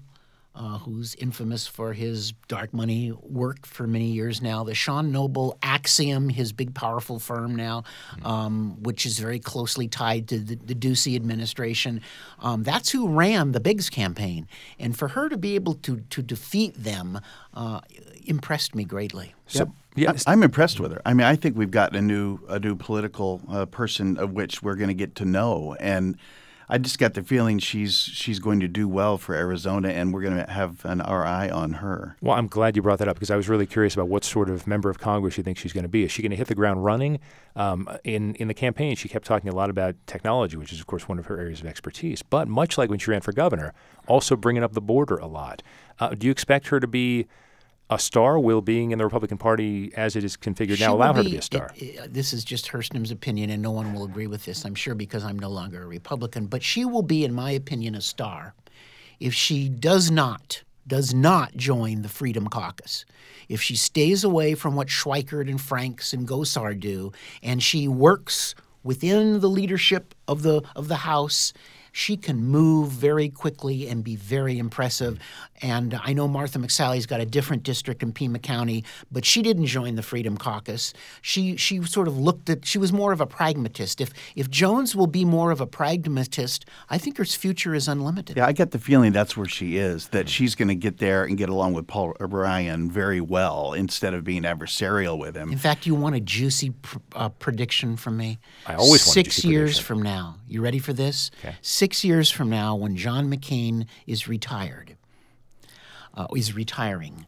uh, 0.56 0.78
who's 0.80 1.16
infamous 1.16 1.66
for 1.66 1.94
his 1.94 2.34
dark 2.48 2.74
money 2.74 3.12
work 3.24 3.66
for 3.66 3.88
many 3.88 4.12
years 4.12 4.42
now, 4.42 4.64
the 4.64 4.76
Sean 4.76 5.12
Noble 5.12 5.58
Axiom, 5.64 6.30
his 6.30 6.54
big 6.54 6.76
powerful 6.76 7.18
firm 7.18 7.56
now, 7.56 7.84
um, 8.24 8.82
which 8.84 9.06
is 9.06 9.18
very 9.18 9.40
closely 9.40 9.88
tied 9.88 10.28
to 10.28 10.40
the, 10.40 10.56
the 10.56 10.76
Ducey 10.76 11.16
administration. 11.16 12.02
Um, 12.40 12.64
that's 12.64 12.92
who 12.92 13.08
ran 13.08 13.52
the 13.52 13.60
Biggs 13.60 13.90
campaign, 13.90 14.48
and 14.78 14.96
for 14.98 15.10
her 15.10 15.28
to 15.30 15.38
be 15.38 15.56
able 15.56 15.74
to 15.76 16.02
to 16.10 16.22
defeat 16.22 16.76
them 16.76 17.20
uh, 17.56 17.82
impressed 18.26 18.76
me 18.76 18.84
greatly. 18.84 19.34
So, 19.48 19.74
Yes. 19.96 20.24
I'm 20.26 20.42
impressed 20.42 20.80
with 20.80 20.92
her. 20.92 21.02
I 21.06 21.14
mean, 21.14 21.28
I 21.28 21.36
think 21.36 21.56
we've 21.56 21.72
got 21.72 21.96
a 21.96 22.02
new 22.02 22.40
a 22.50 22.60
new 22.60 22.76
political 22.76 23.42
uh, 23.50 23.66
person 23.68 24.18
of 24.18 24.32
which 24.34 24.64
we're 24.64 24.76
going 24.76 24.88
to 24.88 24.96
get 24.96 25.16
to 25.16 25.26
know, 25.26 25.76
and 25.80 26.18
I 26.70 26.78
just 26.78 27.00
got 27.00 27.14
the 27.14 27.24
feeling 27.24 27.60
she's 27.60 27.96
she's 27.96 28.40
going 28.40 28.60
to 28.62 28.68
do 28.68 28.88
well 28.88 29.18
for 29.18 29.36
Arizona, 29.36 29.90
and 29.90 30.14
we're 30.14 30.22
going 30.22 30.38
to 30.38 30.52
have 30.52 30.84
an 30.86 31.02
eye 31.02 31.50
on 31.50 31.74
her. 31.74 32.16
Well, 32.22 32.36
I'm 32.38 32.48
glad 32.48 32.76
you 32.76 32.82
brought 32.82 33.00
that 33.00 33.08
up 33.08 33.16
because 33.16 33.32
I 33.32 33.36
was 33.36 33.50
really 33.50 33.66
curious 33.66 33.94
about 33.94 34.08
what 34.08 34.24
sort 34.24 34.50
of 34.50 34.66
member 34.68 34.90
of 34.90 35.00
Congress 35.00 35.38
you 35.38 35.44
think 35.44 35.58
she's 35.58 35.74
going 35.74 35.84
to 35.84 35.90
be. 35.90 36.04
Is 36.04 36.12
she 36.12 36.22
going 36.22 36.32
to 36.32 36.38
hit 36.38 36.48
the 36.48 36.56
ground 36.56 36.84
running? 36.84 37.20
Um, 37.56 37.90
in 38.04 38.36
in 38.36 38.48
the 38.48 38.54
campaign, 38.54 38.96
she 38.96 39.10
kept 39.10 39.26
talking 39.26 39.50
a 39.50 39.56
lot 39.56 39.70
about 39.70 39.96
technology, 40.08 40.58
which 40.58 40.72
is 40.72 40.80
of 40.80 40.88
course 40.88 41.08
one 41.08 41.20
of 41.20 41.26
her 41.28 41.40
areas 41.40 41.62
of 41.62 41.68
expertise. 41.68 42.22
But 42.24 42.48
much 42.48 42.78
like 42.78 42.90
when 42.90 43.00
she 43.00 43.12
ran 43.12 43.22
for 43.22 43.34
governor, 43.34 43.74
also 44.08 44.36
bringing 44.36 44.64
up 44.64 44.74
the 44.74 44.82
border 44.82 45.18
a 45.18 45.28
lot. 45.28 45.62
Uh, 46.00 46.10
do 46.10 46.28
you 46.28 46.32
expect 46.32 46.68
her 46.68 46.80
to 46.80 46.88
be 46.88 47.28
a 47.94 48.00
star? 48.00 48.40
Will 48.40 48.62
being 48.62 48.92
in 48.92 48.98
the 48.98 49.04
Republican 49.04 49.38
Party 49.38 49.92
as 49.96 50.16
it 50.16 50.24
is 50.24 50.38
configured 50.38 50.78
she 50.78 50.84
now 50.84 50.96
allow 50.96 51.14
be, 51.14 51.18
her 51.18 51.24
to 51.24 51.30
be 51.30 51.38
a 51.38 51.42
star? 51.42 51.72
It, 51.76 51.84
it, 51.84 52.14
this 52.14 52.34
is 52.34 52.44
just 52.44 52.68
Herstam's 52.68 53.12
opinion, 53.12 53.50
and 53.50 53.62
no 53.62 53.72
one 53.72 53.94
will 53.94 54.04
agree 54.04 54.28
with 54.28 54.46
this, 54.46 54.66
I'm 54.66 54.76
sure, 54.76 54.96
because 54.96 55.24
I'm 55.24 55.40
no 55.40 55.50
longer 55.50 55.84
a 55.84 55.88
Republican. 55.88 56.48
But 56.48 56.64
she 56.64 56.86
will 56.86 57.04
be, 57.04 57.24
in 57.24 57.34
my 57.34 57.52
opinion, 57.52 57.96
a 57.96 58.02
star 58.02 58.54
if 59.20 59.34
she 59.34 59.70
does 59.70 60.12
not 60.12 60.64
does 60.86 61.14
not 61.14 61.56
join 61.56 62.02
the 62.02 62.10
Freedom 62.10 62.48
Caucus. 62.48 63.06
If 63.48 63.62
she 63.62 63.78
stays 63.78 64.26
away 64.26 64.54
from 64.54 64.76
what 64.76 64.88
Schweikert 64.90 65.50
and 65.50 65.62
Franks 65.62 66.12
and 66.12 66.28
Gosar 66.28 66.78
do, 66.78 67.14
and 67.42 67.64
she 67.64 67.88
works 67.88 68.54
within 68.84 69.40
the 69.40 69.50
leadership 69.50 70.14
of 70.28 70.42
the 70.42 70.62
of 70.76 70.90
the 70.90 70.98
House 70.98 71.54
she 71.94 72.18
can 72.18 72.44
move 72.44 72.90
very 72.90 73.30
quickly 73.30 73.88
and 73.88 74.04
be 74.04 74.16
very 74.16 74.58
impressive. 74.58 75.20
And 75.62 75.98
I 76.04 76.12
know 76.12 76.28
Martha 76.28 76.58
McSally's 76.58 77.06
got 77.06 77.22
a 77.22 77.26
different 77.26 77.62
district 77.62 78.02
in 78.02 78.12
Pima 78.12 78.40
County, 78.40 78.84
but 79.12 79.24
she 79.24 79.42
didn't 79.44 79.68
join 79.68 79.96
the 79.96 80.02
Freedom 80.02 80.36
Caucus. 80.36 80.94
She 81.22 81.56
she 81.56 81.82
sort 81.84 82.08
of 82.08 82.18
looked 82.18 82.50
at 82.50 82.66
she 82.66 82.80
was 82.80 82.92
more 82.92 83.14
of 83.14 83.22
a 83.22 83.28
pragmatist. 83.28 84.02
If 84.02 84.12
if 84.36 84.50
Jones 84.50 84.96
will 84.96 85.08
be 85.08 85.24
more 85.24 85.52
of 85.52 85.62
a 85.62 85.68
pragmatist, 85.68 86.66
I 86.90 86.98
think 86.98 87.18
her 87.18 87.26
future 87.26 87.76
is 87.76 87.88
unlimited. 87.88 88.38
Yeah, 88.38 88.48
I 88.48 88.54
get 88.54 88.72
the 88.72 88.80
feeling 88.80 89.14
that's 89.14 89.38
where 89.38 89.48
she 89.48 89.78
is. 89.78 90.08
That 90.10 90.28
she's 90.28 90.56
going 90.56 90.70
to 90.70 90.76
get 90.76 90.98
there 90.98 91.24
and 91.24 91.38
get 91.38 91.50
along 91.50 91.74
with 91.74 91.86
Paul 91.86 92.14
Ryan 92.20 92.90
very 92.90 93.22
well 93.22 93.74
instead 93.74 94.16
of 94.16 94.24
being 94.24 94.44
adversarial 94.44 95.20
with 95.20 95.38
him. 95.38 95.52
In 95.52 95.60
fact, 95.60 95.86
you 95.86 95.94
want 95.94 96.16
a 96.16 96.20
juicy 96.20 96.72
pr- 96.72 96.98
uh, 97.16 97.30
prediction 97.30 97.98
from 97.98 98.18
me? 98.18 98.40
I 98.66 98.74
always 98.74 99.04
six 99.04 99.46
years 99.46 99.74
prediction. 99.74 99.86
from 99.86 100.02
now. 100.02 100.38
You 100.48 100.62
ready 100.62 100.80
for 100.80 100.94
this? 100.94 101.30
Okay 101.40 101.56
six 101.83 101.83
years 102.04 102.32
from 102.32 102.50
now, 102.50 102.76
when 102.76 102.96
John 102.96 103.30
McCain 103.30 103.88
is 104.08 104.26
retired, 104.26 104.96
uh, 106.14 106.28
is 106.34 106.56
retiring, 106.56 107.26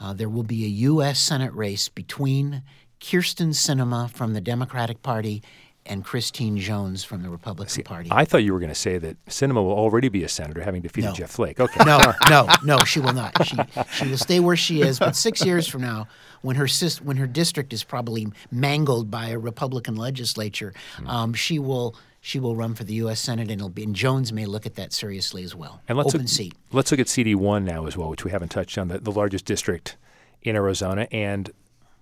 uh, 0.00 0.14
there 0.14 0.30
will 0.30 0.42
be 0.42 0.64
a 0.64 0.68
U.S. 0.68 1.20
Senate 1.20 1.52
race 1.52 1.90
between 1.90 2.62
Kyrsten 2.98 3.50
Sinema 3.50 4.10
from 4.10 4.32
the 4.32 4.40
Democratic 4.40 5.02
Party 5.02 5.42
and 5.90 6.04
Christine 6.04 6.56
Jones 6.56 7.04
from 7.04 7.22
the 7.22 7.28
Republican 7.28 7.68
See, 7.68 7.82
Party. 7.82 8.08
I 8.12 8.24
thought 8.24 8.38
you 8.38 8.52
were 8.52 8.60
going 8.60 8.70
to 8.70 8.74
say 8.74 8.96
that 8.98 9.22
Sinema 9.26 9.56
will 9.56 9.72
already 9.72 10.08
be 10.08 10.22
a 10.22 10.28
senator, 10.28 10.62
having 10.62 10.82
defeated 10.82 11.08
no. 11.08 11.14
Jeff 11.14 11.30
Flake. 11.30 11.58
Okay. 11.58 11.84
No, 11.84 12.14
no, 12.30 12.48
no, 12.64 12.78
she 12.84 13.00
will 13.00 13.12
not. 13.12 13.44
She 13.44 13.56
she 13.92 14.08
will 14.08 14.16
stay 14.16 14.40
where 14.40 14.56
she 14.56 14.80
is. 14.80 14.98
But 14.98 15.16
six 15.16 15.44
years 15.44 15.66
from 15.66 15.82
now, 15.82 16.06
when 16.42 16.56
her 16.56 16.68
sis, 16.68 17.02
when 17.02 17.16
her 17.16 17.26
district 17.26 17.72
is 17.72 17.82
probably 17.82 18.28
mangled 18.50 19.10
by 19.10 19.28
a 19.28 19.38
Republican 19.38 19.96
legislature, 19.96 20.72
mm. 20.96 21.08
um, 21.08 21.34
she 21.34 21.58
will 21.58 21.96
she 22.20 22.38
will 22.38 22.54
run 22.54 22.74
for 22.74 22.84
the 22.84 22.94
U.S. 22.94 23.20
Senate, 23.20 23.50
and 23.50 23.52
it'll 23.52 23.68
be. 23.68 23.82
And 23.82 23.94
Jones 23.94 24.32
may 24.32 24.46
look 24.46 24.66
at 24.66 24.76
that 24.76 24.92
seriously 24.92 25.42
as 25.42 25.54
well. 25.54 25.80
And 25.88 25.98
let's 25.98 26.10
open 26.10 26.20
look, 26.20 26.28
seat. 26.28 26.54
Let's 26.72 26.90
look 26.90 27.00
at 27.00 27.08
CD 27.08 27.34
one 27.34 27.64
now 27.64 27.86
as 27.86 27.96
well, 27.96 28.10
which 28.10 28.24
we 28.24 28.30
haven't 28.30 28.50
touched 28.50 28.78
on, 28.78 28.88
the, 28.88 28.98
the 28.98 29.12
largest 29.12 29.44
district 29.44 29.96
in 30.42 30.54
Arizona. 30.54 31.08
And 31.10 31.50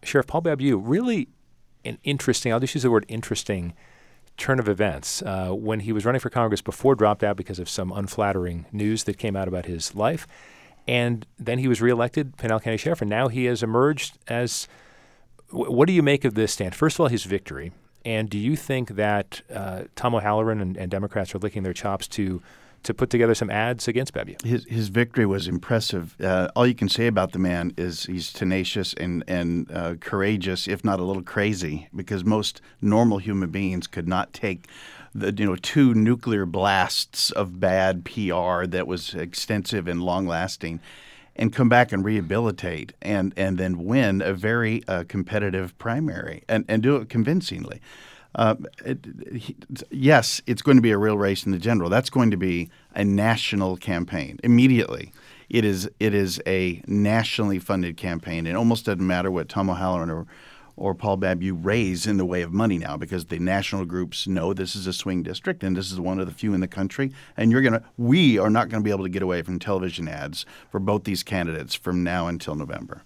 Sheriff 0.03 0.27
Paul 0.27 0.43
Babeu, 0.43 0.81
really 0.83 1.29
an 1.89 1.99
interesting. 2.05 2.53
I'll 2.53 2.61
just 2.61 2.75
use 2.75 2.83
the 2.83 2.91
word 2.91 3.07
interesting 3.09 3.75
turn 4.37 4.61
of 4.61 4.69
events. 4.69 5.23
Uh, 5.23 5.51
when 5.51 5.81
he 5.81 5.93
was 5.93 6.05
running 6.05 6.21
for 6.21 6.31
Congress 6.31 6.63
before, 6.63 6.95
dropped 6.95 7.25
out 7.25 7.37
because 7.37 7.59
of 7.59 7.69
some 7.69 7.91
unflattering 7.91 8.67
news 8.73 9.05
that 9.05 9.19
came 9.19 9.35
out 9.35 9.49
about 9.49 9.67
his 9.67 9.95
life, 9.95 10.27
and 10.87 11.27
then 11.39 11.59
he 11.59 11.69
was 11.69 11.83
reelected 11.83 12.37
Pinal 12.37 12.61
County 12.61 12.77
Sheriff, 12.77 13.03
and 13.03 13.11
now 13.11 13.29
he 13.29 13.47
has 13.47 13.63
emerged 13.63 14.19
as. 14.29 14.69
what 15.51 15.87
do 15.87 15.93
you 15.93 16.03
make 16.03 16.25
of 16.25 16.35
this 16.35 16.53
stand? 16.53 16.75
First 16.75 16.97
of 16.97 17.01
all, 17.01 17.09
his 17.09 17.25
victory 17.25 17.73
and 18.05 18.31
do 18.31 18.39
you 18.39 18.57
think 18.57 18.91
that 18.91 19.43
uh, 19.53 19.83
Tom 19.95 20.15
O'Halleran 20.15 20.61
and, 20.61 20.77
and, 20.77 20.91
Democrats 20.91 21.35
are 21.35 21.39
licking 21.39 21.63
their 21.63 21.73
chops 21.75 22.07
to 22.09 22.41
to 22.83 22.95
put 22.95 23.11
together 23.11 23.35
some 23.35 23.51
ads 23.51 23.89
against 23.89 24.13
Babeu? 24.15 24.43
His 24.45 24.65
his 24.65 24.89
victory 24.89 25.27
was 25.27 25.49
impressive. 25.49 26.19
Uh, 26.21 26.49
all 26.55 26.67
you 26.67 26.75
can 26.75 26.89
say 26.89 27.07
about 27.07 27.33
the 27.33 27.39
man 27.39 27.73
is 27.77 28.05
he's 28.05 28.33
tenacious 28.33 28.95
and 28.95 29.25
and 29.29 29.71
uh, 29.73 29.95
courageous, 30.01 30.69
if 30.69 30.85
not 30.85 31.01
a 31.01 31.05
little 31.05 31.23
crazy, 31.23 31.89
because 31.95 32.25
most 32.25 32.61
normal 32.81 33.19
human 33.19 33.51
beings 33.51 33.87
could 33.87 34.09
not 34.09 34.33
take 34.33 34.69
the 35.15 35.35
you 35.37 35.47
know 35.47 35.57
two 35.57 35.95
nuclear 35.95 36.47
blasts 36.47 37.31
of 37.31 37.61
bad 37.61 38.05
PR 38.05 38.67
that 38.67 38.87
was 38.87 39.15
extensive 39.15 39.89
and 39.89 40.03
long 40.03 40.27
lasting 40.27 40.81
and 41.39 41.53
come 41.53 41.69
back 41.69 41.93
and 41.93 42.05
rehabilitate 42.05 42.93
and, 43.01 43.33
and 43.37 43.59
then 43.59 43.85
win 43.85 44.21
a 44.21 44.35
very 44.35 44.83
uh, 44.89 45.05
competitive 45.09 45.77
primary 45.79 46.43
and, 46.49 46.65
and 46.69 46.83
do 46.83 46.97
it 46.97 47.09
convincingly. 47.09 47.81
Uh, 48.35 48.57
it, 48.85 48.99
he, 49.35 49.57
yes, 49.91 50.41
it's 50.47 50.63
going 50.63 50.77
to 50.77 50.83
be 50.83 50.91
a 50.91 50.99
real 50.99 51.17
race 51.17 51.45
in 51.45 51.53
the 51.53 51.59
general. 51.59 51.91
That's 51.91 52.11
going 52.11 52.31
to 52.31 52.37
be 52.37 52.71
a 52.95 53.05
national 53.05 53.77
campaign 53.77 54.39
immediately. 54.45 55.13
It 55.49 55.65
is 55.65 55.91
it 55.99 56.15
is 56.15 56.41
a 56.47 56.83
nationally 56.87 57.59
funded 57.59 57.97
campaign. 57.97 58.47
It 58.47 58.55
almost 58.55 58.85
doesn't 58.85 59.07
matter 59.07 59.31
what 59.31 59.49
Tom 59.49 59.71
O'Halleran 59.71 60.11
or 60.11 60.27
or 60.77 60.95
Paul 60.95 61.19
Babeu 61.19 61.59
raise 61.61 62.07
in 62.07 62.19
the 62.19 62.25
way 62.25 62.43
of 62.43 62.53
money 62.53 62.79
now 62.79 62.97
because 62.97 63.27
the 63.27 63.39
national 63.39 63.85
groups 63.85 64.29
know 64.29 64.53
this 64.53 64.77
is 64.77 64.87
a 64.87 64.93
swing 64.93 65.25
district 65.25 65.65
and 65.65 65.77
this 65.77 65.91
is 65.91 65.99
one 65.99 66.21
of 66.21 66.27
the 66.27 66.33
few 66.33 66.55
in 66.55 66.61
the 66.61 66.69
country. 66.69 67.13
And 67.37 67.51
you're 67.51 67.63
gonna 67.63 67.83
we 67.97 68.39
are 68.39 68.51
not 68.51 68.69
going 68.69 68.83
to 68.83 68.85
be 68.85 68.93
able 68.93 69.05
to 69.05 69.11
get 69.11 69.23
away 69.23 69.43
from 69.43 69.59
television 69.59 70.07
ads 70.07 70.47
for 70.71 70.79
both 70.79 71.05
these 71.05 71.23
candidates 71.23 71.75
from 71.75 72.05
now 72.05 72.29
until 72.29 72.55
November. 72.55 73.03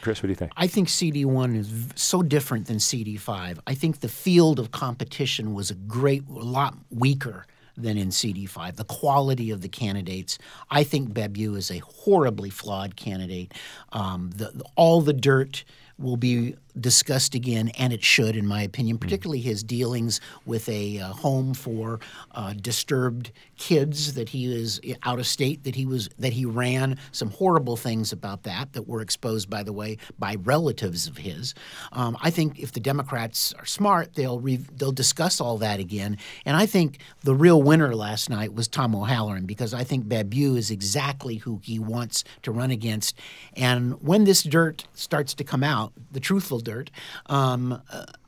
Chris, 0.00 0.22
what 0.22 0.28
do 0.28 0.30
you 0.30 0.36
think? 0.36 0.52
I 0.56 0.66
think 0.66 0.88
CD1 0.88 1.56
is 1.56 1.72
so 1.94 2.22
different 2.22 2.66
than 2.66 2.76
CD5. 2.76 3.58
I 3.66 3.74
think 3.74 4.00
the 4.00 4.08
field 4.08 4.58
of 4.58 4.70
competition 4.70 5.54
was 5.54 5.70
a 5.70 5.74
great, 5.74 6.22
a 6.28 6.32
lot 6.32 6.76
weaker 6.90 7.46
than 7.76 7.96
in 7.96 8.08
CD5. 8.08 8.76
The 8.76 8.84
quality 8.84 9.50
of 9.50 9.62
the 9.62 9.68
candidates. 9.68 10.38
I 10.70 10.84
think 10.84 11.10
Babeu 11.10 11.56
is 11.56 11.70
a 11.70 11.78
horribly 11.78 12.50
flawed 12.50 12.96
candidate. 12.96 13.54
Um, 13.92 14.30
the, 14.34 14.62
all 14.76 15.00
the 15.00 15.12
dirt 15.12 15.64
will 15.98 16.16
be 16.16 16.54
discussed 16.80 17.34
again, 17.34 17.68
and 17.78 17.92
it 17.92 18.04
should, 18.04 18.36
in 18.36 18.46
my 18.46 18.62
opinion, 18.62 18.96
hmm. 18.96 19.00
particularly 19.00 19.40
his 19.40 19.62
dealings 19.62 20.20
with 20.46 20.68
a 20.68 20.98
uh, 21.00 21.08
home 21.08 21.54
for 21.54 22.00
uh, 22.32 22.54
disturbed 22.54 23.32
kids 23.58 24.14
that 24.14 24.28
he 24.28 24.46
is 24.54 24.80
out 25.02 25.18
of 25.18 25.26
state 25.26 25.64
that 25.64 25.74
he 25.74 25.84
was 25.84 26.08
that 26.18 26.32
he 26.32 26.44
ran 26.44 26.96
some 27.12 27.30
horrible 27.30 27.76
things 27.76 28.12
about 28.12 28.44
that 28.44 28.72
that 28.72 28.88
were 28.88 29.00
exposed 29.00 29.50
by 29.50 29.62
the 29.62 29.72
way 29.72 29.98
by 30.18 30.36
relatives 30.44 31.06
of 31.06 31.18
his. 31.18 31.54
Um, 31.92 32.16
i 32.22 32.30
think 32.30 32.58
if 32.58 32.72
the 32.72 32.80
democrats 32.80 33.52
are 33.58 33.66
smart 33.66 34.14
they'll 34.14 34.40
re- 34.40 34.56
they'll 34.56 34.92
discuss 34.92 35.40
all 35.40 35.58
that 35.58 35.80
again. 35.80 36.18
And 36.44 36.56
i 36.56 36.66
think 36.66 37.00
the 37.22 37.34
real 37.34 37.60
winner 37.60 37.94
last 37.94 38.30
night 38.30 38.54
was 38.54 38.68
tom 38.68 38.94
o'halleran 38.94 39.44
because 39.44 39.74
i 39.74 39.82
think 39.82 40.06
babeu 40.06 40.56
is 40.56 40.70
exactly 40.70 41.36
who 41.36 41.60
he 41.62 41.78
wants 41.78 42.24
to 42.42 42.52
run 42.52 42.70
against. 42.70 43.18
And 43.56 44.00
when 44.00 44.24
this 44.24 44.42
dirt 44.42 44.86
starts 44.94 45.34
to 45.34 45.44
come 45.44 45.64
out 45.64 45.92
the 46.12 46.20
truthful 46.20 46.60
dirt 46.68 46.90
um, 47.26 47.80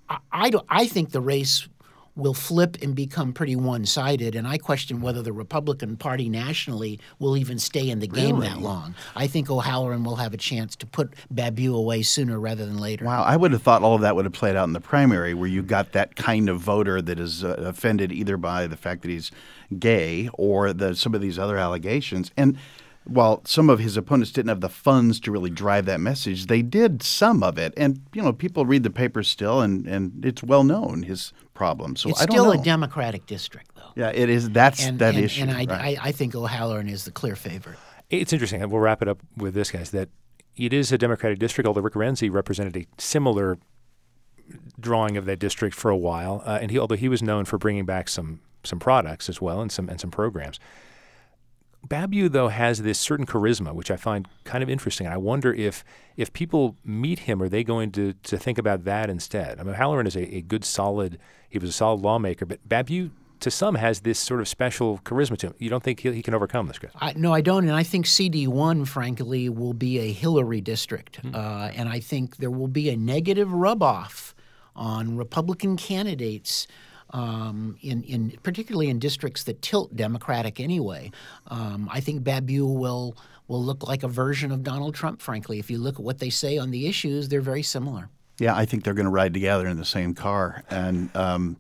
I, 0.08 0.18
I, 0.32 0.50
I 0.68 0.86
think 0.86 1.10
the 1.10 1.20
race 1.20 1.68
will 2.16 2.34
flip 2.34 2.76
and 2.82 2.94
become 2.94 3.32
pretty 3.32 3.56
one 3.56 3.86
sided. 3.86 4.34
And 4.34 4.46
I 4.46 4.58
question 4.58 5.00
whether 5.00 5.22
the 5.22 5.32
Republican 5.32 5.96
Party 5.96 6.28
nationally 6.28 7.00
will 7.18 7.36
even 7.36 7.58
stay 7.58 7.88
in 7.88 8.00
the 8.00 8.06
game 8.06 8.36
really? 8.36 8.48
that 8.48 8.60
long. 8.60 8.94
I 9.14 9.26
think 9.26 9.50
O'Halleran 9.50 10.04
will 10.04 10.16
have 10.16 10.34
a 10.34 10.36
chance 10.36 10.76
to 10.76 10.86
put 10.86 11.14
babeu 11.32 11.74
away 11.74 12.02
sooner 12.02 12.38
rather 12.38 12.66
than 12.66 12.78
later. 12.78 13.04
Wow, 13.04 13.22
I 13.22 13.36
would 13.36 13.52
have 13.52 13.62
thought 13.62 13.82
all 13.82 13.94
of 13.94 14.00
that 14.02 14.16
would 14.16 14.24
have 14.24 14.34
played 14.34 14.56
out 14.56 14.64
in 14.64 14.72
the 14.72 14.80
primary 14.80 15.34
where 15.34 15.48
you 15.48 15.62
got 15.62 15.92
that 15.92 16.16
kind 16.16 16.48
of 16.48 16.60
voter 16.60 17.00
that 17.00 17.18
is 17.18 17.44
uh, 17.44 17.54
offended 17.58 18.12
either 18.12 18.36
by 18.36 18.66
the 18.66 18.76
fact 18.76 19.02
that 19.02 19.08
he's 19.08 19.30
gay 19.78 20.28
or 20.34 20.72
the, 20.72 20.94
some 20.94 21.14
of 21.14 21.20
these 21.20 21.38
other 21.38 21.56
allegations. 21.56 22.30
And 22.36 22.58
while 23.10 23.42
some 23.44 23.68
of 23.68 23.80
his 23.80 23.96
opponents 23.96 24.30
didn't 24.30 24.50
have 24.50 24.60
the 24.60 24.68
funds 24.68 25.18
to 25.20 25.32
really 25.32 25.50
drive 25.50 25.84
that 25.86 26.00
message, 26.00 26.46
they 26.46 26.62
did 26.62 27.02
some 27.02 27.42
of 27.42 27.58
it. 27.58 27.74
And 27.76 28.00
you 28.14 28.22
know, 28.22 28.32
people 28.32 28.64
read 28.64 28.84
the 28.84 28.90
paper 28.90 29.24
still, 29.24 29.60
and, 29.60 29.86
and 29.86 30.24
it's 30.24 30.42
well 30.42 30.62
known 30.62 31.02
his 31.02 31.32
problem. 31.52 31.96
So 31.96 32.10
it's 32.10 32.20
I 32.20 32.24
still 32.24 32.44
know. 32.44 32.60
a 32.60 32.62
Democratic 32.62 33.26
district, 33.26 33.74
though. 33.74 33.92
Yeah, 33.96 34.12
it 34.14 34.28
is. 34.28 34.50
That's 34.50 34.84
and, 34.84 35.00
that 35.00 35.16
and, 35.16 35.24
issue. 35.24 35.42
And 35.42 35.50
I, 35.50 35.64
right. 35.64 35.98
I, 35.98 36.08
I 36.08 36.12
think 36.12 36.36
O'Halleran 36.36 36.88
is 36.88 37.04
the 37.04 37.10
clear 37.10 37.34
favorite. 37.34 37.78
It's 38.10 38.32
interesting. 38.32 38.60
We'll 38.70 38.80
wrap 38.80 39.02
it 39.02 39.08
up 39.08 39.18
with 39.36 39.54
this, 39.54 39.72
guys. 39.72 39.90
That 39.90 40.08
it 40.56 40.72
is 40.72 40.92
a 40.92 40.98
Democratic 40.98 41.40
district, 41.40 41.66
although 41.66 41.80
Rick 41.80 41.94
Renzi 41.94 42.32
represented 42.32 42.76
a 42.76 42.86
similar 42.98 43.58
drawing 44.78 45.16
of 45.16 45.24
that 45.26 45.38
district 45.38 45.74
for 45.74 45.90
a 45.90 45.96
while, 45.96 46.42
uh, 46.44 46.58
and 46.62 46.70
he 46.70 46.78
although 46.78 46.96
he 46.96 47.08
was 47.08 47.22
known 47.22 47.44
for 47.44 47.58
bringing 47.58 47.84
back 47.84 48.08
some 48.08 48.40
some 48.62 48.78
products 48.78 49.28
as 49.28 49.40
well 49.40 49.60
and 49.60 49.72
some 49.72 49.88
and 49.88 50.00
some 50.00 50.12
programs. 50.12 50.60
Babeu, 51.86 52.30
though, 52.30 52.48
has 52.48 52.82
this 52.82 52.98
certain 52.98 53.26
charisma, 53.26 53.74
which 53.74 53.90
I 53.90 53.96
find 53.96 54.28
kind 54.44 54.62
of 54.62 54.68
interesting. 54.68 55.06
I 55.06 55.16
wonder 55.16 55.52
if 55.52 55.84
if 56.16 56.32
people 56.32 56.76
meet 56.84 57.20
him, 57.20 57.42
are 57.42 57.48
they 57.48 57.64
going 57.64 57.90
to, 57.92 58.12
to 58.12 58.36
think 58.36 58.58
about 58.58 58.84
that 58.84 59.08
instead? 59.08 59.58
I 59.58 59.62
mean, 59.62 59.74
Halleran 59.74 60.06
is 60.06 60.16
a, 60.16 60.36
a 60.36 60.42
good, 60.42 60.64
solid, 60.64 61.18
he 61.48 61.58
was 61.58 61.70
a 61.70 61.72
solid 61.72 62.02
lawmaker, 62.02 62.44
but 62.44 62.68
Babeu 62.68 63.10
to 63.40 63.50
some, 63.50 63.74
has 63.74 64.00
this 64.00 64.18
sort 64.18 64.40
of 64.40 64.48
special 64.48 64.98
charisma 64.98 65.36
to 65.38 65.48
him. 65.48 65.54
You 65.58 65.70
don't 65.70 65.82
think 65.82 66.00
he, 66.00 66.12
he 66.12 66.22
can 66.22 66.34
overcome 66.34 66.66
this, 66.66 66.78
Chris? 66.78 66.92
I, 67.00 67.14
no, 67.14 67.32
I 67.32 67.40
don't. 67.40 67.64
And 67.64 67.74
I 67.74 67.82
think 67.82 68.06
CD1, 68.06 68.86
frankly, 68.86 69.48
will 69.48 69.72
be 69.72 69.98
a 69.98 70.12
Hillary 70.12 70.60
district. 70.60 71.22
Mm-hmm. 71.22 71.34
Uh, 71.34 71.68
and 71.74 71.88
I 71.88 72.00
think 72.00 72.36
there 72.36 72.50
will 72.50 72.68
be 72.68 72.90
a 72.90 72.96
negative 72.96 73.52
rub 73.52 73.82
off 73.82 74.34
on 74.76 75.16
Republican 75.16 75.76
candidates 75.76 76.66
um, 77.10 77.76
in, 77.82 78.02
in 78.04 78.30
particularly 78.42 78.88
in 78.88 78.98
districts 78.98 79.44
that 79.44 79.62
tilt 79.62 79.94
Democratic 79.96 80.60
anyway. 80.60 81.10
Um, 81.48 81.88
I 81.92 82.00
think 82.00 82.22
Babeu 82.22 82.74
will 82.74 83.16
will 83.48 83.62
look 83.64 83.86
like 83.88 84.04
a 84.04 84.08
version 84.08 84.52
of 84.52 84.62
Donald 84.62 84.94
Trump. 84.94 85.20
Frankly, 85.20 85.58
if 85.58 85.70
you 85.70 85.78
look 85.78 85.96
at 85.96 86.04
what 86.04 86.18
they 86.20 86.30
say 86.30 86.56
on 86.56 86.70
the 86.70 86.86
issues, 86.86 87.28
they're 87.28 87.40
very 87.40 87.64
similar. 87.64 88.08
Yeah, 88.38 88.56
I 88.56 88.64
think 88.64 88.84
they're 88.84 88.94
going 88.94 89.06
to 89.06 89.10
ride 89.10 89.34
together 89.34 89.66
in 89.66 89.76
the 89.76 89.84
same 89.84 90.14
car, 90.14 90.64
and. 90.70 91.14
Um, 91.16 91.56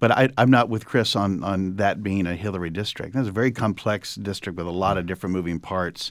but 0.00 0.10
I, 0.12 0.30
am 0.38 0.50
not 0.50 0.70
with 0.70 0.86
Chris 0.86 1.14
on, 1.14 1.44
on 1.44 1.76
that 1.76 2.02
being 2.02 2.26
a 2.26 2.34
Hillary 2.34 2.70
district. 2.70 3.14
That's 3.14 3.28
a 3.28 3.32
very 3.32 3.52
complex 3.52 4.14
district 4.14 4.56
with 4.56 4.66
a 4.66 4.70
lot 4.70 4.96
of 4.96 5.04
different 5.04 5.34
moving 5.34 5.60
parts. 5.60 6.10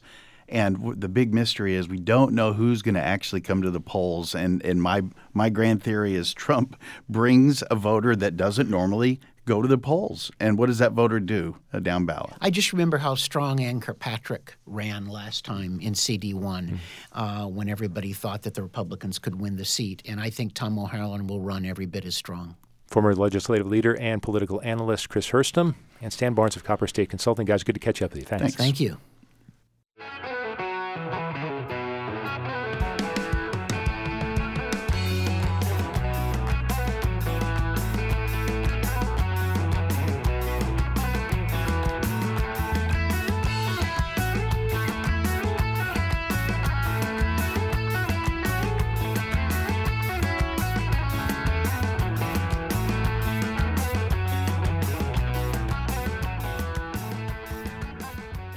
And 0.50 0.78
w- 0.78 0.96
the 0.96 1.10
big 1.10 1.34
mystery 1.34 1.76
is 1.76 1.88
we 1.88 2.00
don't 2.00 2.34
know 2.34 2.54
who's 2.54 2.82
going 2.82 2.96
to 2.96 3.02
actually 3.02 3.42
come 3.42 3.62
to 3.62 3.72
the 3.72 3.80
polls. 3.80 4.36
And, 4.36 4.64
and 4.66 4.82
my, 4.82 5.04
my 5.34 5.50
grand 5.50 5.84
theory 5.84 6.16
is 6.16 6.34
Trump 6.34 6.80
brings 7.10 7.64
a 7.70 7.76
voter 7.76 8.16
that 8.16 8.36
doesn't 8.38 8.70
normally 8.70 9.20
go 9.46 9.62
to 9.64 9.68
the 9.68 9.78
polls. 9.78 10.32
And 10.40 10.60
what 10.60 10.68
does 10.68 10.78
that 10.78 10.92
voter 10.92 11.20
do 11.20 11.58
a 11.74 11.82
down 11.82 12.06
ballot? 12.06 12.34
I 12.40 12.52
just 12.52 12.72
remember 12.72 13.00
how 13.00 13.16
strong 13.16 13.60
Ann 13.60 13.82
Kirkpatrick 13.82 14.56
ran 14.68 15.08
last 15.08 15.44
time 15.44 15.80
in 15.82 15.94
CD1 15.94 16.34
mm-hmm. 16.34 16.76
uh, 17.14 17.48
when 17.48 17.68
everybody 17.68 18.14
thought 18.14 18.44
that 18.44 18.54
the 18.54 18.62
Republicans 18.62 19.18
could 19.18 19.42
win 19.42 19.56
the 19.56 19.66
seat. 19.66 20.04
And 20.06 20.20
I 20.20 20.30
think 20.30 20.54
Tom 20.54 20.78
O'Halleran 20.78 21.26
will 21.26 21.42
run 21.42 21.66
every 21.66 21.88
bit 21.88 22.06
as 22.06 22.16
strong. 22.16 22.58
Former 22.88 23.16
legislative 23.16 23.68
leader 23.68 23.96
and 23.98 24.22
political 24.22 24.62
analyst 24.64 25.10
Chris 25.10 25.30
Herstam 25.30 25.76
and 26.02 26.14
Stan 26.14 26.34
Barnes 26.34 26.56
of 26.56 26.64
Copper 26.64 26.88
State 26.88 27.10
Consulting. 27.10 27.46
Guys, 27.46 27.64
good 27.64 27.74
to 27.74 27.80
catch 27.80 28.02
up 28.02 28.12
with 28.12 28.20
you. 28.20 28.26
Thanks. 28.26 28.42
Thanks. 28.42 28.56
Thank 28.56 28.80
you. 28.80 28.98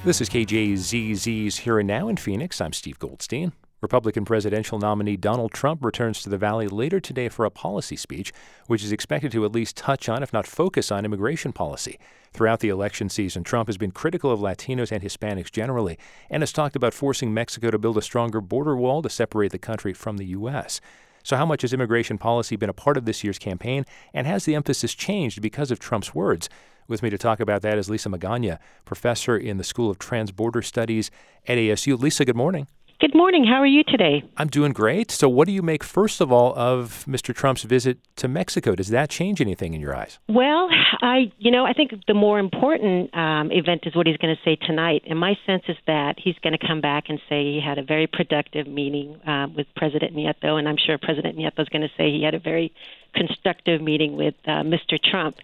This 0.05 0.21
is 0.21 0.29
KJZZ's 0.31 1.59
Here 1.59 1.79
and 1.79 1.87
Now 1.87 2.09
in 2.09 2.17
Phoenix. 2.17 2.61
I'm 2.61 2.73
Steve 2.73 2.99
Goldstein. 2.99 3.53
Republican 3.81 4.25
presidential 4.25 4.81
nominee 4.81 5.17
Donald 5.17 5.53
Trump 5.53 5.85
returns 5.85 6.23
to 6.23 6.29
the 6.29 6.37
Valley 6.37 6.67
later 6.67 6.99
today 6.99 7.29
for 7.29 7.45
a 7.45 7.53
policy 7.53 7.95
speech, 7.95 8.33
which 8.67 8.83
is 8.83 8.91
expected 8.91 9.31
to 9.31 9.45
at 9.45 9.53
least 9.53 9.77
touch 9.77 10.09
on, 10.09 10.25
if 10.25 10.33
not 10.33 10.45
focus 10.45 10.91
on, 10.91 11.05
immigration 11.05 11.53
policy. 11.53 12.01
Throughout 12.33 12.59
the 12.59 12.69
election 12.69 13.11
season, 13.11 13.45
Trump 13.45 13.69
has 13.69 13.77
been 13.77 13.93
critical 13.93 14.33
of 14.33 14.41
Latinos 14.41 14.91
and 14.91 15.05
Hispanics 15.05 15.53
generally, 15.53 15.97
and 16.29 16.43
has 16.43 16.51
talked 16.51 16.75
about 16.75 16.95
forcing 16.95 17.33
Mexico 17.33 17.71
to 17.71 17.79
build 17.79 17.97
a 17.97 18.03
stronger 18.03 18.41
border 18.41 18.75
wall 18.75 19.03
to 19.03 19.09
separate 19.09 19.53
the 19.53 19.59
country 19.59 19.93
from 19.93 20.17
the 20.17 20.27
U.S. 20.27 20.81
So, 21.23 21.37
how 21.37 21.47
much 21.47 21.62
has 21.62 21.73
immigration 21.73 22.19
policy 22.19 22.57
been 22.57 22.69
a 22.69 22.75
part 22.75 22.97
of 22.97 23.05
this 23.05 23.23
year's 23.23 23.38
campaign, 23.38 23.85
and 24.12 24.27
has 24.27 24.47
the 24.47 24.57
emphasis 24.57 24.95
changed 24.95 25.41
because 25.41 25.71
of 25.71 25.79
Trump's 25.79 26.12
words? 26.12 26.49
With 26.88 27.03
me 27.03 27.11
to 27.11 27.18
talk 27.18 27.40
about 27.40 27.62
that 27.62 27.79
is 27.79 27.88
Lisa 27.88 28.09
Magana, 28.09 28.59
professor 28.85 29.37
in 29.37 29.57
the 29.57 29.64
School 29.64 29.90
of 29.90 29.99
Transborder 29.99 30.64
Studies 30.64 31.11
at 31.47 31.59
ASU. 31.59 31.99
Lisa, 31.99 32.25
good 32.25 32.37
morning. 32.37 32.66
Good 33.03 33.16
morning. 33.16 33.45
How 33.45 33.57
are 33.57 33.66
you 33.66 33.83
today? 33.83 34.23
I'm 34.37 34.47
doing 34.47 34.73
great. 34.73 35.11
So, 35.11 35.29
what 35.29 35.49
do 35.49 35.53
you 35.53 35.61
make, 35.61 35.83
first 35.83 36.21
of 36.21 36.31
all, 36.31 36.55
of 36.57 37.05
Mr. 37.09 37.35
Trump's 37.35 37.64
visit 37.64 37.99
to 38.14 38.29
Mexico? 38.29 38.77
Does 38.77 38.90
that 38.90 39.11
change 39.11 39.40
anything 39.40 39.75
in 39.75 39.81
your 39.81 39.92
eyes? 39.92 40.21
Well, 40.29 40.68
I, 41.01 41.33
you 41.38 41.51
know, 41.51 41.66
I 41.66 41.73
think 41.73 41.92
the 42.07 42.14
more 42.14 42.38
important 42.38 43.12
um, 43.12 43.51
event 43.51 43.83
is 43.87 43.97
what 43.97 44.07
he's 44.07 44.18
going 44.18 44.37
to 44.37 44.40
say 44.45 44.55
tonight. 44.55 45.03
And 45.09 45.18
my 45.18 45.37
sense 45.47 45.64
is 45.66 45.77
that 45.88 46.14
he's 46.16 46.37
going 46.45 46.57
to 46.57 46.64
come 46.64 46.81
back 46.81 47.07
and 47.09 47.18
say 47.29 47.42
he 47.42 47.61
had 47.61 47.79
a 47.79 47.83
very 47.83 48.07
productive 48.07 48.68
meeting 48.68 49.21
uh, 49.27 49.49
with 49.49 49.66
President 49.75 50.14
Nieto, 50.14 50.57
and 50.57 50.68
I'm 50.68 50.79
sure 50.79 50.97
President 50.97 51.37
Nieto 51.37 51.59
is 51.59 51.68
going 51.71 51.83
to 51.83 51.90
say 51.97 52.12
he 52.12 52.23
had 52.23 52.35
a 52.35 52.38
very 52.38 52.73
constructive 53.16 53.83
meeting 53.83 54.16
with 54.16 54.35
uh, 54.47 54.62
Mr. 54.62 54.97
Trump. 55.03 55.38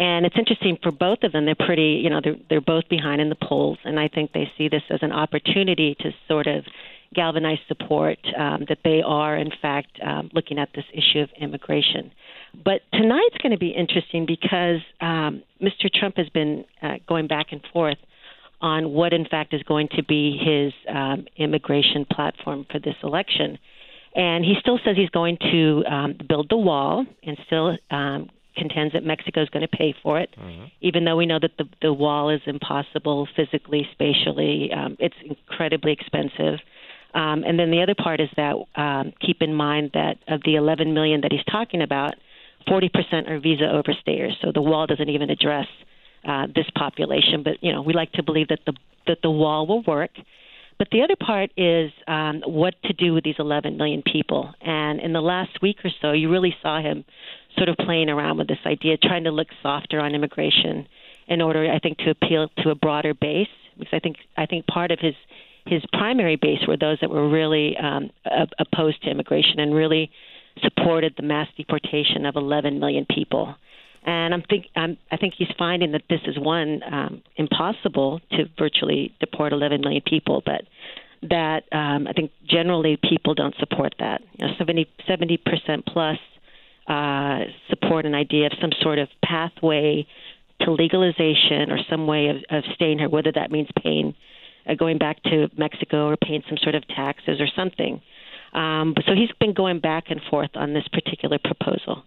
And 0.00 0.24
it's 0.24 0.36
interesting 0.38 0.78
for 0.82 0.90
both 0.90 1.18
of 1.24 1.32
them. 1.32 1.44
They're 1.44 1.54
pretty, 1.54 2.00
you 2.02 2.08
know, 2.08 2.20
they're 2.24 2.36
they're 2.48 2.60
both 2.62 2.88
behind 2.88 3.20
in 3.20 3.28
the 3.28 3.36
polls, 3.36 3.78
and 3.84 4.00
I 4.00 4.08
think 4.08 4.32
they 4.32 4.50
see 4.56 4.68
this 4.68 4.82
as 4.88 5.00
an 5.02 5.12
opportunity 5.12 5.94
to 6.00 6.10
sort 6.26 6.46
of 6.46 6.64
galvanize 7.14 7.58
support 7.68 8.18
um, 8.38 8.64
that 8.68 8.78
they 8.82 9.02
are, 9.04 9.36
in 9.36 9.50
fact, 9.60 9.98
um, 10.02 10.30
looking 10.32 10.58
at 10.58 10.70
this 10.74 10.84
issue 10.94 11.20
of 11.20 11.28
immigration. 11.38 12.12
But 12.64 12.80
tonight's 12.94 13.36
going 13.42 13.52
to 13.52 13.58
be 13.58 13.70
interesting 13.70 14.24
because 14.26 14.80
um, 15.00 15.42
Mr. 15.60 15.92
Trump 15.92 16.16
has 16.16 16.28
been 16.30 16.64
uh, 16.82 16.94
going 17.06 17.26
back 17.26 17.48
and 17.50 17.60
forth 17.72 17.98
on 18.62 18.92
what, 18.92 19.12
in 19.12 19.26
fact, 19.26 19.52
is 19.52 19.62
going 19.64 19.88
to 19.96 20.04
be 20.04 20.38
his 20.38 20.72
um, 20.88 21.26
immigration 21.36 22.06
platform 22.10 22.64
for 22.70 22.78
this 22.78 22.96
election. 23.02 23.58
And 24.14 24.44
he 24.44 24.54
still 24.60 24.78
says 24.84 24.96
he's 24.96 25.10
going 25.10 25.36
to 25.50 25.84
um, 25.90 26.18
build 26.26 26.48
the 26.48 26.56
wall 26.56 27.04
and 27.22 27.38
still 27.46 27.76
um, 27.90 28.30
contends 28.60 28.92
that 28.92 29.04
Mexico 29.04 29.42
is 29.42 29.48
going 29.48 29.66
to 29.66 29.76
pay 29.76 29.94
for 30.02 30.20
it, 30.20 30.30
mm-hmm. 30.38 30.66
even 30.82 31.04
though 31.04 31.16
we 31.16 31.24
know 31.24 31.38
that 31.40 31.52
the, 31.58 31.64
the 31.80 31.92
wall 31.92 32.28
is 32.28 32.40
impossible 32.46 33.26
physically, 33.34 33.88
spatially. 33.92 34.70
Um, 34.72 34.96
it's 35.00 35.16
incredibly 35.24 35.92
expensive. 35.92 36.60
Um, 37.14 37.42
and 37.44 37.58
then 37.58 37.70
the 37.70 37.82
other 37.82 37.94
part 37.94 38.20
is 38.20 38.28
that 38.36 38.54
um, 38.76 39.12
keep 39.24 39.40
in 39.40 39.54
mind 39.54 39.92
that 39.94 40.18
of 40.28 40.42
the 40.44 40.56
11 40.56 40.92
million 40.94 41.22
that 41.22 41.32
he's 41.32 41.44
talking 41.50 41.82
about, 41.82 42.14
40% 42.68 43.30
are 43.30 43.40
visa 43.40 43.64
overstayers. 43.64 44.32
So 44.42 44.52
the 44.52 44.62
wall 44.62 44.86
doesn't 44.86 45.08
even 45.08 45.30
address 45.30 45.66
uh, 46.28 46.46
this 46.54 46.66
population. 46.76 47.42
But 47.42 47.62
you 47.62 47.72
know, 47.72 47.82
we 47.82 47.94
like 47.94 48.12
to 48.12 48.22
believe 48.22 48.48
that 48.48 48.60
the 48.66 48.74
that 49.06 49.18
the 49.22 49.30
wall 49.30 49.66
will 49.66 49.82
work. 49.82 50.10
But 50.80 50.88
the 50.92 51.02
other 51.02 51.14
part 51.14 51.50
is 51.58 51.92
um, 52.08 52.40
what 52.46 52.72
to 52.84 52.94
do 52.94 53.12
with 53.12 53.22
these 53.22 53.34
11 53.38 53.76
million 53.76 54.02
people. 54.02 54.54
And 54.62 54.98
in 54.98 55.12
the 55.12 55.20
last 55.20 55.60
week 55.60 55.76
or 55.84 55.90
so, 56.00 56.12
you 56.12 56.30
really 56.30 56.56
saw 56.62 56.80
him 56.80 57.04
sort 57.58 57.68
of 57.68 57.76
playing 57.76 58.08
around 58.08 58.38
with 58.38 58.48
this 58.48 58.64
idea, 58.64 58.96
trying 58.96 59.24
to 59.24 59.30
look 59.30 59.48
softer 59.62 60.00
on 60.00 60.14
immigration 60.14 60.88
in 61.28 61.42
order, 61.42 61.70
I 61.70 61.80
think, 61.80 61.98
to 61.98 62.10
appeal 62.10 62.48
to 62.62 62.70
a 62.70 62.74
broader 62.74 63.12
base. 63.12 63.46
Because 63.78 63.92
I 63.92 63.98
think 63.98 64.16
I 64.38 64.46
think 64.46 64.66
part 64.68 64.90
of 64.90 64.98
his 65.00 65.14
his 65.66 65.82
primary 65.92 66.36
base 66.36 66.60
were 66.66 66.78
those 66.78 66.96
that 67.02 67.10
were 67.10 67.28
really 67.28 67.76
um, 67.76 68.08
opposed 68.58 69.02
to 69.02 69.10
immigration 69.10 69.60
and 69.60 69.74
really 69.74 70.10
supported 70.62 71.12
the 71.18 71.22
mass 71.22 71.48
deportation 71.58 72.24
of 72.24 72.36
11 72.36 72.80
million 72.80 73.04
people. 73.04 73.54
And 74.04 74.32
I'm 74.32 74.42
think 74.42 74.66
I'm, 74.74 74.96
I 75.10 75.16
think 75.16 75.34
he's 75.36 75.50
finding 75.58 75.92
that 75.92 76.02
this 76.08 76.20
is 76.26 76.38
one 76.38 76.80
um, 76.90 77.22
impossible 77.36 78.20
to 78.32 78.44
virtually 78.58 79.14
deport 79.20 79.52
11 79.52 79.82
million 79.82 80.02
people, 80.04 80.42
but 80.44 80.62
that 81.28 81.64
um, 81.70 82.06
I 82.06 82.12
think 82.14 82.30
generally 82.48 82.96
people 82.96 83.34
don't 83.34 83.54
support 83.58 83.94
that. 83.98 84.22
You 84.38 84.46
know, 84.46 84.84
70 85.06 85.36
percent 85.36 85.84
plus 85.86 86.18
uh, 86.86 87.44
support 87.68 88.06
an 88.06 88.14
idea 88.14 88.46
of 88.46 88.52
some 88.60 88.70
sort 88.80 88.98
of 88.98 89.08
pathway 89.24 90.06
to 90.62 90.72
legalization 90.72 91.70
or 91.70 91.78
some 91.88 92.06
way 92.06 92.28
of, 92.28 92.36
of 92.50 92.64
staying 92.74 92.98
here, 92.98 93.08
whether 93.08 93.32
that 93.32 93.50
means 93.50 93.68
paying, 93.82 94.14
uh, 94.66 94.74
going 94.74 94.98
back 94.98 95.22
to 95.24 95.48
Mexico 95.56 96.06
or 96.08 96.16
paying 96.16 96.42
some 96.48 96.58
sort 96.58 96.74
of 96.74 96.86
taxes 96.88 97.40
or 97.40 97.46
something. 97.54 98.00
Um, 98.52 98.94
so 99.06 99.14
he's 99.14 99.30
been 99.38 99.54
going 99.54 99.80
back 99.80 100.10
and 100.10 100.20
forth 100.28 100.50
on 100.54 100.74
this 100.74 100.86
particular 100.88 101.38
proposal. 101.38 102.02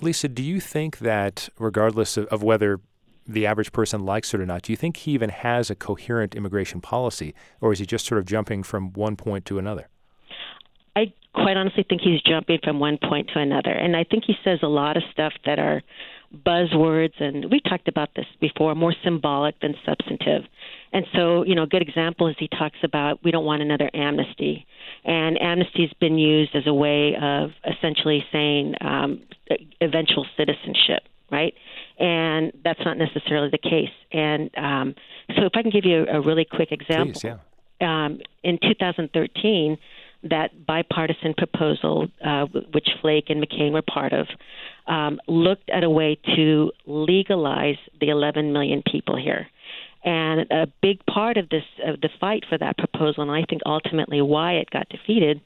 Lisa, 0.00 0.28
do 0.28 0.42
you 0.42 0.60
think 0.60 0.98
that 0.98 1.48
regardless 1.58 2.16
of, 2.16 2.26
of 2.26 2.42
whether 2.42 2.80
the 3.26 3.46
average 3.46 3.72
person 3.72 4.04
likes 4.04 4.34
it 4.34 4.40
or 4.40 4.46
not, 4.46 4.62
do 4.62 4.72
you 4.72 4.76
think 4.76 4.98
he 4.98 5.12
even 5.12 5.30
has 5.30 5.70
a 5.70 5.74
coherent 5.74 6.34
immigration 6.34 6.80
policy, 6.80 7.34
or 7.60 7.72
is 7.72 7.78
he 7.78 7.86
just 7.86 8.06
sort 8.06 8.18
of 8.18 8.26
jumping 8.26 8.62
from 8.62 8.92
one 8.92 9.16
point 9.16 9.44
to 9.46 9.58
another? 9.58 9.88
I 10.96 11.12
quite 11.34 11.56
honestly 11.56 11.84
think 11.88 12.02
he's 12.02 12.20
jumping 12.22 12.58
from 12.62 12.80
one 12.80 12.98
point 12.98 13.30
to 13.34 13.40
another. 13.40 13.70
And 13.70 13.96
I 13.96 14.04
think 14.04 14.24
he 14.26 14.34
says 14.44 14.58
a 14.62 14.68
lot 14.68 14.96
of 14.96 15.02
stuff 15.12 15.32
that 15.46 15.58
are 15.58 15.82
buzzwords, 16.34 17.20
and 17.20 17.50
we 17.50 17.60
talked 17.60 17.88
about 17.88 18.10
this 18.14 18.26
before, 18.40 18.74
more 18.74 18.94
symbolic 19.04 19.58
than 19.60 19.74
substantive. 19.84 20.42
And 20.92 21.04
so, 21.14 21.44
you 21.44 21.54
know, 21.54 21.64
a 21.64 21.66
good 21.66 21.82
example 21.82 22.28
is 22.28 22.36
he 22.38 22.48
talks 22.48 22.78
about 22.82 23.22
we 23.24 23.30
don't 23.30 23.44
want 23.44 23.62
another 23.62 23.90
amnesty. 23.94 24.66
And 25.04 25.40
amnesty's 25.40 25.92
been 26.00 26.18
used 26.18 26.54
as 26.54 26.66
a 26.66 26.74
way 26.74 27.16
of 27.20 27.50
essentially 27.64 28.24
saying 28.30 28.74
um, 28.80 29.22
eventual 29.80 30.26
citizenship, 30.36 31.04
right? 31.30 31.54
And 31.98 32.52
that's 32.64 32.80
not 32.84 32.98
necessarily 32.98 33.50
the 33.50 33.58
case. 33.58 33.90
And 34.12 34.50
um, 34.56 34.94
so, 35.36 35.44
if 35.44 35.52
I 35.54 35.62
can 35.62 35.70
give 35.70 35.84
you 35.84 36.06
a, 36.06 36.18
a 36.18 36.20
really 36.20 36.44
quick 36.44 36.72
example. 36.72 37.12
Please, 37.12 37.24
yeah. 37.24 37.38
Um, 37.82 38.20
in 38.42 38.58
2013, 38.60 39.78
that 40.24 40.66
bipartisan 40.66 41.34
proposal, 41.34 42.08
uh, 42.24 42.46
which 42.72 42.88
Flake 43.00 43.30
and 43.30 43.42
McCain 43.42 43.72
were 43.72 43.82
part 43.82 44.12
of, 44.12 44.26
um, 44.86 45.18
looked 45.26 45.70
at 45.70 45.82
a 45.82 45.90
way 45.90 46.18
to 46.36 46.72
legalize 46.86 47.78
the 48.00 48.10
11 48.10 48.52
million 48.52 48.82
people 48.90 49.16
here. 49.16 49.46
And 50.02 50.50
a 50.50 50.66
big 50.80 51.04
part 51.06 51.36
of 51.36 51.48
this, 51.50 51.64
of 51.84 52.00
the 52.00 52.08
fight 52.20 52.44
for 52.48 52.56
that 52.56 52.78
proposal, 52.78 53.22
and 53.22 53.30
I 53.30 53.44
think 53.48 53.62
ultimately 53.66 54.22
why 54.22 54.54
it 54.54 54.70
got 54.70 54.88
defeated, 54.88 55.40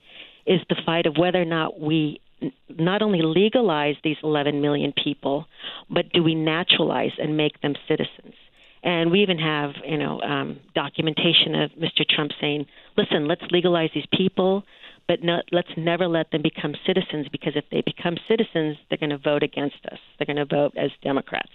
is 0.47 0.61
the 0.69 0.77
fight 0.87 1.07
of 1.07 1.17
whether 1.17 1.41
or 1.41 1.47
not 1.47 1.81
we 1.81 2.21
not 2.69 3.03
only 3.03 3.23
legalize 3.23 3.97
these 4.05 4.17
11 4.23 4.61
million 4.61 4.93
people, 4.93 5.47
but 5.91 6.13
do 6.13 6.23
we 6.23 6.35
naturalize 6.35 7.13
and 7.19 7.37
make 7.37 7.61
them 7.63 7.75
citizens? 7.89 8.35
And 8.83 9.11
we 9.11 9.23
even 9.23 9.39
have, 9.39 9.71
you 9.85 9.97
know, 9.97 10.21
um, 10.21 10.61
documentation 10.75 11.55
of 11.55 11.71
Mr. 11.73 12.07
Trump 12.07 12.33
saying, 12.39 12.67
"Listen, 12.99 13.27
let's 13.27 13.43
legalize 13.51 13.91
these 13.95 14.07
people, 14.13 14.63
but 15.09 15.21
let's 15.53 15.75
never 15.77 16.07
let 16.07 16.31
them 16.31 16.43
become 16.43 16.75
citizens 16.87 17.29
because 17.29 17.57
if 17.57 17.65
they 17.71 17.81
become 17.81 18.19
citizens, 18.29 18.77
they're 18.89 18.99
going 18.99 19.11
to 19.11 19.19
vote 19.19 19.43
against 19.43 19.85
us. 19.91 19.99
They're 20.19 20.27
going 20.27 20.37
to 20.37 20.45
vote 20.45 20.75
as 20.77 20.91
Democrats 21.03 21.51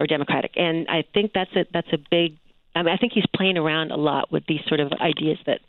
or 0.00 0.06
Democratic." 0.06 0.52
And 0.56 0.88
I 0.88 1.04
think 1.14 1.32
that's 1.32 1.54
a 1.54 1.66
that's 1.72 1.92
a 1.92 1.98
big. 2.10 2.36
I 2.74 2.82
mean, 2.82 2.92
I 2.92 2.96
think 2.96 3.12
he's 3.12 3.26
playing 3.34 3.58
around 3.58 3.92
a 3.92 3.96
lot 3.96 4.32
with 4.32 4.44
these 4.46 4.60
sort 4.66 4.80
of 4.80 4.92
ideas 4.92 5.38
that 5.46 5.60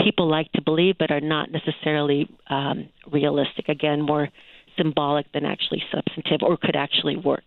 people 0.00 0.28
like 0.28 0.50
to 0.52 0.62
believe, 0.62 0.96
but 0.98 1.10
are 1.10 1.20
not 1.20 1.50
necessarily 1.50 2.28
um, 2.48 2.88
realistic. 3.10 3.68
Again, 3.68 4.02
more 4.02 4.28
symbolic 4.76 5.30
than 5.32 5.44
actually 5.44 5.82
substantive, 5.92 6.42
or 6.42 6.56
could 6.56 6.76
actually 6.76 7.16
work. 7.16 7.44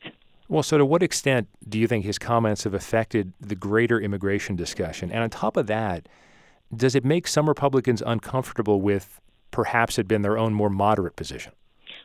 Well, 0.47 0.63
so 0.63 0.79
to 0.79 0.85
what 0.85 1.03
extent 1.03 1.47
do 1.67 1.77
you 1.77 1.87
think 1.87 2.03
his 2.03 2.17
comments 2.17 2.63
have 2.63 2.73
affected 2.73 3.33
the 3.39 3.55
greater 3.55 4.01
immigration 4.01 4.55
discussion? 4.55 5.11
And 5.11 5.21
on 5.21 5.29
top 5.29 5.55
of 5.57 5.67
that, 5.67 6.09
does 6.75 6.95
it 6.95 7.05
make 7.05 7.27
some 7.27 7.47
Republicans 7.47 8.01
uncomfortable 8.05 8.81
with 8.81 9.21
perhaps 9.51 9.95
had 9.95 10.07
been 10.07 10.23
their 10.23 10.39
own 10.39 10.53
more 10.53 10.69
moderate 10.69 11.15
position? 11.15 11.53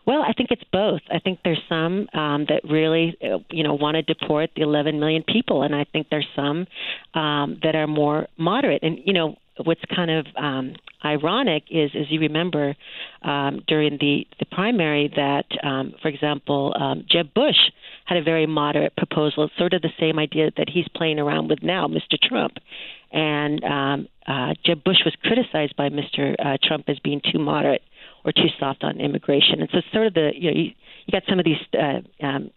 Well, 0.06 0.22
I 0.22 0.32
think 0.34 0.50
it's 0.50 0.64
both. 0.70 1.00
I 1.10 1.18
think 1.18 1.40
there's 1.44 1.62
some 1.68 2.08
um, 2.12 2.46
that 2.48 2.60
really, 2.68 3.16
you 3.50 3.62
know, 3.62 3.74
want 3.74 3.94
to 3.94 4.02
deport 4.02 4.50
the 4.54 4.62
11 4.62 5.00
million 5.00 5.22
people, 5.22 5.62
and 5.62 5.74
I 5.74 5.84
think 5.84 6.08
there's 6.10 6.28
some 6.36 6.66
um, 7.14 7.58
that 7.62 7.74
are 7.74 7.86
more 7.86 8.26
moderate. 8.36 8.82
And 8.82 8.98
you 9.04 9.14
know, 9.14 9.36
what's 9.62 9.80
kind 9.94 10.10
of 10.10 10.26
um, 10.36 10.74
ironic 11.04 11.64
is, 11.70 11.90
as 11.94 12.10
you 12.10 12.20
remember, 12.20 12.74
um, 13.22 13.62
during 13.66 13.98
the 13.98 14.26
the 14.38 14.46
primary, 14.46 15.12
that, 15.16 15.46
um, 15.62 15.94
for 16.02 16.08
example, 16.08 16.74
um, 16.78 17.04
Jeb 17.10 17.32
Bush 17.34 17.56
had 18.04 18.18
a 18.18 18.22
very 18.22 18.46
moderate 18.46 18.94
proposal, 18.96 19.48
sort 19.56 19.72
of 19.72 19.80
the 19.82 19.92
same 19.98 20.18
idea 20.18 20.50
that 20.56 20.68
he's 20.68 20.86
playing 20.94 21.18
around 21.18 21.48
with 21.48 21.62
now, 21.62 21.86
Mr. 21.86 22.18
Trump. 22.22 22.58
And 23.10 23.64
um, 23.64 24.08
uh, 24.26 24.54
Jeb 24.66 24.84
Bush 24.84 24.98
was 25.04 25.14
criticized 25.22 25.76
by 25.76 25.88
Mr. 25.88 26.34
Uh, 26.38 26.58
Trump 26.62 26.84
as 26.88 26.98
being 26.98 27.22
too 27.32 27.38
moderate 27.38 27.82
or 28.24 28.32
too 28.32 28.48
soft 28.58 28.84
on 28.84 29.00
immigration. 29.00 29.60
And 29.60 29.68
so, 29.72 29.80
sort 29.92 30.06
of 30.06 30.14
the 30.14 30.30
you 30.34 30.50
know, 30.50 30.56
you, 30.56 30.70
you 31.06 31.12
got 31.12 31.22
some 31.28 31.38
of 31.38 31.44
these 31.44 31.58
uh, 31.78 32.24
um, 32.24 32.50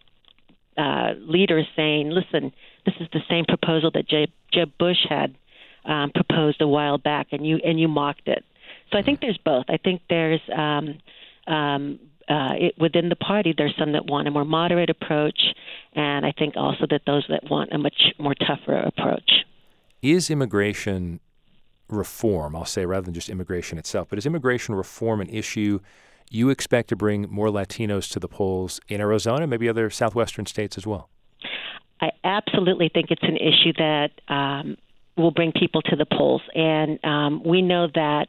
uh, 0.77 1.13
leaders 1.19 1.65
saying, 1.75 2.09
"Listen, 2.09 2.51
this 2.85 2.95
is 2.99 3.07
the 3.13 3.21
same 3.29 3.45
proposal 3.45 3.91
that 3.93 4.07
Jeb, 4.07 4.29
Jeb 4.53 4.71
Bush 4.77 5.05
had 5.07 5.35
um, 5.85 6.11
proposed 6.11 6.61
a 6.61 6.67
while 6.67 6.97
back, 6.97 7.27
and 7.31 7.45
you 7.45 7.59
and 7.63 7.79
you 7.79 7.87
mocked 7.87 8.27
it." 8.27 8.43
So 8.91 8.97
I 8.97 9.01
think 9.01 9.19
there's 9.21 9.39
both. 9.43 9.65
I 9.69 9.77
think 9.77 10.01
there's 10.09 10.41
um, 10.55 10.99
um, 11.47 11.99
uh, 12.29 12.53
it, 12.59 12.75
within 12.77 13.09
the 13.09 13.15
party, 13.15 13.53
there's 13.57 13.75
some 13.77 13.93
that 13.93 14.05
want 14.05 14.27
a 14.27 14.31
more 14.31 14.45
moderate 14.45 14.89
approach, 14.89 15.39
and 15.93 16.25
I 16.25 16.31
think 16.31 16.55
also 16.57 16.85
that 16.89 17.01
those 17.05 17.25
that 17.29 17.49
want 17.49 17.71
a 17.71 17.77
much 17.77 18.13
more 18.17 18.35
tougher 18.35 18.75
approach. 18.75 19.45
Is 20.01 20.29
immigration 20.29 21.19
reform, 21.89 22.55
I'll 22.55 22.65
say, 22.65 22.85
rather 22.85 23.05
than 23.05 23.13
just 23.13 23.29
immigration 23.29 23.77
itself, 23.77 24.07
but 24.09 24.17
is 24.17 24.25
immigration 24.25 24.75
reform 24.75 25.21
an 25.21 25.29
issue 25.29 25.79
you 26.29 26.49
expect 26.49 26.89
to 26.89 26.95
bring 26.95 27.29
more 27.29 27.47
Latinos 27.47 28.11
to 28.11 28.19
the 28.19 28.27
polls 28.27 28.81
in 28.89 28.99
Arizona, 28.99 29.47
maybe 29.47 29.69
other 29.69 29.89
southwestern 29.89 30.45
states 30.45 30.77
as 30.77 30.85
well? 30.85 31.09
I 32.01 32.11
absolutely 32.23 32.89
think 32.93 33.07
it's 33.09 33.23
an 33.23 33.37
issue 33.37 33.73
that 33.77 34.09
um, 34.27 34.77
will 35.15 35.31
bring 35.31 35.51
people 35.51 35.81
to 35.83 35.95
the 35.95 36.05
polls, 36.05 36.41
and 36.53 37.03
um, 37.03 37.41
we 37.43 37.61
know 37.61 37.87
that 37.95 38.27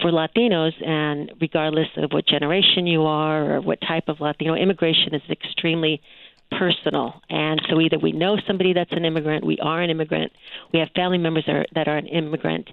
for 0.00 0.10
Latinos, 0.10 0.72
and 0.86 1.32
regardless 1.40 1.88
of 1.96 2.12
what 2.12 2.26
generation 2.26 2.86
you 2.86 3.02
are 3.02 3.56
or 3.56 3.60
what 3.60 3.80
type 3.80 4.04
of 4.08 4.20
Latino, 4.20 4.54
immigration 4.54 5.14
is 5.14 5.22
extremely 5.30 6.00
personal. 6.50 7.20
And 7.28 7.60
so 7.68 7.80
either 7.80 7.98
we 7.98 8.12
know 8.12 8.36
somebody 8.46 8.72
that's 8.72 8.92
an 8.92 9.04
immigrant, 9.04 9.44
we 9.44 9.58
are 9.58 9.82
an 9.82 9.90
immigrant, 9.90 10.32
we 10.72 10.78
have 10.80 10.88
family 10.94 11.18
members 11.18 11.44
that 11.46 11.56
are, 11.56 11.66
that 11.74 11.88
are 11.88 11.96
an 11.96 12.06
immigrant, 12.06 12.68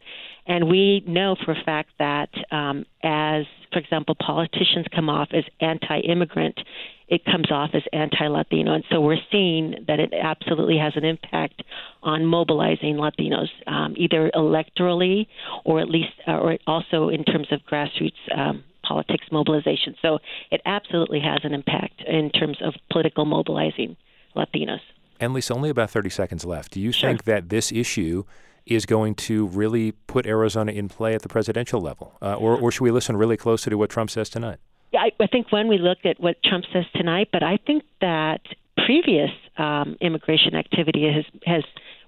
and 0.45 0.69
we 0.69 1.03
know 1.07 1.35
for 1.45 1.51
a 1.51 1.63
fact 1.63 1.89
that 1.99 2.29
um, 2.51 2.85
as, 3.03 3.45
for 3.71 3.79
example, 3.79 4.15
politicians 4.15 4.85
come 4.93 5.09
off 5.09 5.29
as 5.33 5.43
anti 5.61 5.99
immigrant, 5.99 6.59
it 7.07 7.23
comes 7.25 7.51
off 7.51 7.71
as 7.73 7.83
anti-Latino, 7.91 8.73
and 8.73 8.83
so 8.89 8.99
we're 8.99 9.17
seeing 9.31 9.75
that 9.87 9.99
it 9.99 10.13
absolutely 10.13 10.77
has 10.77 10.93
an 10.95 11.05
impact 11.05 11.61
on 12.01 12.25
mobilizing 12.25 12.95
Latinos, 12.95 13.49
um, 13.67 13.93
either 13.97 14.31
electorally 14.33 15.27
or 15.63 15.79
at 15.79 15.89
least, 15.89 16.13
uh, 16.27 16.31
or 16.31 16.57
also 16.65 17.09
in 17.09 17.23
terms 17.23 17.47
of 17.51 17.59
grassroots 17.69 18.11
um, 18.35 18.63
politics 18.83 19.25
mobilization. 19.31 19.95
So 20.01 20.19
it 20.51 20.61
absolutely 20.65 21.19
has 21.21 21.39
an 21.43 21.53
impact 21.53 22.01
in 22.05 22.29
terms 22.31 22.57
of 22.61 22.73
political 22.91 23.25
mobilizing 23.25 23.95
Latinos. 24.35 24.79
And 25.19 25.33
Lisa, 25.33 25.53
only 25.53 25.69
about 25.69 25.89
30 25.89 26.09
seconds 26.09 26.45
left. 26.45 26.71
Do 26.73 26.79
you 26.81 26.91
Sure. 26.91 27.09
think 27.09 27.23
that 27.25 27.49
this 27.49 27.71
issue 27.71 28.23
is 28.65 28.85
going 28.85 29.15
to 29.15 29.47
really 29.47 29.91
put 30.07 30.25
Arizona 30.25 30.71
in 30.71 30.89
play 30.89 31.13
at 31.13 31.21
the 31.21 31.29
presidential 31.29 31.81
level? 31.81 32.17
Uh, 32.21 32.35
or, 32.35 32.57
or 32.57 32.71
should 32.71 32.83
we 32.83 32.91
listen 32.91 33.15
really 33.17 33.37
closely 33.37 33.69
to 33.69 33.77
what 33.77 33.89
Trump 33.89 34.09
says 34.09 34.29
tonight? 34.29 34.57
Yeah, 34.91 35.01
I, 35.01 35.11
I 35.19 35.27
think 35.27 35.51
when 35.51 35.67
we 35.67 35.77
look 35.77 35.99
at 36.05 36.19
what 36.19 36.41
Trump 36.43 36.65
says 36.71 36.85
tonight, 36.95 37.29
but 37.31 37.43
I 37.43 37.57
think 37.65 37.83
that 38.01 38.41
previous 38.85 39.31
um, 39.57 39.97
immigration 40.01 40.55
activity 40.55 41.11
has 41.11 41.25
has 41.45 41.63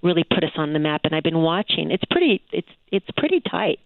really 0.06 0.24
put 0.24 0.44
us 0.44 0.52
on 0.56 0.72
the 0.72 0.80
map, 0.80 1.02
and 1.04 1.15
I've 1.15 1.24
been 1.24 1.41
watching. 1.41 1.91
It's 1.91 2.04
pretty 2.10 2.41
it's 2.54 2.68
it's 2.91 3.08
pretty 3.18 3.41
tight 3.41 3.80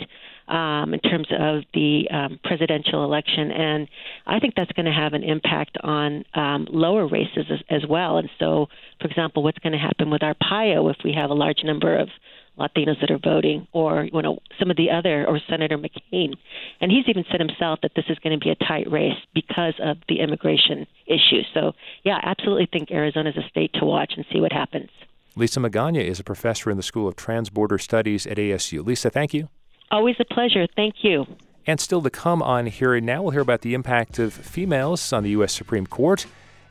um, 0.49 0.93
in 0.93 0.99
terms 0.99 1.27
of 1.31 1.63
the 1.73 2.07
um, 2.11 2.39
presidential 2.43 3.03
election, 3.03 3.51
and 3.51 3.87
I 4.27 4.39
think 4.39 4.53
that's 4.55 4.71
going 4.73 4.85
to 4.85 4.91
have 4.91 5.13
an 5.13 5.23
impact 5.23 5.77
on 5.81 6.25
um, 6.35 6.67
lower 6.69 7.07
races 7.07 7.45
as, 7.49 7.59
as 7.69 7.89
well. 7.89 8.17
And 8.17 8.29
so, 8.37 8.67
for 8.99 9.07
example, 9.07 9.41
what's 9.41 9.59
going 9.59 9.73
to 9.73 9.79
happen 9.79 10.09
with 10.09 10.21
Arpaio 10.21 10.91
if 10.91 10.97
we 11.03 11.13
have 11.13 11.29
a 11.29 11.33
large 11.33 11.63
number 11.63 11.97
of 11.97 12.09
Latinos 12.59 12.99
that 12.99 13.09
are 13.09 13.19
voting, 13.23 13.67
or 13.71 14.09
you 14.11 14.21
know 14.21 14.39
some 14.59 14.69
of 14.69 14.75
the 14.75 14.91
other, 14.91 15.25
or 15.25 15.39
Senator 15.49 15.77
McCain, 15.77 16.33
and 16.81 16.91
he's 16.91 17.05
even 17.07 17.23
said 17.31 17.39
himself 17.39 17.79
that 17.83 17.91
this 17.95 18.05
is 18.09 18.19
going 18.19 18.37
to 18.37 18.43
be 18.43 18.51
a 18.51 18.55
tight 18.55 18.91
race 18.91 19.17
because 19.33 19.75
of 19.81 19.97
the 20.09 20.19
immigration 20.19 20.85
issue. 21.07 21.43
So 21.53 21.71
yeah, 22.03 22.19
I 22.21 22.31
absolutely 22.31 22.67
think 22.71 22.91
Arizona 22.91 23.29
is 23.29 23.37
a 23.37 23.47
state 23.47 23.71
to 23.75 23.85
watch 23.85 24.13
and 24.17 24.25
see 24.33 24.41
what 24.41 24.51
happens. 24.51 24.89
Lisa 25.35 25.59
Magana 25.59 26.03
is 26.03 26.19
a 26.19 26.23
professor 26.23 26.71
in 26.71 26.77
the 26.77 26.83
School 26.83 27.07
of 27.07 27.15
Transborder 27.15 27.79
Studies 27.79 28.25
at 28.25 28.37
ASU. 28.37 28.85
Lisa, 28.85 29.09
thank 29.09 29.33
you. 29.33 29.49
Always 29.91 30.15
a 30.19 30.25
pleasure. 30.25 30.67
Thank 30.75 30.95
you. 31.03 31.25
And 31.67 31.79
still 31.79 32.01
to 32.01 32.09
come 32.09 32.41
on 32.41 32.65
Here 32.65 32.95
and 32.95 33.05
Now, 33.05 33.21
we'll 33.21 33.31
hear 33.31 33.41
about 33.41 33.61
the 33.61 33.73
impact 33.73 34.17
of 34.17 34.33
females 34.33 35.13
on 35.13 35.23
the 35.23 35.29
U.S. 35.31 35.53
Supreme 35.53 35.85
Court 35.85 36.25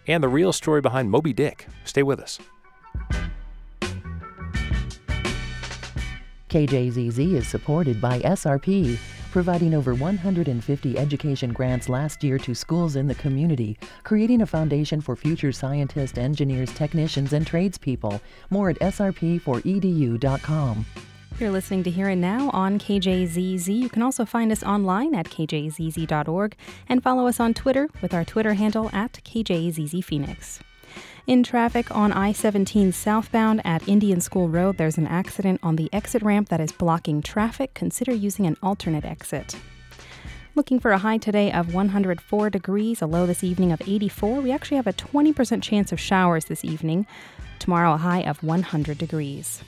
and 0.07 0.23
the 0.23 0.29
real 0.29 0.53
story 0.53 0.81
behind 0.81 1.11
Moby 1.11 1.33
Dick. 1.33 1.67
Stay 1.85 2.03
with 2.03 2.19
us. 2.21 2.39
KJZZ 6.49 7.35
is 7.35 7.47
supported 7.47 8.01
by 8.01 8.21
SRP, 8.21 8.99
providing 9.31 9.75
over 9.75 9.95
150 9.95 10.99
education 10.99 11.53
grants 11.53 11.89
last 11.89 12.25
year 12.25 12.39
to 12.39 12.55
schools 12.55 12.97
in 12.97 13.07
the 13.07 13.15
community, 13.15 13.79
creating 14.05 14.43
a 14.43 14.47
foundation 14.47 15.01
for 15.01 15.17
future 15.17 15.53
scientists, 15.53 16.19
engineers, 16.19 16.73
technicians, 16.73 17.33
and 17.33 17.47
tradespeople. 17.47 18.21
More 18.51 18.71
at 18.71 18.79
srp4edu.com. 18.81 20.87
You're 21.39 21.51
listening 21.51 21.85
to 21.85 21.91
Here 21.91 22.09
and 22.09 22.21
Now 22.21 22.51
on 22.51 22.81
KJZZ. 22.81 23.69
You 23.69 23.89
can 23.89 24.03
also 24.03 24.25
find 24.25 24.51
us 24.51 24.65
online 24.65 25.15
at 25.15 25.27
kjzz.org 25.27 26.57
and 26.89 27.03
follow 27.03 27.29
us 27.29 27.39
on 27.39 27.55
Twitter 27.55 27.89
with 28.03 28.13
our 28.13 28.25
Twitter 28.25 28.55
handle 28.55 28.91
at 28.93 29.13
KJZZPhoenix. 29.25 30.61
In 31.29 31.43
traffic 31.43 31.95
on 31.95 32.11
I 32.11 32.33
17 32.33 32.91
southbound 32.91 33.61
at 33.63 33.87
Indian 33.87 34.19
School 34.19 34.49
Road, 34.49 34.79
there's 34.79 34.97
an 34.97 35.07
accident 35.07 35.61
on 35.63 35.77
the 35.77 35.91
exit 35.93 36.23
ramp 36.23 36.49
that 36.49 36.59
is 36.59 36.73
blocking 36.73 37.21
traffic. 37.21 37.75
Consider 37.75 38.15
using 38.15 38.47
an 38.47 38.57
alternate 38.63 39.05
exit. 39.05 39.55
Looking 40.55 40.81
for 40.81 40.91
a 40.91 40.97
high 40.97 41.19
today 41.19 41.53
of 41.53 41.75
104 41.75 42.49
degrees, 42.49 43.03
a 43.03 43.07
low 43.07 43.27
this 43.27 43.45
evening 43.45 43.73
of 43.73 43.83
84. 43.83 44.41
We 44.41 44.51
actually 44.51 44.79
have 44.79 44.87
a 44.87 44.95
20% 44.95 45.63
chance 45.63 45.93
of 45.93 46.01
showers 46.01 46.47
this 46.47 46.65
evening. 46.65 47.07
Tomorrow, 47.59 47.93
a 47.93 47.99
high 47.99 48.23
of 48.23 48.43
100 48.43 48.97
degrees. 48.97 49.63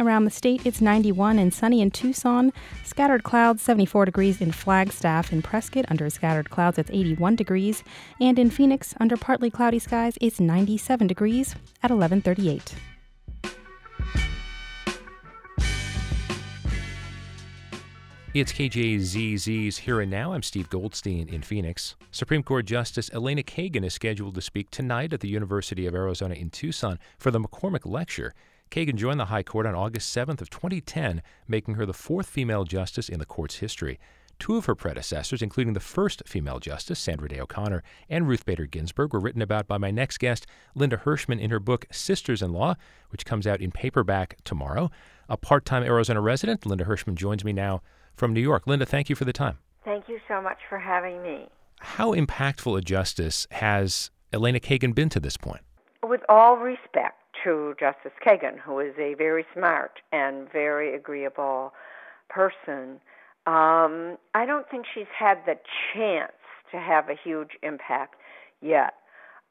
Around 0.00 0.24
the 0.24 0.30
state, 0.30 0.64
it's 0.64 0.80
91 0.80 1.38
and 1.38 1.52
sunny 1.52 1.82
in 1.82 1.90
Tucson. 1.90 2.54
Scattered 2.84 3.22
clouds, 3.22 3.60
74 3.60 4.06
degrees 4.06 4.40
in 4.40 4.50
Flagstaff. 4.50 5.30
In 5.30 5.42
Prescott, 5.42 5.84
under 5.88 6.08
scattered 6.08 6.48
clouds, 6.48 6.78
it's 6.78 6.90
81 6.90 7.36
degrees. 7.36 7.84
And 8.18 8.38
in 8.38 8.48
Phoenix, 8.48 8.94
under 8.98 9.18
partly 9.18 9.50
cloudy 9.50 9.78
skies, 9.78 10.16
it's 10.22 10.40
97 10.40 11.06
degrees 11.06 11.54
at 11.82 11.90
1138. 11.90 12.74
It's 18.32 18.52
KJZZ's 18.52 19.78
Here 19.78 20.00
and 20.00 20.10
Now. 20.10 20.32
I'm 20.32 20.42
Steve 20.42 20.70
Goldstein 20.70 21.28
in 21.28 21.42
Phoenix. 21.42 21.96
Supreme 22.10 22.42
Court 22.42 22.64
Justice 22.64 23.10
Elena 23.12 23.42
Kagan 23.42 23.84
is 23.84 23.92
scheduled 23.92 24.34
to 24.36 24.40
speak 24.40 24.70
tonight 24.70 25.12
at 25.12 25.20
the 25.20 25.28
University 25.28 25.84
of 25.84 25.94
Arizona 25.94 26.36
in 26.36 26.48
Tucson 26.48 26.98
for 27.18 27.30
the 27.30 27.40
McCormick 27.40 27.84
Lecture. 27.84 28.32
Kagan 28.70 28.94
joined 28.94 29.18
the 29.18 29.24
High 29.24 29.42
Court 29.42 29.66
on 29.66 29.74
August 29.74 30.16
7th 30.16 30.40
of 30.40 30.48
2010, 30.48 31.22
making 31.48 31.74
her 31.74 31.84
the 31.84 31.92
fourth 31.92 32.28
female 32.28 32.62
justice 32.62 33.08
in 33.08 33.18
the 33.18 33.26
court's 33.26 33.56
history. 33.56 33.98
Two 34.38 34.56
of 34.56 34.66
her 34.66 34.76
predecessors, 34.76 35.42
including 35.42 35.72
the 35.72 35.80
first 35.80 36.22
female 36.24 36.60
justice, 36.60 37.00
Sandra 37.00 37.28
Day 37.28 37.40
O'Connor, 37.40 37.82
and 38.08 38.28
Ruth 38.28 38.46
Bader 38.46 38.66
Ginsburg, 38.66 39.12
were 39.12 39.18
written 39.18 39.42
about 39.42 39.66
by 39.66 39.76
my 39.76 39.90
next 39.90 40.18
guest, 40.18 40.46
Linda 40.76 40.98
Hirshman, 40.98 41.40
in 41.40 41.50
her 41.50 41.58
book 41.58 41.84
Sisters 41.90 42.42
in 42.42 42.52
Law, 42.52 42.76
which 43.08 43.26
comes 43.26 43.44
out 43.44 43.60
in 43.60 43.72
paperback 43.72 44.36
tomorrow. 44.44 44.88
A 45.28 45.36
part 45.36 45.64
time 45.64 45.82
Arizona 45.82 46.20
resident, 46.20 46.64
Linda 46.64 46.84
Hirshman 46.84 47.16
joins 47.16 47.44
me 47.44 47.52
now 47.52 47.82
from 48.14 48.32
New 48.32 48.40
York. 48.40 48.68
Linda, 48.68 48.86
thank 48.86 49.10
you 49.10 49.16
for 49.16 49.24
the 49.24 49.32
time. 49.32 49.58
Thank 49.84 50.08
you 50.08 50.20
so 50.28 50.40
much 50.40 50.58
for 50.68 50.78
having 50.78 51.20
me. 51.24 51.48
How 51.80 52.14
impactful 52.14 52.78
a 52.78 52.82
justice 52.82 53.48
has 53.50 54.12
Elena 54.32 54.60
Kagan 54.60 54.94
been 54.94 55.08
to 55.08 55.18
this 55.18 55.36
point? 55.36 55.62
With 56.04 56.20
all 56.28 56.56
respect 56.56 57.16
to 57.44 57.74
Justice 57.78 58.12
Kagan, 58.24 58.58
who 58.58 58.78
is 58.78 58.94
a 58.98 59.14
very 59.14 59.44
smart 59.54 60.00
and 60.12 60.50
very 60.52 60.94
agreeable 60.94 61.72
person, 62.28 63.00
um, 63.46 64.18
I 64.34 64.44
don't 64.46 64.68
think 64.70 64.86
she's 64.92 65.10
had 65.16 65.38
the 65.46 65.56
chance 65.92 66.32
to 66.70 66.78
have 66.78 67.08
a 67.08 67.14
huge 67.14 67.50
impact 67.62 68.16
yet. 68.60 68.94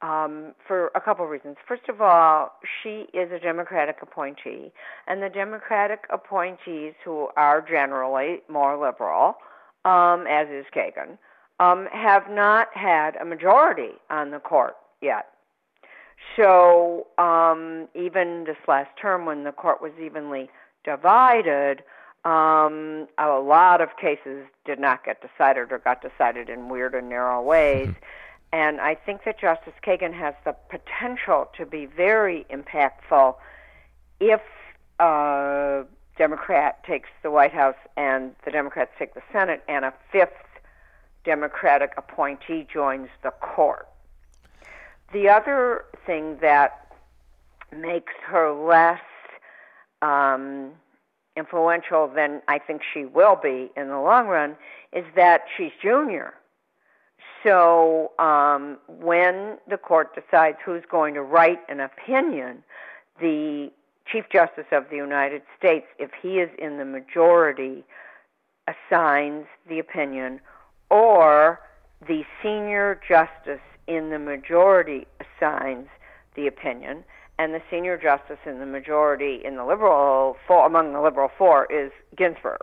Um, 0.02 0.54
for 0.66 0.90
a 0.94 1.00
couple 1.00 1.26
of 1.26 1.30
reasons. 1.30 1.56
First 1.68 1.90
of 1.90 2.00
all, 2.00 2.52
she 2.82 3.04
is 3.12 3.30
a 3.32 3.38
Democratic 3.38 3.96
appointee, 4.00 4.72
and 5.06 5.22
the 5.22 5.28
Democratic 5.28 6.04
appointees, 6.08 6.94
who 7.04 7.28
are 7.36 7.60
generally 7.60 8.40
more 8.48 8.78
liberal, 8.80 9.34
um, 9.84 10.26
as 10.26 10.48
is 10.48 10.64
Kagan, 10.74 11.18
um, 11.58 11.86
have 11.92 12.30
not 12.30 12.68
had 12.72 13.16
a 13.16 13.26
majority 13.26 13.92
on 14.08 14.30
the 14.30 14.38
court 14.38 14.76
yet. 15.02 15.26
So 16.36 17.06
um, 17.18 17.88
even 17.94 18.44
this 18.44 18.56
last 18.68 18.90
term, 19.00 19.26
when 19.26 19.44
the 19.44 19.52
court 19.52 19.82
was 19.82 19.92
evenly 20.00 20.48
divided, 20.84 21.82
um, 22.24 23.08
a 23.18 23.28
lot 23.28 23.80
of 23.80 23.96
cases 23.96 24.46
did 24.64 24.78
not 24.78 25.04
get 25.04 25.22
decided 25.22 25.72
or 25.72 25.78
got 25.78 26.02
decided 26.02 26.48
in 26.48 26.68
weird 26.68 26.94
and 26.94 27.08
narrow 27.08 27.42
ways. 27.42 27.92
And 28.52 28.80
I 28.80 28.94
think 28.94 29.24
that 29.24 29.38
Justice 29.40 29.74
Kagan 29.86 30.12
has 30.12 30.34
the 30.44 30.54
potential 30.68 31.48
to 31.56 31.64
be 31.64 31.86
very 31.86 32.46
impactful 32.50 33.36
if 34.18 34.40
a 34.98 35.84
Democrat 36.18 36.84
takes 36.84 37.08
the 37.22 37.30
White 37.30 37.52
House 37.52 37.76
and 37.96 38.34
the 38.44 38.50
Democrats 38.50 38.90
take 38.98 39.14
the 39.14 39.22
Senate, 39.32 39.62
and 39.68 39.84
a 39.84 39.94
fifth 40.12 40.32
Democratic 41.24 41.92
appointee 41.96 42.66
joins 42.70 43.08
the 43.22 43.30
court. 43.30 43.88
The 45.12 45.28
other 45.28 45.84
thing 46.10 46.38
that 46.40 46.88
makes 47.70 48.12
her 48.26 48.52
less 48.52 49.00
um, 50.02 50.72
influential 51.36 52.10
than 52.12 52.42
I 52.48 52.58
think 52.58 52.82
she 52.92 53.04
will 53.04 53.38
be 53.40 53.70
in 53.76 53.86
the 53.86 54.00
long 54.00 54.26
run 54.26 54.56
is 54.92 55.04
that 55.14 55.42
she's 55.56 55.70
junior. 55.80 56.34
So 57.44 58.10
um, 58.18 58.78
when 58.88 59.58
the 59.68 59.76
court 59.76 60.16
decides 60.16 60.56
who's 60.64 60.82
going 60.90 61.14
to 61.14 61.22
write 61.22 61.60
an 61.68 61.78
opinion, 61.78 62.64
the 63.20 63.70
Chief 64.10 64.24
Justice 64.32 64.66
of 64.72 64.86
the 64.90 64.96
United 64.96 65.42
States, 65.56 65.86
if 66.00 66.10
he 66.20 66.40
is 66.40 66.50
in 66.58 66.78
the 66.78 66.84
majority, 66.84 67.84
assigns 68.66 69.46
the 69.68 69.78
opinion, 69.78 70.40
or 70.90 71.60
the 72.04 72.24
senior 72.42 73.00
justice 73.08 73.60
in 73.86 74.10
the 74.10 74.18
majority 74.18 75.06
assigns 75.20 75.86
the 76.34 76.46
opinion, 76.46 77.04
and 77.38 77.54
the 77.54 77.62
senior 77.70 77.96
justice 77.96 78.38
in 78.44 78.58
the 78.58 78.66
majority 78.66 79.40
in 79.44 79.56
the 79.56 79.64
liberal 79.64 80.36
four, 80.46 80.66
among 80.66 80.92
the 80.92 81.00
liberal 81.00 81.30
four 81.38 81.66
is 81.66 81.90
Ginsburg. 82.16 82.62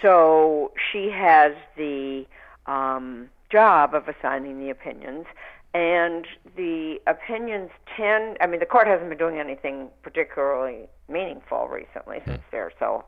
So 0.00 0.72
she 0.92 1.10
has 1.10 1.54
the 1.76 2.26
um, 2.66 3.30
job 3.50 3.94
of 3.94 4.08
assigning 4.08 4.60
the 4.60 4.70
opinions, 4.70 5.26
and 5.72 6.26
the 6.56 7.00
opinions 7.06 7.70
tend. 7.96 8.36
I 8.40 8.46
mean, 8.46 8.60
the 8.60 8.66
court 8.66 8.86
hasn't 8.86 9.08
been 9.08 9.18
doing 9.18 9.38
anything 9.38 9.88
particularly 10.02 10.88
meaningful 11.08 11.68
recently 11.68 12.20
since 12.26 12.42
they're 12.50 12.72
so 12.78 13.04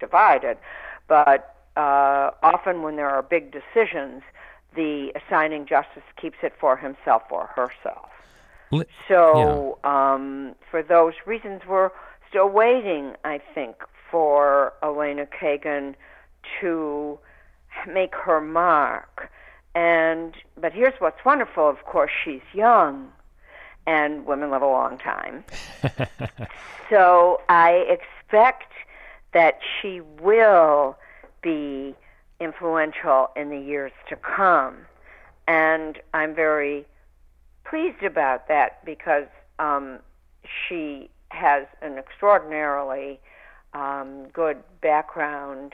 divided, 0.00 0.58
but 1.08 1.56
uh, 1.76 2.30
often 2.42 2.82
when 2.82 2.96
there 2.96 3.08
are 3.08 3.22
big 3.22 3.52
decisions, 3.52 4.22
the 4.74 5.12
assigning 5.14 5.66
justice 5.66 6.02
keeps 6.20 6.38
it 6.42 6.52
for 6.60 6.76
himself 6.76 7.22
or 7.30 7.46
herself. 7.46 8.10
So, 9.08 9.78
um, 9.84 10.54
for 10.70 10.82
those 10.82 11.14
reasons, 11.26 11.62
we're 11.68 11.90
still 12.28 12.48
waiting, 12.48 13.14
I 13.24 13.40
think, 13.54 13.76
for 14.10 14.72
Elena 14.82 15.26
Kagan 15.26 15.94
to 16.60 17.18
make 17.88 18.14
her 18.14 18.40
mark. 18.40 19.30
And 19.74 20.34
but 20.60 20.72
here's 20.72 20.94
what's 20.98 21.24
wonderful. 21.24 21.68
Of 21.68 21.84
course, 21.84 22.10
she's 22.24 22.42
young, 22.52 23.12
and 23.86 24.26
women 24.26 24.50
live 24.50 24.62
a 24.62 24.66
long 24.66 24.98
time. 24.98 25.44
so 26.90 27.40
I 27.48 27.86
expect 27.88 28.72
that 29.32 29.60
she 29.80 30.00
will 30.20 30.96
be 31.42 31.94
influential 32.40 33.30
in 33.36 33.50
the 33.50 33.58
years 33.58 33.92
to 34.08 34.16
come, 34.16 34.78
and 35.46 35.98
I'm 36.14 36.34
very 36.34 36.86
pleased 37.70 38.02
about 38.02 38.48
that 38.48 38.84
because 38.84 39.28
um, 39.58 40.00
she 40.68 41.08
has 41.28 41.66
an 41.80 41.96
extraordinarily 41.96 43.20
um, 43.72 44.26
good 44.32 44.58
background 44.82 45.72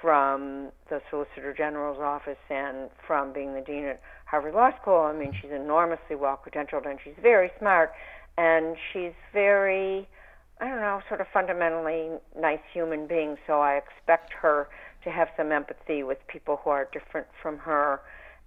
from 0.00 0.70
the 0.88 1.00
Solicitor 1.10 1.54
General's 1.56 1.98
office 1.98 2.38
and 2.48 2.90
from 3.06 3.32
being 3.32 3.54
the 3.54 3.60
dean 3.60 3.84
at 3.84 4.00
Harvard 4.24 4.54
Law 4.54 4.70
School. 4.80 5.00
I 5.00 5.12
mean, 5.12 5.32
she's 5.40 5.50
enormously 5.50 6.16
well 6.16 6.40
credentialed 6.44 6.88
and 6.88 6.98
she's 7.02 7.14
very 7.20 7.50
smart 7.58 7.92
and 8.38 8.76
she's 8.92 9.12
very, 9.32 10.08
I 10.60 10.68
don't 10.68 10.80
know, 10.80 11.00
sort 11.08 11.20
of 11.20 11.26
fundamentally 11.32 12.08
nice 12.38 12.60
human 12.72 13.06
being. 13.06 13.36
So 13.46 13.60
I 13.60 13.74
expect 13.74 14.32
her 14.40 14.68
to 15.04 15.10
have 15.10 15.28
some 15.36 15.52
empathy 15.52 16.02
with 16.02 16.18
people 16.26 16.60
who 16.62 16.70
are 16.70 16.88
different 16.92 17.26
from 17.42 17.58
her. 17.58 18.00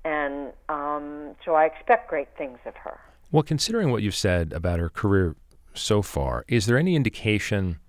And 0.06 0.54
um, 0.70 1.36
so 1.44 1.56
I 1.56 1.66
expect 1.66 2.10
great 2.10 2.30
things 2.38 2.60
of 2.66 2.76
her. 2.78 3.00
Well, 3.32 3.44
considering 3.44 3.92
what 3.92 4.02
you've 4.02 4.16
said 4.16 4.54
about 4.54 4.80
her 4.80 4.90
career 4.90 5.36
so 5.74 6.02
far, 6.02 6.46
is 6.48 6.66
there 6.66 6.78
any 6.78 6.96
indication 6.96 7.80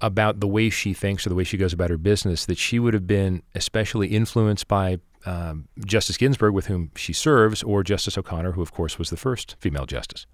about 0.00 0.40
the 0.40 0.48
way 0.48 0.70
she 0.70 0.94
thinks 0.94 1.26
or 1.26 1.28
the 1.28 1.34
way 1.34 1.44
she 1.44 1.58
goes 1.58 1.72
about 1.72 1.90
her 1.90 1.98
business 1.98 2.46
that 2.46 2.56
she 2.56 2.78
would 2.78 2.94
have 2.94 3.06
been 3.06 3.42
especially 3.54 4.08
influenced 4.08 4.66
by 4.66 4.98
um, 5.26 5.68
Justice 5.84 6.16
Ginsburg, 6.16 6.54
with 6.54 6.66
whom 6.66 6.90
she 6.96 7.12
serves, 7.12 7.62
or 7.62 7.82
Justice 7.82 8.16
O'Connor, 8.16 8.52
who, 8.52 8.62
of 8.62 8.72
course, 8.72 8.98
was 8.98 9.10
the 9.10 9.16
first 9.16 9.56
female 9.58 9.84
justice? 9.84 10.26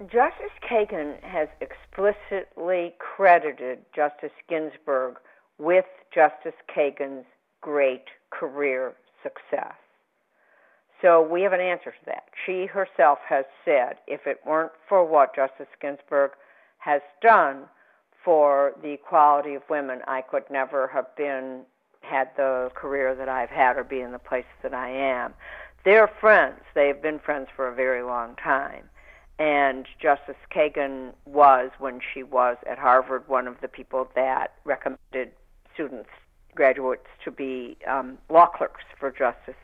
Justice 0.00 0.52
Kagan 0.68 1.22
has 1.22 1.48
explicitly 1.60 2.94
credited 2.98 3.80
Justice 3.94 4.32
Ginsburg 4.48 5.16
with 5.58 5.84
Justice 6.14 6.54
Kagan's 6.74 7.26
great 7.60 8.04
career 8.30 8.94
success. 9.22 9.74
So 11.02 11.22
we 11.22 11.42
have 11.42 11.52
an 11.52 11.60
answer 11.60 11.90
to 11.90 12.06
that. 12.06 12.24
She 12.44 12.66
herself 12.66 13.18
has 13.26 13.44
said 13.64 13.96
if 14.06 14.26
it 14.26 14.40
weren't 14.46 14.72
for 14.88 15.04
what 15.04 15.34
Justice 15.34 15.68
Ginsburg 15.80 16.32
has 16.78 17.00
done 17.22 17.64
for 18.22 18.72
the 18.82 18.90
equality 18.92 19.54
of 19.54 19.62
women, 19.70 20.00
I 20.06 20.20
could 20.20 20.44
never 20.50 20.88
have 20.88 21.14
been 21.16 21.62
had 22.02 22.30
the 22.36 22.70
career 22.74 23.14
that 23.14 23.28
I've 23.28 23.50
had 23.50 23.76
or 23.76 23.84
be 23.84 24.00
in 24.00 24.12
the 24.12 24.18
place 24.18 24.44
that 24.62 24.74
I 24.74 24.90
am. 24.90 25.34
They're 25.84 26.10
friends. 26.20 26.60
They've 26.74 27.00
been 27.00 27.18
friends 27.18 27.48
for 27.54 27.68
a 27.68 27.74
very 27.74 28.02
long 28.02 28.36
time. 28.36 28.84
And 29.38 29.86
Justice 30.00 30.36
Kagan 30.54 31.14
was, 31.24 31.70
when 31.78 32.00
she 32.12 32.22
was 32.22 32.58
at 32.70 32.78
Harvard, 32.78 33.26
one 33.26 33.46
of 33.46 33.56
the 33.62 33.68
people 33.68 34.08
that 34.14 34.52
recommended 34.64 35.32
students, 35.72 36.10
graduates, 36.54 37.06
to 37.24 37.30
be 37.30 37.76
um, 37.88 38.18
law 38.28 38.46
clerks 38.46 38.84
for 38.98 39.10
Justice 39.10 39.54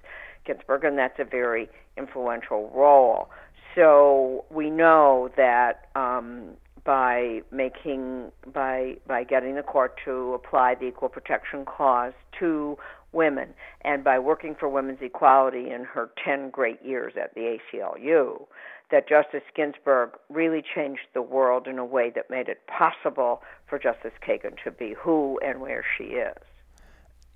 Ginsburg, 0.45 0.84
and 0.84 0.99
that's 0.99 1.18
a 1.18 1.24
very 1.24 1.68
influential 1.97 2.70
role. 2.74 3.28
So 3.74 4.45
we 4.51 4.70
know 4.70 5.30
that 5.37 5.89
um, 5.95 6.57
by 6.84 7.43
making 7.51 8.30
by 8.55 8.97
by 9.07 9.24
getting 9.24 9.57
the 9.57 9.62
court 9.62 9.99
to 10.05 10.32
apply 10.34 10.76
the 10.76 10.87
equal 10.87 11.09
protection 11.09 11.64
clause 11.64 12.14
to 12.39 12.78
women 13.12 13.49
and 13.82 14.05
by 14.05 14.18
working 14.18 14.55
for 14.59 14.68
women's 14.68 15.01
equality 15.03 15.70
in 15.70 15.84
her 15.84 16.11
10 16.24 16.51
great 16.51 16.82
years 16.84 17.14
at 17.20 17.34
the 17.34 17.59
ACLU 17.74 18.47
that 18.91 19.09
Justice 19.09 19.43
Ginsburg 19.55 20.11
really 20.28 20.62
changed 20.62 21.09
the 21.12 21.22
world 21.22 21.66
in 21.66 21.78
a 21.78 21.84
way 21.84 22.11
that 22.14 22.30
made 22.30 22.49
it 22.49 22.61
possible 22.68 23.43
for 23.66 23.78
Justice 23.78 24.12
Kagan 24.26 24.55
to 24.62 24.70
be 24.70 24.95
who 24.97 25.41
and 25.45 25.61
where 25.61 25.84
she 25.97 26.05
is. 26.05 26.37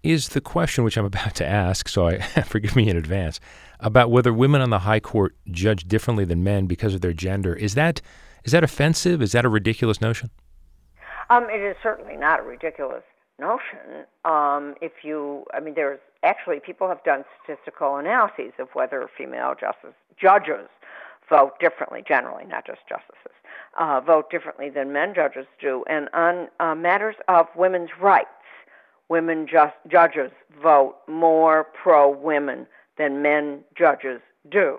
Is 0.02 0.30
the 0.30 0.40
question 0.40 0.84
which 0.84 0.96
I'm 0.96 1.04
about 1.14 1.34
to 1.36 1.46
ask, 1.46 1.88
so 1.88 2.08
I 2.08 2.18
forgive 2.44 2.76
me 2.76 2.88
in 2.88 2.96
advance, 2.96 3.40
about 3.78 4.10
whether 4.10 4.32
women 4.32 4.60
on 4.60 4.70
the 4.70 4.80
high 4.80 5.00
court 5.00 5.36
judge 5.50 5.88
differently 5.88 6.24
than 6.24 6.44
men 6.44 6.66
because 6.66 6.94
of 6.94 7.00
their 7.00 7.12
gender, 7.12 7.54
is 7.54 7.74
that 7.74 8.00
is 8.44 8.52
that 8.52 8.64
offensive? 8.64 9.20
Is 9.20 9.32
that 9.32 9.44
a 9.44 9.48
ridiculous 9.48 10.00
notion? 10.00 10.30
Um, 11.28 11.44
it 11.50 11.60
is 11.60 11.76
certainly 11.82 12.16
not 12.16 12.40
a 12.40 12.42
ridiculous 12.42 13.02
notion. 13.38 14.06
Um, 14.24 14.74
if 14.80 14.92
you, 15.02 15.44
I 15.54 15.60
mean, 15.60 15.74
there's 15.74 16.00
actually 16.22 16.60
people 16.60 16.88
have 16.88 17.02
done 17.04 17.24
statistical 17.42 17.96
analyses 17.96 18.52
of 18.58 18.68
whether 18.72 19.08
female 19.16 19.54
justice 19.58 19.94
judges 20.20 20.68
vote 21.28 21.52
differently, 21.60 22.02
generally, 22.06 22.44
not 22.44 22.66
just 22.66 22.80
justices, 22.88 23.32
uh, 23.78 24.00
vote 24.00 24.30
differently 24.30 24.68
than 24.68 24.92
men 24.92 25.14
judges 25.14 25.46
do, 25.60 25.84
and 25.88 26.08
on 26.12 26.48
uh, 26.58 26.74
matters 26.74 27.14
of 27.28 27.46
women's 27.56 27.90
rights, 28.00 28.28
women 29.10 29.46
just 29.50 29.74
judges 29.88 30.30
vote 30.62 30.94
more 31.06 31.64
pro 31.64 32.08
women 32.08 32.66
than 32.96 33.20
men 33.20 33.62
judges 33.76 34.20
do. 34.50 34.78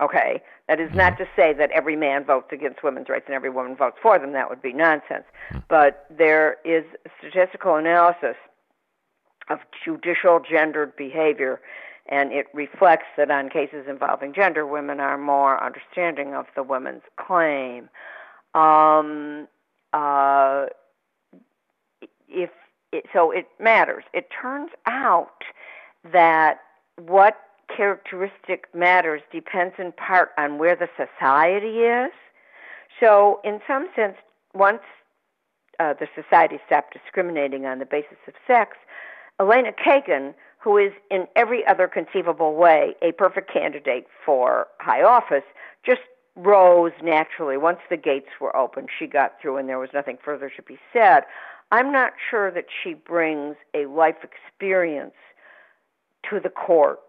Okay, 0.00 0.42
that 0.68 0.78
is 0.78 0.90
not 0.94 1.16
to 1.16 1.26
say 1.34 1.54
that 1.54 1.70
every 1.70 1.96
man 1.96 2.22
votes 2.22 2.48
against 2.52 2.84
women's 2.84 3.08
rights 3.08 3.24
and 3.26 3.34
every 3.34 3.48
woman 3.48 3.74
votes 3.74 3.96
for 4.02 4.18
them. 4.18 4.32
That 4.32 4.50
would 4.50 4.60
be 4.60 4.74
nonsense. 4.74 5.24
But 5.68 6.04
there 6.10 6.58
is 6.66 6.84
statistical 7.18 7.76
analysis 7.76 8.36
of 9.48 9.60
judicial 9.82 10.38
gendered 10.38 10.94
behavior, 10.96 11.62
and 12.10 12.30
it 12.30 12.46
reflects 12.52 13.06
that 13.16 13.30
on 13.30 13.48
cases 13.48 13.86
involving 13.88 14.34
gender, 14.34 14.66
women 14.66 15.00
are 15.00 15.16
more 15.16 15.62
understanding 15.64 16.34
of 16.34 16.44
the 16.54 16.62
woman's 16.62 17.02
claim. 17.18 17.88
Um, 18.54 19.48
uh, 19.94 20.66
if 22.28 22.50
it, 22.92 23.04
so, 23.12 23.30
it 23.30 23.48
matters. 23.58 24.04
It 24.12 24.28
turns 24.30 24.70
out 24.86 25.42
that 26.12 26.60
what 26.96 27.36
characteristic 27.74 28.66
matters 28.74 29.22
depends 29.32 29.74
in 29.78 29.92
part 29.92 30.30
on 30.38 30.58
where 30.58 30.76
the 30.76 30.88
society 30.96 31.80
is. 31.80 32.12
So, 33.00 33.40
in 33.44 33.60
some 33.66 33.88
sense, 33.94 34.16
once 34.54 34.82
uh, 35.78 35.94
the 35.94 36.08
society 36.14 36.58
stopped 36.66 36.92
discriminating 36.92 37.66
on 37.66 37.78
the 37.78 37.84
basis 37.84 38.16
of 38.26 38.34
sex, 38.46 38.76
Elena 39.38 39.72
Kagan, 39.72 40.34
who 40.58 40.78
is 40.78 40.92
in 41.10 41.26
every 41.36 41.66
other 41.66 41.86
conceivable 41.86 42.54
way 42.54 42.94
a 43.02 43.12
perfect 43.12 43.52
candidate 43.52 44.06
for 44.24 44.66
high 44.80 45.02
office, 45.02 45.44
just 45.84 46.00
rose 46.34 46.92
naturally. 47.02 47.56
Once 47.56 47.78
the 47.88 47.96
gates 47.96 48.28
were 48.40 48.54
open, 48.56 48.86
she 48.98 49.06
got 49.06 49.40
through 49.40 49.56
and 49.56 49.68
there 49.68 49.78
was 49.78 49.90
nothing 49.92 50.18
further 50.22 50.50
to 50.54 50.62
be 50.62 50.78
said. 50.92 51.24
I'm 51.72 51.92
not 51.92 52.12
sure 52.30 52.50
that 52.50 52.66
she 52.82 52.94
brings 52.94 53.56
a 53.74 53.86
life 53.86 54.16
experience 54.22 55.14
to 56.30 56.40
the 56.40 56.48
court 56.48 57.00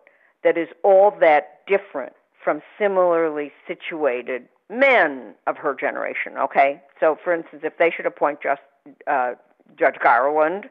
that 0.44 0.58
is 0.58 0.68
all 0.84 1.12
that 1.20 1.62
different 1.68 2.14
from 2.44 2.62
similarly 2.80 3.52
situated 3.68 4.48
men 4.70 5.34
of 5.48 5.58
her 5.58 5.76
generation. 5.76 6.38
Okay, 6.38 6.82
so 7.00 7.18
for 7.24 7.34
instance, 7.34 7.62
if 7.64 7.78
they 7.78 7.92
should 7.92 8.06
appoint 8.06 8.40
just 8.42 8.62
uh, 9.08 9.34
Judge 9.78 9.96
Garland, 10.02 10.70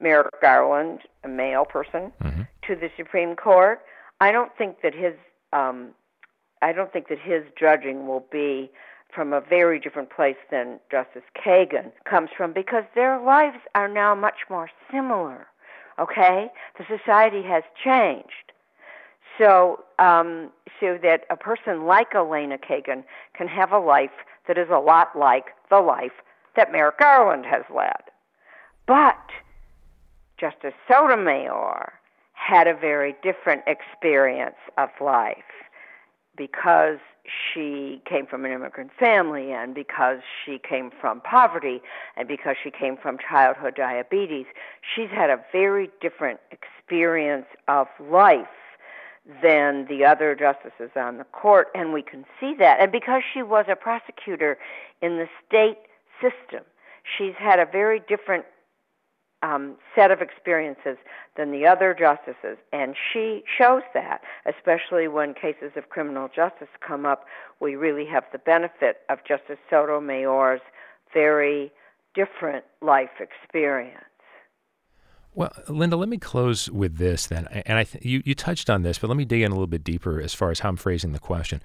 Merrick 0.00 0.40
Garland, 0.40 1.00
a 1.24 1.28
male 1.28 1.64
person, 1.64 2.12
Mm-hmm. 2.22 2.42
to 2.66 2.76
the 2.76 2.90
Supreme 2.96 3.34
Court, 3.36 3.80
I 4.20 4.32
don't 4.32 4.52
think 4.56 4.82
that 4.82 4.94
his 4.94 5.14
um, 5.52 5.90
I 6.62 6.72
don't 6.72 6.92
think 6.92 7.08
that 7.08 7.18
his 7.18 7.42
judging 7.58 8.06
will 8.06 8.26
be 8.30 8.70
from 9.14 9.32
a 9.32 9.40
very 9.40 9.78
different 9.78 10.10
place 10.10 10.36
than 10.50 10.80
Justice 10.90 11.22
Kagan 11.36 11.92
comes 12.08 12.30
from 12.36 12.52
because 12.52 12.84
their 12.94 13.20
lives 13.20 13.58
are 13.74 13.88
now 13.88 14.14
much 14.14 14.46
more 14.48 14.70
similar. 14.90 15.46
Okay, 15.98 16.48
the 16.78 16.84
society 16.84 17.42
has 17.42 17.62
changed. 17.82 18.52
So, 19.38 19.84
um, 19.98 20.50
so 20.80 20.98
that 21.02 21.24
a 21.30 21.36
person 21.36 21.86
like 21.86 22.14
Elena 22.14 22.58
Kagan 22.58 23.04
can 23.34 23.48
have 23.48 23.72
a 23.72 23.78
life 23.78 24.10
that 24.48 24.58
is 24.58 24.68
a 24.70 24.78
lot 24.78 25.18
like 25.18 25.46
the 25.70 25.80
life 25.80 26.12
that 26.56 26.72
Merrick 26.72 26.98
Garland 26.98 27.46
has 27.46 27.62
led. 27.74 28.02
But 28.86 29.16
Justice 30.38 30.74
Sotomayor 30.88 31.92
had 32.32 32.66
a 32.66 32.74
very 32.74 33.14
different 33.22 33.62
experience 33.66 34.56
of 34.78 34.88
life 35.00 35.36
because 36.36 36.98
she 37.24 38.02
came 38.04 38.26
from 38.26 38.44
an 38.44 38.52
immigrant 38.52 38.90
family 38.98 39.52
and 39.52 39.74
because 39.74 40.18
she 40.44 40.58
came 40.58 40.90
from 41.00 41.20
poverty 41.20 41.80
and 42.16 42.26
because 42.26 42.56
she 42.62 42.70
came 42.70 42.96
from 42.96 43.18
childhood 43.18 43.74
diabetes, 43.76 44.46
she's 44.94 45.10
had 45.10 45.30
a 45.30 45.40
very 45.52 45.90
different 46.00 46.40
experience 46.50 47.46
of 47.68 47.86
life 48.00 48.46
than 49.42 49.86
the 49.86 50.04
other 50.04 50.34
justices 50.34 50.90
on 50.96 51.18
the 51.18 51.24
court, 51.24 51.68
and 51.74 51.92
we 51.92 52.02
can 52.02 52.24
see 52.40 52.54
that. 52.58 52.80
And 52.80 52.90
because 52.90 53.22
she 53.32 53.42
was 53.42 53.66
a 53.68 53.76
prosecutor 53.76 54.58
in 55.02 55.18
the 55.18 55.28
state 55.46 55.78
system, 56.20 56.64
she's 57.16 57.34
had 57.38 57.58
a 57.58 57.66
very 57.66 58.00
different 58.08 58.44
um, 59.42 59.76
set 59.94 60.10
of 60.10 60.20
experiences 60.20 60.96
than 61.36 61.50
the 61.50 61.66
other 61.66 61.96
justices, 61.98 62.58
and 62.72 62.94
she 63.12 63.42
shows 63.58 63.82
that, 63.94 64.20
especially 64.46 65.08
when 65.08 65.34
cases 65.34 65.72
of 65.76 65.88
criminal 65.88 66.28
justice 66.34 66.68
come 66.86 67.06
up. 67.06 67.24
We 67.60 67.74
really 67.76 68.06
have 68.06 68.24
the 68.32 68.38
benefit 68.38 68.98
of 69.08 69.18
Justice 69.26 69.58
Sotomayor's 69.70 70.60
very 71.12 71.72
different 72.14 72.64
life 72.82 73.20
experience. 73.20 74.04
Well, 75.32 75.52
Linda, 75.68 75.96
let 75.96 76.08
me 76.08 76.18
close 76.18 76.68
with 76.68 76.98
this 76.98 77.26
then. 77.26 77.46
And 77.46 77.78
I 77.78 77.84
th- 77.84 78.04
you, 78.04 78.20
you 78.24 78.34
touched 78.34 78.68
on 78.68 78.82
this, 78.82 78.98
but 78.98 79.08
let 79.08 79.16
me 79.16 79.24
dig 79.24 79.42
in 79.42 79.52
a 79.52 79.54
little 79.54 79.68
bit 79.68 79.84
deeper 79.84 80.20
as 80.20 80.34
far 80.34 80.50
as 80.50 80.60
how 80.60 80.70
I'm 80.70 80.76
phrasing 80.76 81.12
the 81.12 81.20
question. 81.20 81.62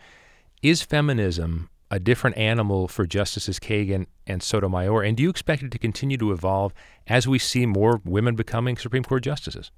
Is 0.61 0.81
feminism 0.81 1.69
a 1.95 1.99
different 1.99 2.37
animal 2.37 2.89
for 2.89 3.05
Justices 3.05 3.57
Kagan 3.57 4.05
and 4.27 4.43
Sotomayor? 4.43 5.01
And 5.01 5.15
do 5.15 5.23
you 5.23 5.29
expect 5.29 5.63
it 5.63 5.71
to 5.71 5.79
continue 5.79 6.17
to 6.17 6.33
evolve 6.33 6.73
as 7.07 7.25
we 7.25 7.39
see 7.39 7.65
more 7.65 8.01
women 8.03 8.35
becoming 8.35 8.75
Supreme 8.75 9.05
Court 9.05 9.23
justices? 9.23 9.71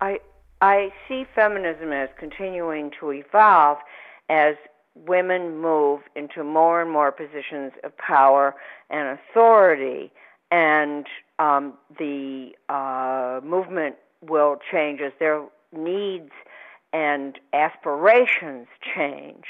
I 0.00 0.20
I 0.60 0.92
see 1.08 1.26
feminism 1.34 1.92
as 1.92 2.08
continuing 2.16 2.92
to 3.00 3.10
evolve 3.10 3.78
as 4.28 4.54
women 4.94 5.60
move 5.60 6.02
into 6.14 6.44
more 6.44 6.80
and 6.80 6.88
more 6.88 7.10
positions 7.10 7.72
of 7.82 7.96
power 7.98 8.54
and 8.88 9.18
authority, 9.18 10.12
and 10.52 11.04
um, 11.40 11.74
the 11.98 12.52
uh, 12.68 13.40
movement 13.44 13.96
will 14.22 14.56
change 14.70 15.00
as 15.00 15.12
their 15.18 15.44
needs 15.72 16.30
and 16.92 17.40
aspirations 17.52 18.68
change. 18.94 19.46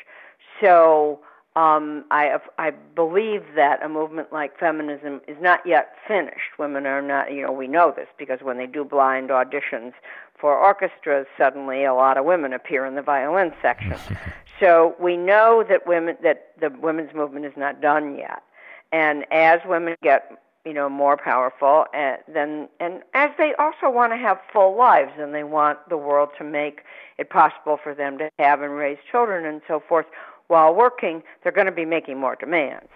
So 0.63 1.21
um, 1.57 2.05
I, 2.11 2.39
I 2.59 2.71
believe 2.71 3.43
that 3.55 3.83
a 3.83 3.89
movement 3.89 4.33
like 4.33 4.59
feminism 4.59 5.21
is 5.29 5.37
not 5.41 5.61
yet 5.65 5.95
finished. 6.07 6.59
Women 6.59 6.85
are 6.85 7.01
not, 7.01 7.33
you 7.33 7.43
know, 7.43 7.53
we 7.53 7.69
know 7.69 7.93
this 7.95 8.09
because 8.19 8.41
when 8.43 8.59
they 8.59 8.67
do 8.67 8.85
blind 8.85 9.31
auditions 9.31 9.93
for 10.41 10.59
orchestras, 10.59 11.27
suddenly 11.39 11.85
a 11.85 11.95
lot 11.95 12.19
of 12.19 12.25
women 12.25 12.53
appear 12.53 12.85
in 12.85 12.97
the 12.97 13.03
violin 13.03 13.53
section. 13.63 13.97
so 14.61 14.97
we 14.99 15.17
know 15.17 15.65
that 15.69 15.87
women 15.87 16.17
that 16.25 16.49
the 16.61 16.71
women's 16.81 17.15
movement 17.15 17.47
is 17.47 17.57
not 17.57 17.81
done 17.81 18.17
yet. 18.17 18.43
And 18.91 19.25
as 19.31 19.61
women 19.65 19.95
get, 20.03 20.33
you 20.65 20.73
know, 20.73 20.89
more 20.89 21.17
powerful, 21.17 21.87
and 21.95 22.17
uh, 22.17 22.33
then 22.33 22.69
and 22.81 23.03
as 23.15 23.31
they 23.39 23.55
also 23.61 23.91
want 23.91 24.13
to 24.13 24.17
have 24.17 24.39
full 24.53 24.77
lives 24.77 25.13
and 25.19 25.33
they 25.33 25.45
want 25.45 25.79
the 25.89 25.97
world 25.97 26.31
to 26.39 26.45
make 26.45 26.81
it 27.17 27.31
possible 27.31 27.79
for 27.81 27.95
them 27.95 28.19
to 28.19 28.29
have 28.41 28.61
and 28.61 28.73
raise 28.73 28.99
children 29.11 29.45
and 29.45 29.63
so 29.69 29.81
forth 29.89 30.07
while 30.49 30.75
working, 30.75 31.23
they're 31.43 31.53
going 31.53 31.67
to 31.67 31.73
be 31.73 31.85
making 31.85 32.19
more 32.19 32.37
demands. 32.37 32.89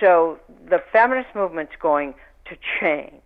So 0.00 0.38
the 0.68 0.82
feminist 0.92 1.34
movement's 1.34 1.72
going 1.80 2.14
to 2.46 2.56
change. 2.80 3.22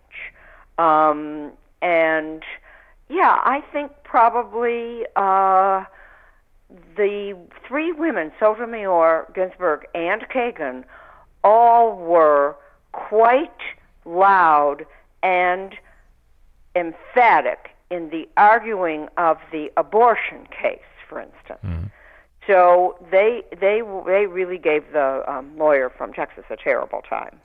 Um, 0.79 1.53
and 1.81 2.43
yeah, 3.09 3.41
I 3.45 3.62
think 3.73 3.93
probably 4.05 5.05
uh, 5.16 5.85
the 6.97 7.37
three 7.66 7.93
women, 7.93 8.33
Sotomayor, 8.39 9.31
Ginsburg, 9.35 9.87
and 9.95 10.23
Kagan, 10.23 10.85
all 11.45 11.97
were 11.97 12.57
quite 12.93 13.51
loud 14.05 14.87
and 15.23 15.75
emphatic 16.75 17.70
in 17.91 18.09
the 18.11 18.29
arguing 18.37 19.09
of 19.16 19.37
the 19.51 19.70
abortion 19.77 20.47
case, 20.51 20.81
for 21.09 21.20
instance. 21.20 21.61
Mm-hmm. 21.64 21.87
So 22.47 22.97
they 23.11 23.43
they 23.51 23.82
they 24.07 24.26
really 24.26 24.59
gave 24.59 24.93
the 24.93 25.22
um, 25.30 25.57
lawyer 25.57 25.90
from 25.90 26.12
Texas 26.12 26.45
a 26.51 26.57
terrible 26.57 27.03
time, 27.03 27.40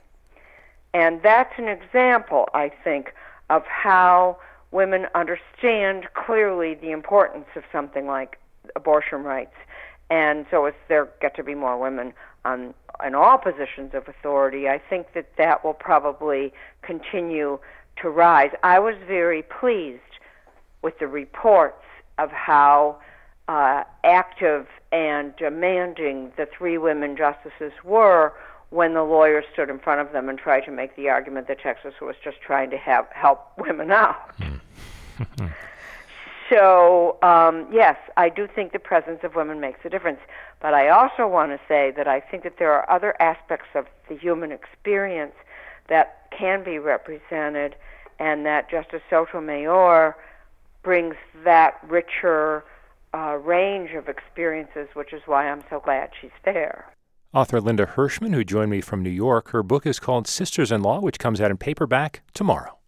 and 0.92 1.22
that's 1.22 1.52
an 1.56 1.68
example, 1.68 2.48
I 2.52 2.70
think, 2.82 3.14
of 3.48 3.64
how 3.64 4.38
women 4.70 5.06
understand 5.14 6.08
clearly 6.14 6.74
the 6.74 6.90
importance 6.90 7.46
of 7.54 7.62
something 7.70 8.06
like 8.06 8.38
abortion 8.74 9.22
rights, 9.22 9.54
and 10.10 10.46
so 10.50 10.64
as 10.64 10.74
there 10.88 11.08
get 11.20 11.36
to 11.36 11.44
be 11.44 11.54
more 11.54 11.78
women 11.78 12.12
on 12.44 12.74
in 13.06 13.14
all 13.14 13.38
positions 13.38 13.94
of 13.94 14.08
authority, 14.08 14.68
I 14.68 14.78
think 14.78 15.12
that 15.14 15.36
that 15.36 15.64
will 15.64 15.74
probably 15.74 16.52
continue 16.82 17.60
to 18.02 18.10
rise. 18.10 18.50
I 18.64 18.80
was 18.80 18.96
very 19.06 19.42
pleased 19.42 20.00
with 20.82 20.98
the 20.98 21.06
reports 21.06 21.84
of 22.18 22.30
how 22.32 22.98
uh, 23.46 23.84
active 24.04 24.66
and 24.92 25.34
demanding 25.36 26.32
the 26.36 26.46
three 26.46 26.78
women 26.78 27.16
justices 27.16 27.72
were 27.84 28.32
when 28.70 28.94
the 28.94 29.02
lawyers 29.02 29.44
stood 29.52 29.70
in 29.70 29.78
front 29.78 30.00
of 30.00 30.12
them 30.12 30.28
and 30.28 30.38
tried 30.38 30.60
to 30.60 30.70
make 30.70 30.94
the 30.96 31.08
argument 31.08 31.48
that 31.48 31.60
Texas 31.60 31.94
was 32.00 32.16
just 32.22 32.40
trying 32.40 32.70
to 32.70 32.76
have 32.76 33.06
help 33.12 33.52
women 33.56 33.90
out. 33.90 34.34
Hmm. 34.36 35.46
so 36.50 37.16
um, 37.22 37.66
yes, 37.72 37.96
I 38.16 38.28
do 38.28 38.46
think 38.46 38.72
the 38.72 38.78
presence 38.78 39.20
of 39.22 39.34
women 39.34 39.60
makes 39.60 39.80
a 39.84 39.88
difference. 39.88 40.20
But 40.60 40.74
I 40.74 40.88
also 40.88 41.26
want 41.26 41.52
to 41.52 41.60
say 41.68 41.92
that 41.96 42.08
I 42.08 42.20
think 42.20 42.42
that 42.42 42.58
there 42.58 42.72
are 42.72 42.90
other 42.90 43.14
aspects 43.20 43.68
of 43.74 43.86
the 44.08 44.16
human 44.16 44.50
experience 44.52 45.34
that 45.88 46.26
can 46.36 46.64
be 46.64 46.78
represented, 46.78 47.76
and 48.18 48.44
that 48.44 48.70
Justice 48.70 49.02
Sotomayor 49.08 50.16
brings 50.82 51.14
that 51.44 51.78
richer 51.86 52.64
uh, 53.14 53.36
range 53.36 53.90
of 53.92 54.08
experiences, 54.08 54.88
which 54.94 55.12
is 55.12 55.22
why 55.26 55.48
I'm 55.48 55.64
so 55.70 55.80
glad 55.80 56.10
she's 56.20 56.30
there. 56.44 56.92
Author 57.34 57.60
Linda 57.60 57.86
Hirshman, 57.86 58.34
who 58.34 58.42
joined 58.42 58.70
me 58.70 58.80
from 58.80 59.02
New 59.02 59.10
York, 59.10 59.50
her 59.50 59.62
book 59.62 59.86
is 59.86 60.00
called 60.00 60.26
Sisters 60.26 60.72
in 60.72 60.82
Law, 60.82 61.00
which 61.00 61.18
comes 61.18 61.40
out 61.40 61.50
in 61.50 61.58
paperback 61.58 62.22
tomorrow. 62.32 62.78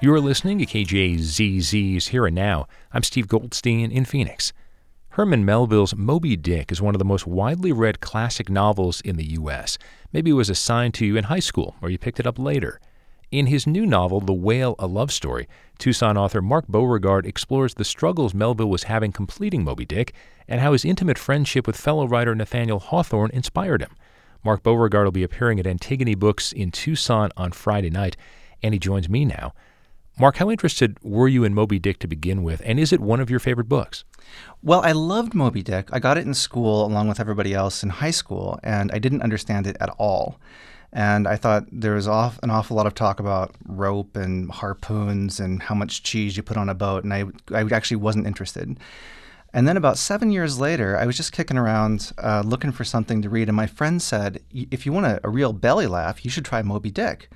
You're 0.00 0.20
listening 0.20 0.58
to 0.58 0.66
KJZZ's 0.66 2.08
Here 2.08 2.26
and 2.26 2.34
Now. 2.34 2.66
I'm 2.92 3.02
Steve 3.02 3.26
Goldstein 3.26 3.90
in 3.90 4.04
Phoenix. 4.04 4.52
Herman 5.14 5.44
Melville's 5.44 5.94
Moby 5.94 6.34
Dick 6.34 6.72
is 6.72 6.82
one 6.82 6.96
of 6.96 6.98
the 6.98 7.04
most 7.04 7.24
widely 7.24 7.70
read 7.70 8.00
classic 8.00 8.50
novels 8.50 9.00
in 9.02 9.14
the 9.14 9.34
U.S. 9.34 9.78
Maybe 10.12 10.32
it 10.32 10.34
was 10.34 10.50
assigned 10.50 10.92
to 10.94 11.06
you 11.06 11.16
in 11.16 11.22
high 11.22 11.38
school, 11.38 11.76
or 11.80 11.88
you 11.88 11.98
picked 11.98 12.18
it 12.18 12.26
up 12.26 12.36
later. 12.36 12.80
In 13.30 13.46
his 13.46 13.64
new 13.64 13.86
novel, 13.86 14.18
The 14.18 14.32
Whale, 14.32 14.74
A 14.80 14.88
Love 14.88 15.12
Story, 15.12 15.46
Tucson 15.78 16.16
author 16.16 16.42
Mark 16.42 16.66
Beauregard 16.66 17.26
explores 17.26 17.74
the 17.74 17.84
struggles 17.84 18.34
Melville 18.34 18.68
was 18.68 18.82
having 18.84 19.12
completing 19.12 19.62
Moby 19.62 19.84
Dick 19.84 20.14
and 20.48 20.60
how 20.60 20.72
his 20.72 20.84
intimate 20.84 21.16
friendship 21.16 21.64
with 21.64 21.76
fellow 21.76 22.08
writer 22.08 22.34
Nathaniel 22.34 22.80
Hawthorne 22.80 23.30
inspired 23.32 23.82
him. 23.82 23.94
Mark 24.44 24.64
Beauregard 24.64 25.04
will 25.04 25.12
be 25.12 25.22
appearing 25.22 25.60
at 25.60 25.66
Antigone 25.68 26.16
Books 26.16 26.50
in 26.50 26.72
Tucson 26.72 27.30
on 27.36 27.52
Friday 27.52 27.88
night, 27.88 28.16
and 28.64 28.74
he 28.74 28.80
joins 28.80 29.08
me 29.08 29.24
now. 29.24 29.54
Mark, 30.18 30.38
how 30.38 30.50
interested 30.50 30.98
were 31.04 31.28
you 31.28 31.44
in 31.44 31.54
Moby 31.54 31.78
Dick 31.78 32.00
to 32.00 32.08
begin 32.08 32.42
with, 32.42 32.60
and 32.64 32.80
is 32.80 32.92
it 32.92 32.98
one 32.98 33.20
of 33.20 33.30
your 33.30 33.38
favorite 33.38 33.68
books? 33.68 34.04
Well, 34.62 34.80
I 34.82 34.92
loved 34.92 35.34
Moby 35.34 35.62
Dick. 35.62 35.88
I 35.92 35.98
got 35.98 36.16
it 36.16 36.26
in 36.26 36.34
school 36.34 36.86
along 36.86 37.08
with 37.08 37.20
everybody 37.20 37.52
else 37.52 37.82
in 37.82 37.90
high 37.90 38.10
school, 38.10 38.58
and 38.62 38.90
I 38.92 38.98
didn't 38.98 39.22
understand 39.22 39.66
it 39.66 39.76
at 39.80 39.90
all. 39.98 40.40
And 40.92 41.26
I 41.26 41.36
thought 41.36 41.66
there 41.72 41.94
was 41.94 42.06
off, 42.06 42.38
an 42.42 42.50
awful 42.50 42.76
lot 42.76 42.86
of 42.86 42.94
talk 42.94 43.18
about 43.18 43.54
rope 43.66 44.16
and 44.16 44.50
harpoons 44.50 45.40
and 45.40 45.60
how 45.62 45.74
much 45.74 46.02
cheese 46.04 46.36
you 46.36 46.42
put 46.42 46.56
on 46.56 46.68
a 46.68 46.74
boat, 46.74 47.04
and 47.04 47.12
I, 47.12 47.24
I 47.52 47.62
actually 47.72 47.96
wasn't 47.96 48.26
interested. 48.26 48.78
And 49.52 49.68
then 49.68 49.76
about 49.76 49.98
seven 49.98 50.30
years 50.30 50.58
later, 50.58 50.96
I 50.98 51.06
was 51.06 51.16
just 51.16 51.32
kicking 51.32 51.58
around 51.58 52.12
uh, 52.18 52.42
looking 52.44 52.72
for 52.72 52.84
something 52.84 53.22
to 53.22 53.28
read, 53.28 53.48
and 53.48 53.56
my 53.56 53.66
friend 53.66 54.00
said, 54.00 54.40
If 54.52 54.86
you 54.86 54.92
want 54.92 55.06
a, 55.06 55.20
a 55.24 55.28
real 55.28 55.52
belly 55.52 55.86
laugh, 55.86 56.24
you 56.24 56.30
should 56.30 56.44
try 56.44 56.62
Moby 56.62 56.90
Dick. 56.90 57.28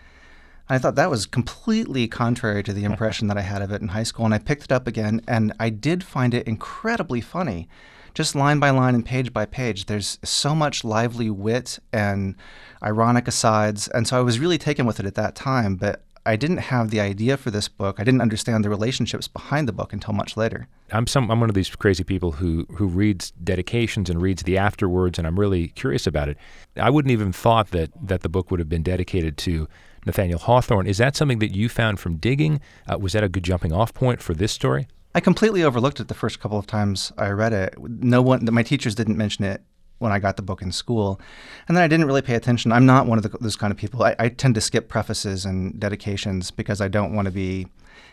I 0.71 0.79
thought 0.79 0.97
that 0.97 1.11
was 1.11 1.27
completely 1.27 2.09
contrary 2.09 2.62
to 2.62 2.73
the 2.73 2.85
impression 2.85 3.29
that 3.29 3.39
I 3.39 3.43
had 3.43 3.62
of 3.62 3.73
it 3.73 3.81
in 3.81 3.89
high 3.89 4.03
school. 4.03 4.27
And 4.27 4.35
I 4.35 4.39
picked 4.39 4.64
it 4.64 4.73
up 4.73 4.87
again, 4.87 5.23
and 5.27 5.53
I 5.59 5.71
did 5.71 6.05
find 6.05 6.35
it 6.35 6.47
incredibly 6.47 7.21
funny. 7.21 7.69
Just 8.14 8.35
line 8.35 8.59
by 8.59 8.71
line 8.71 8.95
and 8.95 9.05
page 9.05 9.33
by 9.33 9.47
page, 9.47 9.87
there's 9.87 10.19
so 10.25 10.55
much 10.55 10.85
lively 10.85 11.31
wit 11.31 11.79
and 11.93 12.35
ironic 12.83 13.29
asides. 13.29 13.89
And 13.89 14.07
so 14.07 14.19
I 14.19 14.23
was 14.23 14.41
really 14.41 14.59
taken 14.59 14.87
with 14.87 15.01
it 15.01 15.07
at 15.07 15.14
that 15.14 15.35
time. 15.35 15.77
But 15.77 16.03
I 16.27 16.37
didn't 16.37 16.59
have 16.59 16.91
the 16.91 17.01
idea 17.01 17.39
for 17.39 17.51
this 17.51 17.69
book. 17.69 17.99
I 17.99 18.05
didn't 18.05 18.21
understand 18.21 18.62
the 18.62 18.69
relationships 18.69 19.29
behind 19.29 19.66
the 19.66 19.73
book 19.73 19.95
until 19.95 20.12
much 20.12 20.37
later. 20.37 20.69
I'm 20.93 21.07
some 21.07 21.31
I'm 21.31 21.41
one 21.41 21.49
of 21.49 21.55
these 21.55 21.75
crazy 21.75 22.05
people 22.05 22.33
who 22.33 22.66
who 22.75 22.87
reads 22.87 23.31
dedications 23.31 24.11
and 24.11 24.21
reads 24.21 24.43
the 24.43 24.59
afterwards, 24.59 25.19
and 25.19 25.27
I'm 25.27 25.41
really 25.41 25.69
curious 25.69 26.07
about 26.07 26.29
it. 26.29 26.37
I 26.77 26.91
wouldn't 26.91 27.12
even 27.12 27.33
thought 27.33 27.71
that 27.71 27.93
that 28.07 28.21
the 28.21 28.29
book 28.29 28.51
would 28.51 28.61
have 28.61 28.69
been 28.69 28.83
dedicated 28.83 29.39
to 29.39 29.69
Nathaniel 30.09 30.39
Hawthorne. 30.39 30.87
Is 30.87 30.99
that 30.99 31.15
something 31.15 31.39
that 31.39 31.55
you 31.55 31.69
found 31.69 32.01
from 32.01 32.17
digging? 32.17 32.61
Uh, 32.91 32.99
was 32.99 33.13
that 33.13 33.23
a 33.23 33.29
good 33.29 33.45
jumping 33.45 33.73
off 33.73 33.95
point 33.95 34.21
for 34.21 34.35
this 34.35 34.51
story? 34.51 34.89
I 35.15 35.21
completely 35.21 35.63
overlooked 35.63 36.01
it 36.01 36.09
the 36.09 36.15
first 36.15 36.41
couple 36.41 36.59
of 36.59 36.67
times 36.67 37.13
I 37.17 37.29
read 37.29 37.53
it. 37.53 37.75
No 37.79 38.23
one, 38.23 38.47
my 38.51 38.63
teachers 38.63 38.95
didn't 38.95 39.17
mention 39.17 39.45
it 39.45 39.63
when 39.99 40.11
I 40.11 40.19
got 40.19 40.37
the 40.37 40.43
book 40.43 40.63
in 40.63 40.73
school. 40.73 41.21
And 41.67 41.77
then 41.77 41.85
I 41.85 41.89
didn't 41.89 42.07
really 42.07 42.23
pay 42.23 42.35
attention. 42.35 42.73
I'm 42.73 42.87
not 42.87 43.07
one 43.07 43.19
of 43.19 43.23
the, 43.23 43.37
those 43.41 43.57
kind 43.57 43.71
of 43.71 43.77
people. 43.77 44.03
I, 44.03 44.17
I 44.19 44.29
tend 44.29 44.55
to 44.55 44.61
skip 44.61 44.89
prefaces 44.89 45.45
and 45.45 45.79
dedications 45.79 46.51
because 46.51 46.81
I 46.81 46.89
don't 46.89 47.13
want 47.13 47.27
to 47.27 47.33
be 47.33 47.67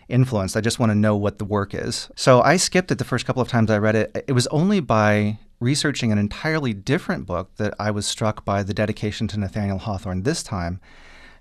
influenced. 0.10 0.58
I 0.58 0.62
just 0.62 0.80
want 0.80 0.92
to 0.92 0.96
know 0.96 1.16
what 1.16 1.40
the 1.40 1.46
work 1.46 1.74
is. 1.74 2.10
So 2.16 2.42
I 2.42 2.58
skipped 2.58 2.92
it 2.92 2.98
the 2.98 3.04
first 3.06 3.26
couple 3.26 3.42
of 3.42 3.48
times 3.48 3.72
I 3.72 3.78
read 3.78 3.96
it. 3.96 4.26
It 4.28 4.34
was 4.34 4.48
only 4.48 4.80
by 4.80 5.40
researching 5.60 6.12
an 6.12 6.18
entirely 6.18 6.74
different 6.74 7.26
book 7.26 7.56
that 7.56 7.74
I 7.80 7.92
was 7.92 8.06
struck 8.06 8.44
by 8.44 8.64
the 8.64 8.74
dedication 8.74 9.28
to 9.30 9.40
Nathaniel 9.40 9.78
Hawthorne 9.78 10.24
this 10.24 10.44
time. 10.44 10.82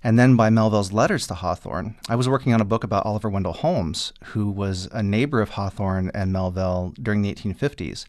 And 0.05 0.19
then 0.19 0.35
by 0.35 0.51
Melville's 0.51 0.93
letters 0.93 1.25
to 1.25 1.33
Hawthorne. 1.33 1.95
I 2.07 2.15
was 2.15 2.29
working 2.29 2.53
on 2.53 2.61
a 2.61 2.65
book 2.65 2.83
about 2.83 3.07
Oliver 3.07 3.27
Wendell 3.27 3.53
Holmes, 3.53 4.13
who 4.25 4.51
was 4.51 4.87
a 4.91 5.01
neighbor 5.01 5.41
of 5.41 5.49
Hawthorne 5.49 6.11
and 6.13 6.31
Melville 6.31 6.93
during 7.01 7.23
the 7.23 7.33
1850s. 7.33 8.05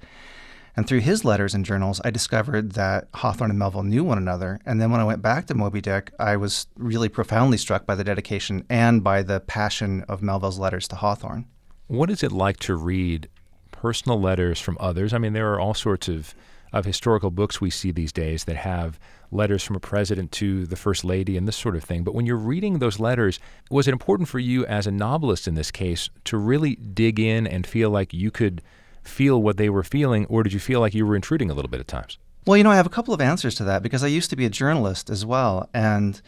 And 0.76 0.86
through 0.86 1.00
his 1.00 1.24
letters 1.24 1.54
and 1.54 1.64
journals, 1.64 2.02
I 2.04 2.10
discovered 2.10 2.72
that 2.72 3.08
Hawthorne 3.14 3.48
and 3.48 3.58
Melville 3.58 3.82
knew 3.82 4.04
one 4.04 4.18
another. 4.18 4.60
And 4.66 4.78
then 4.78 4.90
when 4.90 5.00
I 5.00 5.04
went 5.04 5.22
back 5.22 5.46
to 5.46 5.54
Moby 5.54 5.80
Dick, 5.80 6.12
I 6.18 6.36
was 6.36 6.66
really 6.76 7.08
profoundly 7.08 7.56
struck 7.56 7.86
by 7.86 7.94
the 7.94 8.04
dedication 8.04 8.66
and 8.68 9.02
by 9.02 9.22
the 9.22 9.40
passion 9.40 10.02
of 10.02 10.20
Melville's 10.20 10.58
letters 10.58 10.86
to 10.88 10.96
Hawthorne. 10.96 11.46
What 11.86 12.10
is 12.10 12.22
it 12.22 12.30
like 12.30 12.58
to 12.58 12.76
read 12.76 13.30
personal 13.72 14.20
letters 14.20 14.60
from 14.60 14.76
others? 14.78 15.14
I 15.14 15.18
mean, 15.18 15.32
there 15.32 15.50
are 15.54 15.58
all 15.58 15.72
sorts 15.72 16.08
of, 16.08 16.34
of 16.74 16.84
historical 16.84 17.30
books 17.30 17.58
we 17.58 17.70
see 17.70 17.90
these 17.90 18.12
days 18.12 18.44
that 18.44 18.56
have 18.56 19.00
letters 19.30 19.62
from 19.62 19.76
a 19.76 19.80
president 19.80 20.32
to 20.32 20.66
the 20.66 20.76
first 20.76 21.04
lady 21.04 21.36
and 21.36 21.46
this 21.46 21.56
sort 21.56 21.76
of 21.76 21.84
thing. 21.84 22.04
But 22.04 22.14
when 22.14 22.26
you're 22.26 22.36
reading 22.36 22.78
those 22.78 23.00
letters, 23.00 23.38
was 23.70 23.88
it 23.88 23.92
important 23.92 24.28
for 24.28 24.38
you 24.38 24.64
as 24.66 24.86
a 24.86 24.90
novelist 24.90 25.48
in 25.48 25.54
this 25.54 25.70
case 25.70 26.10
to 26.24 26.36
really 26.36 26.76
dig 26.76 27.18
in 27.18 27.46
and 27.46 27.66
feel 27.66 27.90
like 27.90 28.12
you 28.12 28.30
could– 28.30 28.62
feel 29.06 29.40
what 29.40 29.56
they 29.56 29.70
were 29.70 29.82
feeling, 29.82 30.26
or 30.26 30.42
did 30.42 30.52
you 30.52 30.60
feel 30.60 30.80
like 30.80 30.94
you 30.94 31.06
were 31.06 31.16
intruding 31.16 31.50
a 31.50 31.54
little 31.54 31.70
bit 31.70 31.80
at 31.80 31.88
times? 31.88 32.18
Well, 32.46 32.56
you 32.56 32.64
know, 32.64 32.70
I 32.70 32.76
have 32.76 32.86
a 32.86 32.90
couple 32.90 33.14
of 33.14 33.20
answers 33.20 33.54
to 33.56 33.64
that 33.64 33.82
because 33.82 34.04
I 34.04 34.08
used 34.08 34.30
to 34.30 34.36
be 34.36 34.44
a 34.44 34.50
journalist 34.50 35.10
as 35.10 35.24
well. 35.24 35.68
And 35.74 36.20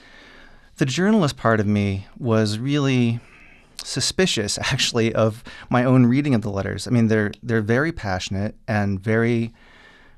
the 0.76 0.86
journalist 0.86 1.36
part 1.36 1.61
of 1.61 1.66
me 1.66 2.07
was 2.18 2.59
really 2.59 3.20
suspicious, 3.84 4.59
actually, 4.72 5.14
of 5.14 5.44
my 5.70 5.84
own 5.84 6.07
reading 6.07 6.34
of 6.34 6.42
the 6.42 6.51
letters. 6.51 6.86
I 6.86 6.90
mean, 6.90 7.09
they're, 7.09 7.32
they're 7.42 7.61
very 7.61 7.92
passionate 7.92 8.57
and 8.66 8.99
very 8.99 9.53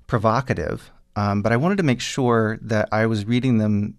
provocative. 0.07 0.91
Um, 1.21 1.43
but 1.43 1.53
I 1.53 1.57
wanted 1.57 1.77
to 1.77 1.83
make 1.83 2.01
sure 2.01 2.59
that 2.63 2.89
I 2.93 3.05
was 3.05 3.27
reading 3.27 3.59
them, 3.59 3.97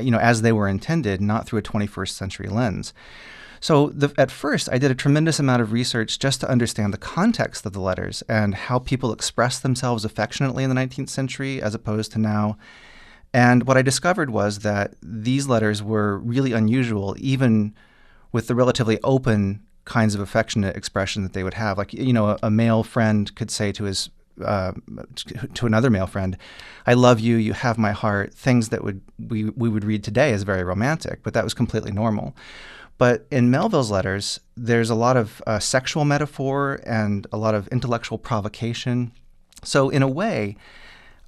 you 0.00 0.10
know, 0.10 0.18
as 0.18 0.42
they 0.42 0.52
were 0.52 0.66
intended, 0.66 1.20
not 1.20 1.46
through 1.46 1.60
a 1.60 1.62
21st 1.62 2.08
century 2.08 2.48
lens. 2.48 2.92
So 3.60 3.90
the, 3.90 4.12
at 4.18 4.30
first, 4.30 4.68
I 4.70 4.78
did 4.78 4.90
a 4.90 4.94
tremendous 4.94 5.38
amount 5.38 5.62
of 5.62 5.72
research 5.72 6.18
just 6.18 6.40
to 6.40 6.50
understand 6.50 6.92
the 6.92 6.98
context 6.98 7.64
of 7.64 7.72
the 7.72 7.80
letters 7.80 8.22
and 8.28 8.54
how 8.54 8.78
people 8.78 9.12
expressed 9.12 9.62
themselves 9.62 10.04
affectionately 10.04 10.64
in 10.64 10.70
the 10.70 10.76
19th 10.76 11.08
century 11.08 11.62
as 11.62 11.74
opposed 11.74 12.12
to 12.12 12.18
now. 12.18 12.58
And 13.32 13.66
what 13.66 13.76
I 13.76 13.82
discovered 13.82 14.30
was 14.30 14.60
that 14.60 14.94
these 15.00 15.48
letters 15.48 15.82
were 15.82 16.18
really 16.18 16.52
unusual, 16.52 17.14
even 17.18 17.74
with 18.32 18.48
the 18.48 18.54
relatively 18.54 18.98
open 19.02 19.62
kinds 19.84 20.14
of 20.14 20.20
affectionate 20.20 20.76
expression 20.76 21.22
that 21.22 21.34
they 21.34 21.44
would 21.44 21.54
have. 21.54 21.78
Like, 21.78 21.92
you 21.92 22.12
know, 22.12 22.30
a, 22.30 22.38
a 22.42 22.50
male 22.50 22.82
friend 22.82 23.32
could 23.34 23.50
say 23.50 23.70
to 23.72 23.84
his 23.84 24.10
uh, 24.42 24.72
to 25.54 25.66
another 25.66 25.90
male 25.90 26.06
friend, 26.06 26.36
"I 26.86 26.94
love 26.94 27.20
you. 27.20 27.36
You 27.36 27.52
have 27.52 27.78
my 27.78 27.92
heart." 27.92 28.32
Things 28.34 28.70
that 28.70 28.82
would 28.82 29.00
we 29.18 29.50
we 29.50 29.68
would 29.68 29.84
read 29.84 30.04
today 30.04 30.32
as 30.32 30.42
very 30.42 30.64
romantic, 30.64 31.22
but 31.22 31.34
that 31.34 31.44
was 31.44 31.54
completely 31.54 31.92
normal. 31.92 32.34
But 32.96 33.26
in 33.30 33.50
Melville's 33.50 33.90
letters, 33.90 34.38
there's 34.56 34.90
a 34.90 34.94
lot 34.94 35.16
of 35.16 35.42
uh, 35.46 35.58
sexual 35.58 36.04
metaphor 36.04 36.80
and 36.86 37.26
a 37.32 37.36
lot 37.36 37.54
of 37.54 37.66
intellectual 37.68 38.18
provocation. 38.18 39.12
So, 39.64 39.88
in 39.88 40.02
a 40.02 40.08
way, 40.08 40.56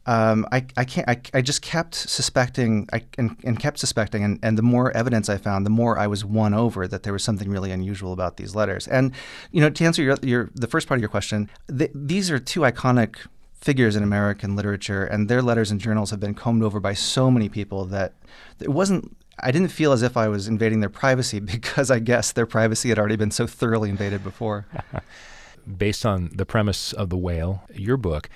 um, 0.06 0.46
I, 0.52 0.64
I, 0.76 0.84
can't, 0.84 1.08
I, 1.08 1.20
I 1.34 1.42
just 1.42 1.62
kept 1.62 1.94
suspecting 1.94 2.88
I, 2.92 3.02
and, 3.18 3.36
and 3.44 3.58
kept 3.58 3.78
suspecting, 3.78 4.22
and, 4.22 4.38
and 4.42 4.56
the 4.56 4.62
more 4.62 4.96
evidence 4.96 5.28
I 5.28 5.36
found, 5.36 5.66
the 5.66 5.70
more 5.70 5.98
I 5.98 6.06
was 6.06 6.24
won 6.24 6.54
over 6.54 6.86
that 6.86 7.02
there 7.02 7.12
was 7.12 7.24
something 7.24 7.50
really 7.50 7.72
unusual 7.72 8.12
about 8.12 8.36
these 8.36 8.54
letters. 8.54 8.86
And, 8.86 9.12
you 9.50 9.60
know, 9.60 9.68
to 9.68 9.84
answer 9.84 10.02
your, 10.02 10.16
your 10.22 10.50
the 10.54 10.68
first 10.68 10.86
part 10.86 10.98
of 10.98 11.02
your 11.02 11.08
question, 11.08 11.50
th- 11.76 11.90
these 11.94 12.30
are 12.30 12.38
two 12.38 12.60
iconic 12.60 13.16
figures 13.54 13.96
in 13.96 14.04
American 14.04 14.54
literature, 14.54 15.04
and 15.04 15.28
their 15.28 15.42
letters 15.42 15.72
and 15.72 15.80
journals 15.80 16.10
have 16.10 16.20
been 16.20 16.34
combed 16.34 16.62
over 16.62 16.78
by 16.78 16.94
so 16.94 17.30
many 17.30 17.48
people 17.48 17.84
that 17.86 18.12
it 18.60 18.68
wasn't 18.68 19.16
I 19.38 19.50
didn't 19.50 19.68
feel 19.68 19.92
as 19.92 20.02
if 20.02 20.16
I 20.16 20.28
was 20.28 20.48
invading 20.48 20.80
their 20.80 20.88
privacy 20.88 21.40
because 21.54 21.90
I 21.90 21.98
guess 21.98 22.32
their 22.32 22.46
privacy 22.46 22.90
had 22.90 22.98
already 22.98 23.16
been 23.16 23.30
so 23.30 23.46
thoroughly 23.46 23.90
invaded 23.90 24.22
before. 24.22 24.66
Based 25.78 26.06
on 26.06 26.30
the 26.32 26.46
premise 26.46 26.92
of 26.92 27.10
The 27.10 27.16
Whale, 27.16 27.64
your 27.74 27.96
book, 27.96 28.30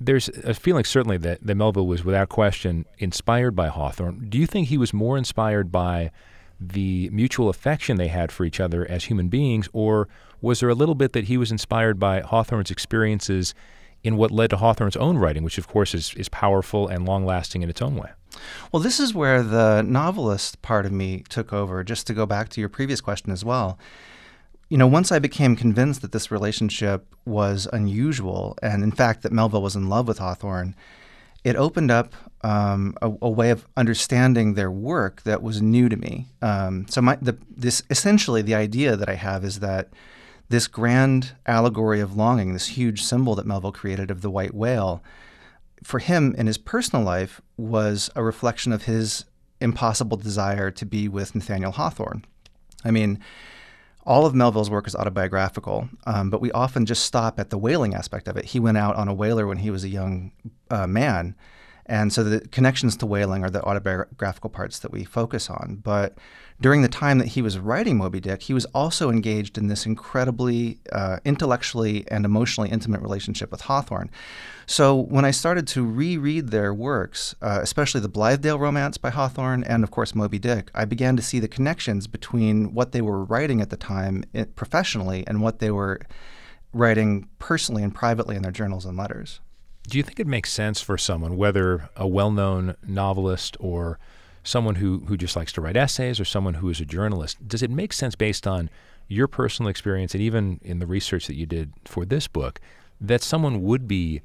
there's 0.00 0.28
a 0.28 0.54
feeling 0.54 0.84
certainly 0.84 1.18
that, 1.18 1.46
that 1.46 1.54
Melville 1.54 1.86
was 1.86 2.04
without 2.04 2.30
question 2.30 2.86
inspired 2.98 3.54
by 3.54 3.68
Hawthorne. 3.68 4.26
Do 4.28 4.38
you 4.38 4.46
think 4.46 4.68
he 4.68 4.78
was 4.78 4.94
more 4.94 5.18
inspired 5.18 5.70
by 5.70 6.10
the 6.58 7.08
mutual 7.10 7.48
affection 7.48 7.96
they 7.96 8.08
had 8.08 8.32
for 8.32 8.44
each 8.44 8.60
other 8.60 8.86
as 8.90 9.04
human 9.04 9.28
beings, 9.28 9.68
or 9.72 10.08
was 10.40 10.60
there 10.60 10.68
a 10.68 10.74
little 10.74 10.94
bit 10.94 11.12
that 11.12 11.24
he 11.24 11.36
was 11.36 11.50
inspired 11.50 11.98
by 11.98 12.20
Hawthorne's 12.20 12.70
experiences 12.70 13.54
in 14.02 14.16
what 14.16 14.30
led 14.30 14.50
to 14.50 14.56
Hawthorne's 14.56 14.96
own 14.96 15.18
writing, 15.18 15.42
which 15.42 15.58
of 15.58 15.68
course 15.68 15.94
is, 15.94 16.14
is 16.14 16.28
powerful 16.28 16.88
and 16.88 17.06
long 17.06 17.24
lasting 17.26 17.62
in 17.62 17.68
its 17.68 17.82
own 17.82 17.96
way? 17.96 18.10
Well, 18.72 18.82
this 18.82 19.00
is 19.00 19.14
where 19.14 19.42
the 19.42 19.82
novelist 19.82 20.62
part 20.62 20.86
of 20.86 20.92
me 20.92 21.24
took 21.28 21.52
over, 21.52 21.84
just 21.84 22.06
to 22.06 22.14
go 22.14 22.24
back 22.24 22.48
to 22.50 22.60
your 22.60 22.68
previous 22.68 23.00
question 23.00 23.32
as 23.32 23.44
well. 23.44 23.78
You 24.70 24.78
know, 24.78 24.86
once 24.86 25.10
I 25.10 25.18
became 25.18 25.56
convinced 25.56 26.00
that 26.02 26.12
this 26.12 26.30
relationship 26.30 27.04
was 27.24 27.66
unusual, 27.72 28.56
and 28.62 28.84
in 28.84 28.92
fact 28.92 29.22
that 29.22 29.32
Melville 29.32 29.62
was 29.62 29.74
in 29.74 29.88
love 29.88 30.06
with 30.06 30.18
Hawthorne, 30.18 30.76
it 31.42 31.56
opened 31.56 31.90
up 31.90 32.14
um, 32.42 32.96
a, 33.02 33.10
a, 33.20 33.28
way 33.28 33.50
of 33.50 33.66
understanding 33.76 34.54
their 34.54 34.70
work 34.70 35.22
that 35.22 35.42
was 35.42 35.60
new 35.60 35.88
to 35.88 35.96
me. 35.96 36.28
Um, 36.40 36.86
so, 36.88 37.02
my, 37.02 37.16
the, 37.20 37.36
this 37.50 37.82
essentially 37.90 38.42
the 38.42 38.54
idea 38.54 38.96
that 38.96 39.08
I 39.08 39.14
have 39.14 39.44
is 39.44 39.58
that 39.58 39.88
this 40.50 40.68
grand 40.68 41.32
allegory 41.46 42.00
of 42.00 42.16
longing, 42.16 42.52
this 42.52 42.68
huge 42.68 43.02
symbol 43.02 43.34
that 43.34 43.46
Melville 43.46 43.72
created 43.72 44.10
of 44.10 44.22
the 44.22 44.30
white 44.30 44.54
whale, 44.54 45.02
for 45.82 45.98
him 45.98 46.34
in 46.38 46.46
his 46.46 46.58
personal 46.58 47.04
life 47.04 47.40
was 47.56 48.08
a 48.14 48.22
reflection 48.22 48.72
of 48.72 48.84
his 48.84 49.24
impossible 49.60 50.16
desire 50.16 50.70
to 50.70 50.86
be 50.86 51.08
with 51.08 51.34
Nathaniel 51.34 51.72
Hawthorne. 51.72 52.24
I 52.84 52.90
mean, 52.90 53.18
all 54.06 54.26
of 54.26 54.34
Melville's 54.34 54.70
work 54.70 54.86
is 54.86 54.94
autobiographical, 54.94 55.88
um, 56.06 56.30
but 56.30 56.40
we 56.40 56.50
often 56.52 56.86
just 56.86 57.04
stop 57.04 57.38
at 57.38 57.50
the 57.50 57.58
whaling 57.58 57.94
aspect 57.94 58.28
of 58.28 58.36
it. 58.36 58.46
He 58.46 58.60
went 58.60 58.78
out 58.78 58.96
on 58.96 59.08
a 59.08 59.14
whaler 59.14 59.46
when 59.46 59.58
he 59.58 59.70
was 59.70 59.84
a 59.84 59.88
young 59.88 60.32
uh, 60.70 60.86
man, 60.86 61.34
and 61.86 62.12
so 62.12 62.22
the 62.22 62.40
connections 62.48 62.96
to 62.98 63.06
whaling 63.06 63.44
are 63.44 63.50
the 63.50 63.62
autobiographical 63.62 64.50
parts 64.50 64.78
that 64.78 64.92
we 64.92 65.04
focus 65.04 65.50
on. 65.50 65.80
But 65.82 66.16
during 66.60 66.82
the 66.82 66.88
time 66.88 67.18
that 67.18 67.28
he 67.28 67.42
was 67.42 67.58
writing 67.58 67.96
Moby 67.96 68.20
Dick, 68.20 68.42
he 68.42 68.52
was 68.52 68.66
also 68.66 69.10
engaged 69.10 69.56
in 69.56 69.68
this 69.68 69.86
incredibly 69.86 70.78
uh, 70.92 71.18
intellectually 71.24 72.04
and 72.10 72.24
emotionally 72.24 72.68
intimate 72.68 73.00
relationship 73.00 73.50
with 73.50 73.62
Hawthorne. 73.62 74.10
So 74.66 74.94
when 74.94 75.24
I 75.24 75.30
started 75.30 75.66
to 75.68 75.84
reread 75.84 76.48
their 76.48 76.74
works, 76.74 77.34
uh, 77.40 77.60
especially 77.62 78.02
the 78.02 78.10
Blithedale 78.10 78.58
romance 78.58 78.98
by 78.98 79.10
Hawthorne 79.10 79.64
and, 79.64 79.82
of 79.82 79.90
course, 79.90 80.14
Moby 80.14 80.38
Dick, 80.38 80.70
I 80.74 80.84
began 80.84 81.16
to 81.16 81.22
see 81.22 81.38
the 81.40 81.48
connections 81.48 82.06
between 82.06 82.74
what 82.74 82.92
they 82.92 83.00
were 83.00 83.24
writing 83.24 83.60
at 83.60 83.70
the 83.70 83.76
time 83.76 84.24
eh, 84.34 84.44
professionally 84.54 85.24
and 85.26 85.40
what 85.40 85.60
they 85.60 85.70
were 85.70 86.00
writing 86.72 87.28
personally 87.38 87.82
and 87.82 87.94
privately 87.94 88.36
in 88.36 88.42
their 88.42 88.52
journals 88.52 88.84
and 88.84 88.96
letters. 88.96 89.40
Do 89.88 89.96
you 89.96 90.04
think 90.04 90.20
it 90.20 90.26
makes 90.26 90.52
sense 90.52 90.80
for 90.80 90.98
someone, 90.98 91.36
whether 91.36 91.88
a 91.96 92.06
well 92.06 92.30
known 92.30 92.76
novelist 92.86 93.56
or 93.58 93.98
someone 94.42 94.76
who, 94.76 95.00
who 95.06 95.16
just 95.16 95.36
likes 95.36 95.52
to 95.52 95.60
write 95.60 95.76
essays 95.76 96.18
or 96.18 96.24
someone 96.24 96.54
who 96.54 96.68
is 96.68 96.80
a 96.80 96.84
journalist, 96.84 97.46
does 97.46 97.62
it 97.62 97.70
make 97.70 97.92
sense 97.92 98.14
based 98.14 98.46
on 98.46 98.70
your 99.08 99.26
personal 99.26 99.68
experience 99.68 100.14
and 100.14 100.22
even 100.22 100.60
in 100.62 100.78
the 100.78 100.86
research 100.86 101.26
that 101.26 101.36
you 101.36 101.46
did 101.46 101.72
for 101.84 102.04
this 102.04 102.28
book 102.28 102.60
that 103.00 103.22
someone 103.22 103.62
would 103.62 103.88
be 103.88 104.22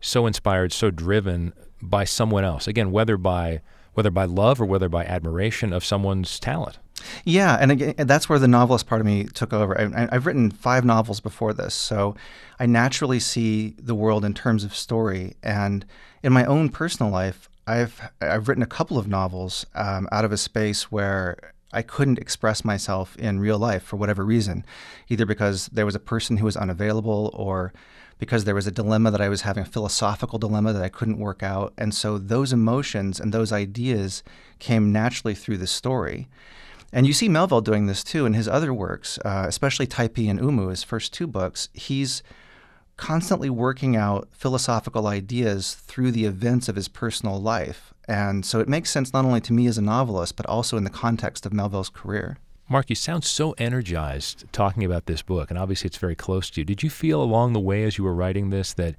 so 0.00 0.26
inspired, 0.26 0.72
so 0.72 0.90
driven 0.90 1.52
by 1.82 2.04
someone 2.04 2.44
else? 2.44 2.66
Again, 2.66 2.90
whether 2.90 3.16
by 3.16 3.60
whether 3.94 4.10
by 4.10 4.24
love 4.24 4.60
or 4.60 4.64
whether 4.64 4.88
by 4.88 5.04
admiration 5.04 5.72
of 5.72 5.84
someone's 5.84 6.38
talent. 6.38 6.78
Yeah, 7.24 7.58
and 7.60 7.72
again, 7.72 7.94
that's 7.98 8.28
where 8.28 8.38
the 8.38 8.48
novelist 8.48 8.86
part 8.86 9.00
of 9.00 9.06
me 9.06 9.24
took 9.24 9.52
over. 9.52 9.78
I, 9.78 10.08
have 10.12 10.26
written 10.26 10.50
five 10.50 10.84
novels 10.84 11.20
before 11.20 11.52
this, 11.52 11.74
so 11.74 12.14
I 12.58 12.66
naturally 12.66 13.20
see 13.20 13.74
the 13.78 13.94
world 13.94 14.24
in 14.24 14.32
terms 14.32 14.64
of 14.64 14.74
story. 14.74 15.34
And 15.42 15.84
in 16.22 16.32
my 16.32 16.44
own 16.44 16.68
personal 16.68 17.10
life, 17.10 17.49
I've 17.66 18.00
I've 18.20 18.48
written 18.48 18.62
a 18.62 18.66
couple 18.66 18.98
of 18.98 19.08
novels 19.08 19.66
um, 19.74 20.08
out 20.12 20.24
of 20.24 20.32
a 20.32 20.36
space 20.36 20.90
where 20.90 21.52
I 21.72 21.82
couldn't 21.82 22.18
express 22.18 22.64
myself 22.64 23.16
in 23.16 23.38
real 23.38 23.58
life 23.58 23.82
for 23.82 23.96
whatever 23.96 24.24
reason, 24.24 24.64
either 25.08 25.24
because 25.24 25.68
there 25.68 25.86
was 25.86 25.94
a 25.94 26.00
person 26.00 26.38
who 26.38 26.44
was 26.44 26.56
unavailable 26.56 27.30
or 27.32 27.72
because 28.18 28.44
there 28.44 28.54
was 28.54 28.66
a 28.66 28.72
dilemma 28.72 29.10
that 29.10 29.20
I 29.20 29.28
was 29.28 29.42
having, 29.42 29.62
a 29.62 29.66
philosophical 29.66 30.38
dilemma 30.38 30.72
that 30.72 30.82
I 30.82 30.88
couldn't 30.88 31.18
work 31.18 31.42
out. 31.42 31.72
And 31.78 31.94
so 31.94 32.18
those 32.18 32.52
emotions 32.52 33.18
and 33.18 33.32
those 33.32 33.52
ideas 33.52 34.22
came 34.58 34.92
naturally 34.92 35.34
through 35.34 35.56
the 35.56 35.66
story. 35.66 36.28
And 36.92 37.06
you 37.06 37.12
see 37.12 37.28
Melville 37.28 37.60
doing 37.60 37.86
this 37.86 38.04
too 38.04 38.26
in 38.26 38.34
his 38.34 38.48
other 38.48 38.74
works, 38.74 39.18
uh, 39.24 39.44
especially 39.46 39.86
Typee 39.86 40.28
and 40.28 40.40
Omoo, 40.40 40.70
his 40.70 40.82
first 40.82 41.14
two 41.14 41.26
books. 41.26 41.68
He's 41.72 42.22
constantly 43.00 43.48
working 43.48 43.96
out 43.96 44.28
philosophical 44.30 45.06
ideas 45.06 45.74
through 45.74 46.12
the 46.12 46.26
events 46.26 46.68
of 46.68 46.76
his 46.76 46.86
personal 46.86 47.40
life. 47.40 47.94
And 48.06 48.44
so 48.44 48.60
it 48.60 48.68
makes 48.68 48.90
sense 48.90 49.14
not 49.14 49.24
only 49.24 49.40
to 49.40 49.54
me 49.54 49.66
as 49.66 49.78
a 49.78 49.82
novelist, 49.82 50.36
but 50.36 50.44
also 50.44 50.76
in 50.76 50.84
the 50.84 50.90
context 50.90 51.46
of 51.46 51.52
Melville's 51.52 51.88
career. 51.88 52.36
Mark, 52.68 52.90
you 52.90 52.94
sound 52.94 53.24
so 53.24 53.52
energized 53.52 54.44
talking 54.52 54.84
about 54.84 55.06
this 55.06 55.22
book, 55.22 55.50
and 55.50 55.58
obviously 55.58 55.88
it's 55.88 55.96
very 55.96 56.14
close 56.14 56.50
to 56.50 56.60
you. 56.60 56.64
Did 56.64 56.82
you 56.82 56.90
feel 56.90 57.22
along 57.22 57.54
the 57.54 57.58
way 57.58 57.84
as 57.84 57.96
you 57.96 58.04
were 58.04 58.14
writing 58.14 58.50
this 58.50 58.74
that 58.74 58.96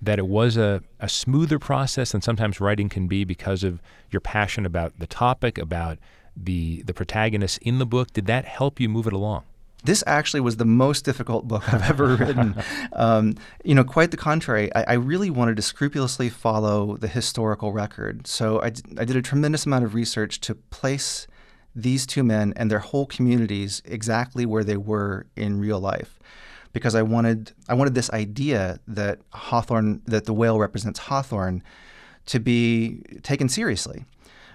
that 0.00 0.18
it 0.18 0.26
was 0.26 0.56
a, 0.56 0.82
a 0.98 1.08
smoother 1.08 1.58
process 1.58 2.12
than 2.12 2.22
sometimes 2.22 2.60
writing 2.60 2.88
can 2.88 3.06
be 3.06 3.24
because 3.24 3.62
of 3.62 3.80
your 4.10 4.20
passion 4.20 4.64
about 4.66 4.98
the 4.98 5.06
topic, 5.06 5.58
about 5.58 5.98
the 6.36 6.82
the 6.84 6.94
protagonists 6.94 7.58
in 7.58 7.78
the 7.78 7.86
book? 7.86 8.12
Did 8.12 8.26
that 8.26 8.44
help 8.44 8.78
you 8.78 8.88
move 8.88 9.08
it 9.08 9.12
along? 9.12 9.44
This 9.84 10.04
actually 10.06 10.40
was 10.40 10.56
the 10.56 10.64
most 10.64 11.04
difficult 11.04 11.48
book 11.48 11.72
I've 11.72 11.88
ever 11.88 12.16
written. 12.16 12.54
Um, 12.92 13.34
you 13.64 13.74
know, 13.74 13.84
quite 13.84 14.10
the 14.10 14.16
contrary. 14.16 14.72
I, 14.74 14.82
I, 14.88 14.92
really 14.94 15.30
wanted 15.30 15.56
to 15.56 15.62
scrupulously 15.62 16.28
follow 16.28 16.96
the 16.96 17.08
historical 17.08 17.72
record. 17.72 18.26
So 18.26 18.62
I, 18.62 18.70
d- 18.70 18.82
I 18.96 19.04
did 19.04 19.16
a 19.16 19.22
tremendous 19.22 19.66
amount 19.66 19.84
of 19.84 19.94
research 19.94 20.40
to 20.42 20.54
place 20.54 21.26
these 21.74 22.06
two 22.06 22.22
men 22.22 22.52
and 22.56 22.70
their 22.70 22.78
whole 22.78 23.06
communities 23.06 23.82
exactly 23.84 24.46
where 24.46 24.62
they 24.62 24.76
were 24.76 25.26
in 25.36 25.58
real 25.58 25.80
life 25.80 26.18
because 26.72 26.94
I 26.94 27.02
wanted 27.02 27.52
I 27.68 27.74
wanted 27.74 27.94
this 27.94 28.10
idea 28.10 28.78
that 28.86 29.20
Hawthorne 29.32 30.02
that 30.06 30.24
the 30.24 30.34
whale 30.34 30.58
represents 30.58 30.98
Hawthorne 30.98 31.62
to 32.26 32.40
be 32.40 33.02
taken 33.22 33.48
seriously 33.48 34.04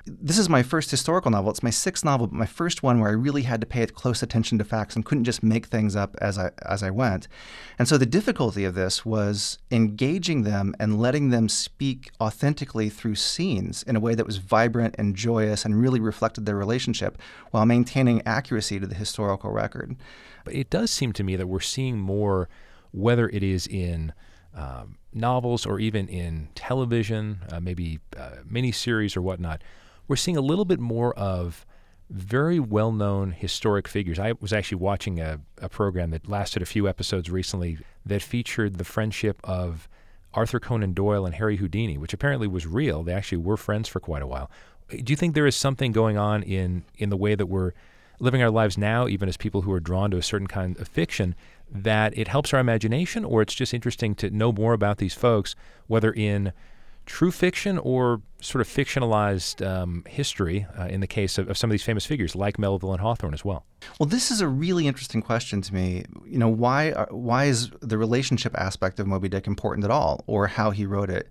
this 0.07 0.37
is 0.37 0.49
my 0.49 0.63
first 0.63 0.89
historical 0.89 1.31
novel. 1.31 1.51
It's 1.51 1.63
my 1.63 1.69
sixth 1.69 2.05
novel, 2.05 2.27
but 2.27 2.35
my 2.35 2.45
first 2.45 2.81
one 2.81 2.99
where 2.99 3.09
I 3.09 3.13
really 3.13 3.43
had 3.43 3.61
to 3.61 3.67
pay 3.67 3.85
close 3.87 4.23
attention 4.23 4.57
to 4.57 4.63
facts 4.63 4.95
and 4.95 5.05
couldn't 5.05 5.25
just 5.25 5.43
make 5.43 5.65
things 5.65 5.95
up 5.95 6.15
as 6.21 6.37
I 6.37 6.51
as 6.65 6.83
I 6.83 6.89
went. 6.89 7.27
And 7.77 7.87
so 7.87 7.97
the 7.97 8.05
difficulty 8.05 8.63
of 8.63 8.75
this 8.75 9.05
was 9.05 9.57
engaging 9.69 10.43
them 10.43 10.73
and 10.79 10.99
letting 10.99 11.29
them 11.29 11.49
speak 11.49 12.11
authentically 12.21 12.89
through 12.89 13.15
scenes 13.15 13.83
in 13.83 13.95
a 13.95 13.99
way 13.99 14.15
that 14.15 14.25
was 14.25 14.37
vibrant 14.37 14.95
and 14.97 15.15
joyous 15.15 15.65
and 15.65 15.79
really 15.79 15.99
reflected 15.99 16.45
their 16.45 16.55
relationship 16.55 17.17
while 17.51 17.65
maintaining 17.65 18.25
accuracy 18.25 18.79
to 18.79 18.87
the 18.87 18.95
historical 18.95 19.51
record. 19.51 19.95
But 20.45 20.55
it 20.55 20.69
does 20.69 20.91
seem 20.91 21.13
to 21.13 21.23
me 21.23 21.35
that 21.35 21.47
we're 21.47 21.59
seeing 21.59 21.99
more, 21.99 22.49
whether 22.91 23.29
it 23.29 23.43
is 23.43 23.67
in 23.67 24.13
um, 24.55 24.97
novels 25.13 25.65
or 25.65 25.79
even 25.79 26.07
in 26.07 26.49
television, 26.55 27.41
uh, 27.51 27.59
maybe 27.59 27.99
uh, 28.17 28.37
miniseries 28.49 29.15
or 29.15 29.21
whatnot 29.21 29.61
we're 30.07 30.15
seeing 30.15 30.37
a 30.37 30.41
little 30.41 30.65
bit 30.65 30.79
more 30.79 31.13
of 31.15 31.65
very 32.09 32.59
well 32.59 32.91
known 32.91 33.31
historic 33.31 33.87
figures. 33.87 34.17
I 34.17 34.33
was 34.39 34.53
actually 34.53 34.77
watching 34.77 35.19
a, 35.19 35.39
a 35.61 35.69
program 35.69 36.11
that 36.11 36.27
lasted 36.27 36.61
a 36.61 36.65
few 36.65 36.87
episodes 36.87 37.29
recently 37.29 37.79
that 38.05 38.21
featured 38.21 38.77
the 38.77 38.85
friendship 38.85 39.39
of 39.43 39.89
Arthur 40.33 40.59
Conan 40.59 40.93
Doyle 40.93 41.25
and 41.25 41.35
Harry 41.35 41.57
Houdini, 41.57 41.97
which 41.97 42.13
apparently 42.13 42.47
was 42.47 42.65
real. 42.65 43.03
They 43.03 43.13
actually 43.13 43.39
were 43.39 43.57
friends 43.57 43.89
for 43.89 43.99
quite 43.99 44.21
a 44.21 44.27
while. 44.27 44.49
Do 44.89 45.11
you 45.11 45.17
think 45.17 45.35
there 45.35 45.47
is 45.47 45.55
something 45.55 45.91
going 45.91 46.17
on 46.17 46.43
in, 46.43 46.85
in 46.95 47.09
the 47.09 47.17
way 47.17 47.35
that 47.35 47.47
we're 47.47 47.73
living 48.19 48.41
our 48.41 48.49
lives 48.49 48.77
now, 48.77 49.07
even 49.07 49.27
as 49.27 49.35
people 49.35 49.63
who 49.63 49.71
are 49.71 49.79
drawn 49.79 50.11
to 50.11 50.17
a 50.17 50.23
certain 50.23 50.47
kind 50.47 50.77
of 50.79 50.87
fiction, 50.87 51.35
that 51.69 52.17
it 52.17 52.29
helps 52.29 52.53
our 52.53 52.59
imagination, 52.59 53.25
or 53.25 53.41
it's 53.41 53.53
just 53.53 53.73
interesting 53.73 54.15
to 54.15 54.29
know 54.29 54.51
more 54.51 54.73
about 54.73 54.97
these 54.97 55.13
folks, 55.13 55.55
whether 55.87 56.11
in 56.13 56.53
true 57.07 57.31
fiction 57.31 57.79
or 57.79 58.21
sort 58.39 58.61
of 58.61 58.67
fictionalized 58.67 59.65
um, 59.65 60.03
history 60.07 60.67
uh, 60.77 60.83
in 60.83 60.99
the 60.99 61.07
case 61.07 61.39
of, 61.39 61.49
of, 61.49 61.57
some 61.57 61.71
of 61.71 61.71
these 61.71 61.83
famous 61.83 62.05
figures 62.05 62.35
like 62.35 62.59
Melville 62.59 62.91
and 62.91 63.01
Hawthorne 63.01 63.33
as 63.33 63.43
well? 63.43 63.65
Well, 63.99 64.07
this 64.07 64.29
is 64.29 64.41
a 64.41 64.47
really 64.47 64.85
interesting 64.85 65.23
question 65.23 65.61
to 65.63 65.73
me. 65.73 66.05
You 66.25 66.37
know, 66.37 66.49
why 66.49 66.91
are, 66.91 67.09
uh, 67.09 67.15
why 67.15 67.45
is 67.45 67.71
the 67.81 67.97
relationship 67.97 68.55
aspect 68.55 68.99
of 68.99 69.07
Moby 69.07 69.29
Dick 69.29 69.47
important 69.47 69.85
at 69.85 69.91
all, 69.91 70.23
or 70.27 70.45
how 70.47 70.69
he 70.69 70.85
wrote 70.85 71.09
it? 71.09 71.29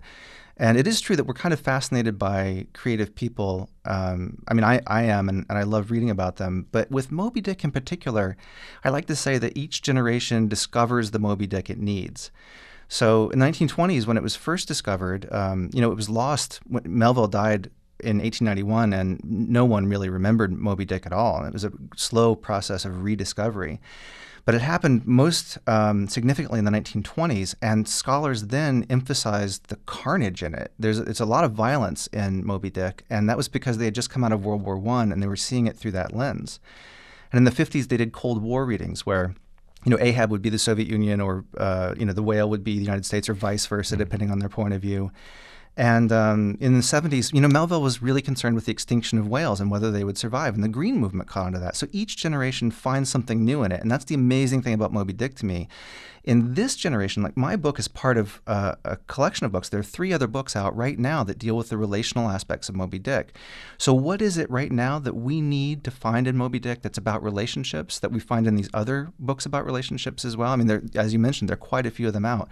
And 0.59 0.77
it 0.77 0.87
is 0.87 0.99
true 0.99 1.15
that 1.15 1.25
we're 1.25 1.35
kind 1.35 1.53
of 1.53 1.59
fascinated 1.59 2.17
by 2.17 2.65
creative 2.73 3.13
people. 3.13 3.69
Um, 3.85 4.39
I 4.47 4.55
mean, 4.55 4.63
I, 4.63 4.81
I 4.87 5.03
am, 5.03 5.29
and, 5.29 5.45
and 5.47 5.57
I 5.57 5.63
love 5.63 5.91
reading 5.91 6.09
about 6.09 6.37
them. 6.37 6.65
But 6.71 6.89
with 6.89 7.11
Moby 7.11 7.41
Dick 7.41 7.63
in 7.63 7.71
particular, 7.71 8.35
I 8.83 8.89
like 8.89 9.05
to 9.05 9.15
say 9.15 9.37
that 9.37 9.55
each 9.55 9.83
generation 9.83 10.47
discovers 10.47 11.11
the 11.11 11.19
Moby 11.19 11.45
Dick 11.45 11.69
it 11.69 11.77
needs. 11.77 12.31
So 12.89 13.29
in 13.29 13.39
the 13.39 13.45
1920s, 13.45 14.07
when 14.07 14.17
it 14.17 14.23
was 14.23 14.35
first 14.35 14.67
discovered, 14.67 15.27
um, 15.31 15.69
you 15.73 15.81
know, 15.81 15.91
it 15.91 15.95
was 15.95 16.09
lost. 16.09 16.59
When 16.67 16.83
Melville 16.85 17.27
died 17.27 17.69
in 17.99 18.19
1891, 18.19 18.93
and 18.93 19.19
no 19.23 19.65
one 19.65 19.87
really 19.87 20.09
remembered 20.09 20.51
Moby 20.51 20.85
Dick 20.85 21.05
at 21.05 21.13
all. 21.13 21.37
And 21.37 21.47
it 21.47 21.53
was 21.53 21.63
a 21.63 21.71
slow 21.95 22.35
process 22.35 22.85
of 22.85 23.03
rediscovery. 23.03 23.79
But 24.45 24.55
it 24.55 24.61
happened 24.61 25.05
most 25.05 25.57
um, 25.67 26.07
significantly 26.07 26.59
in 26.59 26.63
the 26.63 26.71
1920s, 26.71 27.55
and 27.61 27.85
scholars 27.85 28.43
then 28.43 28.85
emphasized 28.89 29.67
the 29.67 29.75
carnage 29.85 30.41
in 30.41 30.53
it. 30.53 30.71
There's 30.79 30.99
it's 30.99 31.19
a 31.19 31.25
lot 31.25 31.43
of 31.43 31.51
violence 31.51 32.07
in 32.07 32.45
Moby 32.45 32.69
Dick, 32.69 33.03
and 33.09 33.29
that 33.29 33.35
was 33.35 33.49
because 33.49 33.77
they 33.77 33.85
had 33.85 33.95
just 33.95 34.09
come 34.09 34.23
out 34.23 34.31
of 34.31 34.45
World 34.45 34.61
War 34.61 34.77
One 34.77 35.11
and 35.11 35.21
they 35.21 35.27
were 35.27 35.35
seeing 35.35 35.67
it 35.67 35.75
through 35.75 35.91
that 35.91 36.15
lens. 36.15 36.61
And 37.29 37.39
in 37.39 37.43
the 37.43 37.51
50s, 37.51 37.89
they 37.89 37.97
did 37.97 38.13
Cold 38.13 38.41
War 38.41 38.65
readings 38.65 39.05
where 39.05 39.35
you 39.87 39.95
know, 39.95 40.03
Ahab 40.03 40.31
would 40.31 40.41
be 40.41 40.49
the 40.49 40.59
Soviet 40.59 40.89
Union, 40.89 41.21
or 41.21 41.45
uh, 41.57 41.95
you 41.97 42.05
know, 42.05 42.11
the 42.11 42.23
whale 42.23 42.49
would 42.49 42.63
be 42.63 42.73
the 42.73 42.83
United 42.83 43.05
States, 43.05 43.29
or 43.29 43.33
vice 43.33 43.65
versa, 43.65 43.95
mm-hmm. 43.95 44.03
depending 44.03 44.31
on 44.31 44.39
their 44.39 44.49
point 44.49 44.73
of 44.73 44.81
view. 44.81 45.11
And 45.77 46.11
um, 46.11 46.57
in 46.59 46.73
the 46.73 46.79
70s, 46.79 47.31
you 47.33 47.39
know, 47.39 47.47
Melville 47.47 47.83
was 47.83 48.01
really 48.01 48.21
concerned 48.21 48.55
with 48.55 48.65
the 48.65 48.71
extinction 48.71 49.19
of 49.19 49.27
whales 49.27 49.61
and 49.61 49.69
whether 49.69 49.91
they 49.91 50.03
would 50.03 50.17
survive. 50.17 50.55
And 50.55 50.63
the 50.63 50.67
Green 50.69 50.97
Movement 50.97 51.29
caught 51.29 51.45
onto 51.45 51.59
that. 51.59 51.75
So 51.75 51.87
each 51.91 52.17
generation 52.17 52.71
finds 52.71 53.11
something 53.11 53.45
new 53.45 53.61
in 53.63 53.71
it. 53.71 53.79
And 53.79 53.91
that's 53.91 54.05
the 54.05 54.15
amazing 54.15 54.63
thing 54.63 54.73
about 54.73 54.91
Moby 54.91 55.13
Dick 55.13 55.35
to 55.35 55.45
me 55.45 55.67
in 56.27 56.55
this 56.55 56.75
generation, 56.75 57.23
like 57.23 57.37
my 57.37 57.55
book 57.55 57.79
is 57.79 57.87
part 57.87 58.17
of 58.17 58.41
uh, 58.47 58.75
a 58.83 58.97
collection 59.07 59.45
of 59.45 59.53
books. 59.53 59.69
There 59.69 59.79
are 59.79 59.83
three 59.83 60.11
other 60.11 60.27
books 60.27 60.57
out 60.57 60.75
right 60.75 60.99
now 60.99 61.23
that 61.23 61.39
deal 61.39 61.55
with 61.55 61.69
the 61.69 61.77
relational 61.77 62.27
aspects 62.27 62.67
of 62.67 62.75
Moby 62.75 62.99
Dick. 62.99 63.33
So, 63.77 63.93
what 63.93 64.21
is 64.21 64.37
it 64.37 64.51
right 64.51 64.69
now 64.69 64.99
that 64.99 65.15
we 65.15 65.39
need 65.39 65.85
to 65.85 65.91
find 65.91 66.27
in 66.27 66.35
Moby 66.35 66.59
Dick 66.59 66.81
that's 66.81 66.97
about 66.97 67.23
relationships 67.23 67.97
that 67.99 68.11
we 68.11 68.19
find 68.19 68.45
in 68.45 68.55
these 68.55 68.69
other 68.73 69.13
books 69.17 69.45
about 69.45 69.65
relationships 69.65 70.25
as 70.25 70.35
well? 70.35 70.51
I 70.51 70.57
mean, 70.57 70.91
as 70.95 71.13
you 71.13 71.19
mentioned, 71.19 71.47
there 71.47 71.53
are 71.53 71.57
quite 71.57 71.85
a 71.85 71.91
few 71.91 72.07
of 72.07 72.13
them 72.13 72.25
out. 72.25 72.49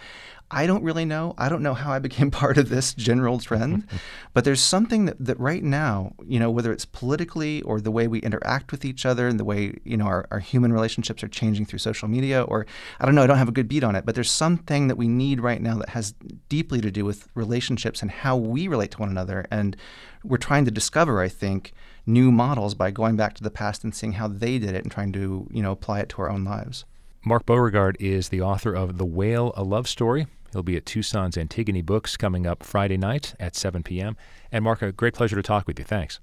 I 0.52 0.68
don't 0.68 0.84
really 0.84 1.06
know. 1.06 1.34
I 1.38 1.50
don't 1.50 1.64
know 1.64 1.74
how 1.74 1.92
I 1.92 2.00
became 2.00 2.30
part 2.46 2.58
of 2.58 2.70
this 2.70 2.94
general 2.94 3.40
trend, 3.40 3.88
but 4.34 4.46
there's 4.46 4.62
something 4.62 5.06
that, 5.06 5.18
that 5.20 5.40
right 5.40 5.64
now, 5.64 6.14
you 6.26 6.40
know, 6.40 6.52
whether 6.52 6.72
it's 6.72 6.86
politically 6.86 7.62
or 7.64 7.82
the 7.82 7.92
way 7.92 8.08
we 8.08 8.20
interact 8.20 8.72
with 8.72 8.86
each 8.86 9.06
other 9.06 9.28
and 9.28 9.40
the 9.40 9.44
way, 9.44 9.76
you 9.84 9.98
know, 9.98 10.06
our, 10.06 10.28
our 10.32 10.40
human 10.40 10.72
relationships 10.72 11.24
are 11.24 11.28
changing 11.28 11.66
through 11.66 11.80
social 11.80 12.08
media, 12.08 12.44
or 12.44 12.66
I 13.00 13.06
don't 13.06 13.16
know, 13.16 13.24
I 13.24 13.28
don't 13.28 13.38
have 13.38 13.50
a 13.50 13.54
good 13.54 13.65
beat 13.66 13.84
on 13.84 13.96
it, 13.96 14.06
but 14.06 14.16
there's 14.16 14.32
something 14.32 14.88
that 14.88 14.96
we 14.96 15.08
need 15.08 15.42
right 15.42 15.62
now 15.62 15.78
that 15.78 15.90
has 15.90 16.14
deeply 16.50 16.82
to 16.82 16.92
do 16.92 17.06
with 17.06 17.28
relationships 17.36 18.02
and 18.02 18.12
how 18.12 18.38
we 18.38 18.68
relate 18.68 18.92
to 18.92 19.00
one 19.00 19.10
another. 19.10 19.46
And 19.52 19.76
we're 20.24 20.38
trying 20.38 20.66
to 20.66 20.72
discover, 20.72 21.22
I 21.22 21.28
think, 21.28 21.74
new 22.06 22.32
models 22.32 22.76
by 22.76 22.92
going 22.92 23.16
back 23.16 23.34
to 23.36 23.44
the 23.44 23.52
past 23.52 23.84
and 23.84 23.94
seeing 23.94 24.14
how 24.14 24.28
they 24.28 24.58
did 24.60 24.76
it 24.76 24.84
and 24.84 24.92
trying 24.92 25.12
to, 25.14 25.48
you 25.52 25.62
know, 25.62 25.72
apply 25.72 26.00
it 26.00 26.10
to 26.10 26.22
our 26.22 26.30
own 26.30 26.44
lives. 26.44 26.86
Mark 27.26 27.46
Beauregard 27.46 27.98
is 28.00 28.30
the 28.30 28.42
author 28.42 28.74
of 28.74 28.98
The 28.98 29.06
Whale, 29.06 29.52
A 29.56 29.64
Love 29.64 29.88
Story. 29.88 30.28
He'll 30.52 30.64
be 30.64 30.78
at 30.78 30.86
Tucson's 30.86 31.38
Antigone 31.38 31.82
Books 31.82 32.16
coming 32.16 32.46
up 32.46 32.64
Friday 32.64 32.98
night 32.98 33.34
at 33.40 33.56
7 33.56 33.84
p.m. 33.84 34.16
And 34.52 34.64
Mark, 34.64 34.82
a 34.82 34.92
great 34.92 35.16
pleasure 35.16 35.36
to 35.36 35.44
talk 35.44 35.68
with 35.68 35.80
you. 35.80 35.86
Thanks. 35.86 36.20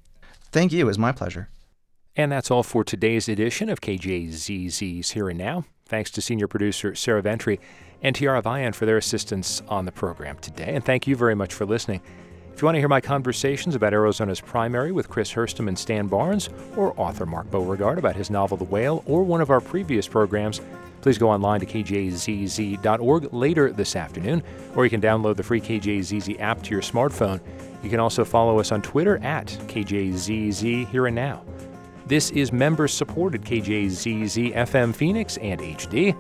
Thank 0.53 0.73
you. 0.73 0.81
It 0.81 0.85
was 0.85 0.99
my 0.99 1.13
pleasure. 1.13 1.49
And 2.17 2.31
that's 2.31 2.51
all 2.51 2.63
for 2.63 2.85
today's 2.85 3.29
edition 3.29 3.71
of 3.71 3.81
KJZZ's 3.81 5.13
Here 5.13 5.31
and 5.31 5.39
Now. 5.39 5.65
Thanks 5.87 6.11
to 6.11 6.21
senior 6.21 6.47
producer 6.47 6.95
Sarah 6.95 7.23
Ventre 7.23 7.57
and 8.03 8.15
Tiara 8.15 8.43
Vian 8.43 8.75
for 8.75 8.85
their 8.85 8.99
assistance 8.99 9.63
on 9.69 9.87
the 9.87 9.93
program 9.93 10.37
today. 10.39 10.75
And 10.75 10.85
thank 10.85 11.07
you 11.07 11.17
very 11.17 11.35
much 11.35 11.55
for 11.55 11.65
listening. 11.65 12.03
If 12.53 12.61
you 12.61 12.67
want 12.67 12.75
to 12.75 12.81
hear 12.81 12.89
my 12.89 13.01
conversations 13.01 13.75
about 13.75 13.95
Arizona's 13.95 14.43
primary 14.43 14.93
with 14.93 15.09
Chris 15.09 15.33
Herstam 15.33 15.69
and 15.69 15.79
Stan 15.79 16.07
Barnes, 16.07 16.51
or 16.77 16.93
author 17.01 17.25
Mark 17.25 17.51
Beauregard 17.51 17.99
about 17.99 18.15
his 18.15 18.29
novel 18.29 18.59
The 18.59 18.65
Whale, 18.65 19.03
or 19.07 19.23
one 19.23 19.41
of 19.41 19.49
our 19.49 19.61
previous 19.61 20.07
programs, 20.07 20.61
please 21.01 21.17
go 21.17 21.31
online 21.31 21.61
to 21.61 21.67
kjzz.org 21.67 23.33
later 23.33 23.73
this 23.73 23.97
afternoon, 23.97 24.43
or 24.77 24.85
you 24.85 24.91
can 24.91 25.01
download 25.01 25.37
the 25.37 25.43
free 25.43 25.63
KJZZ 25.63 26.39
app 26.41 26.63
to 26.65 26.71
your 26.73 26.83
smartphone. 26.83 27.41
You 27.83 27.89
can 27.89 28.01
also 28.01 28.23
follow 28.23 28.61
us 28.61 28.71
on 28.71 28.83
Twitter 28.83 29.17
at 29.25 29.47
KJZZ 29.47 30.89
Here 30.89 31.07
and 31.07 31.17
Now. 31.17 31.43
This 32.07 32.31
is 32.31 32.53
member 32.53 32.89
supported 32.89 33.43
KJZZ 33.43 34.55
FM 34.55 34.95
Phoenix 34.95 35.37
and 35.37 35.61
HD. 35.61 36.17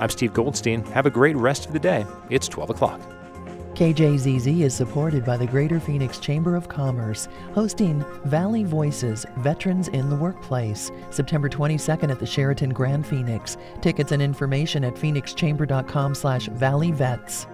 I'm 0.00 0.08
Steve 0.08 0.32
Goldstein. 0.32 0.84
Have 0.86 1.06
a 1.06 1.10
great 1.10 1.36
rest 1.36 1.66
of 1.66 1.72
the 1.72 1.78
day. 1.78 2.06
It's 2.30 2.48
12 2.48 2.70
o'clock. 2.70 3.00
KJZZ 3.74 4.60
is 4.62 4.74
supported 4.74 5.24
by 5.24 5.36
the 5.36 5.46
Greater 5.46 5.78
Phoenix 5.78 6.18
Chamber 6.18 6.56
of 6.56 6.68
Commerce, 6.68 7.28
hosting 7.52 8.04
Valley 8.24 8.64
Voices 8.64 9.24
Veterans 9.36 9.88
in 9.88 10.08
the 10.08 10.16
Workplace, 10.16 10.90
September 11.10 11.48
22nd 11.48 12.10
at 12.10 12.18
the 12.18 12.26
Sheraton 12.26 12.70
Grand 12.70 13.06
Phoenix. 13.06 13.56
Tickets 13.80 14.12
and 14.12 14.22
information 14.22 14.82
at 14.82 14.94
phoenixchamber.com 14.94 16.14
slash 16.14 16.48
valleyvets. 16.48 17.46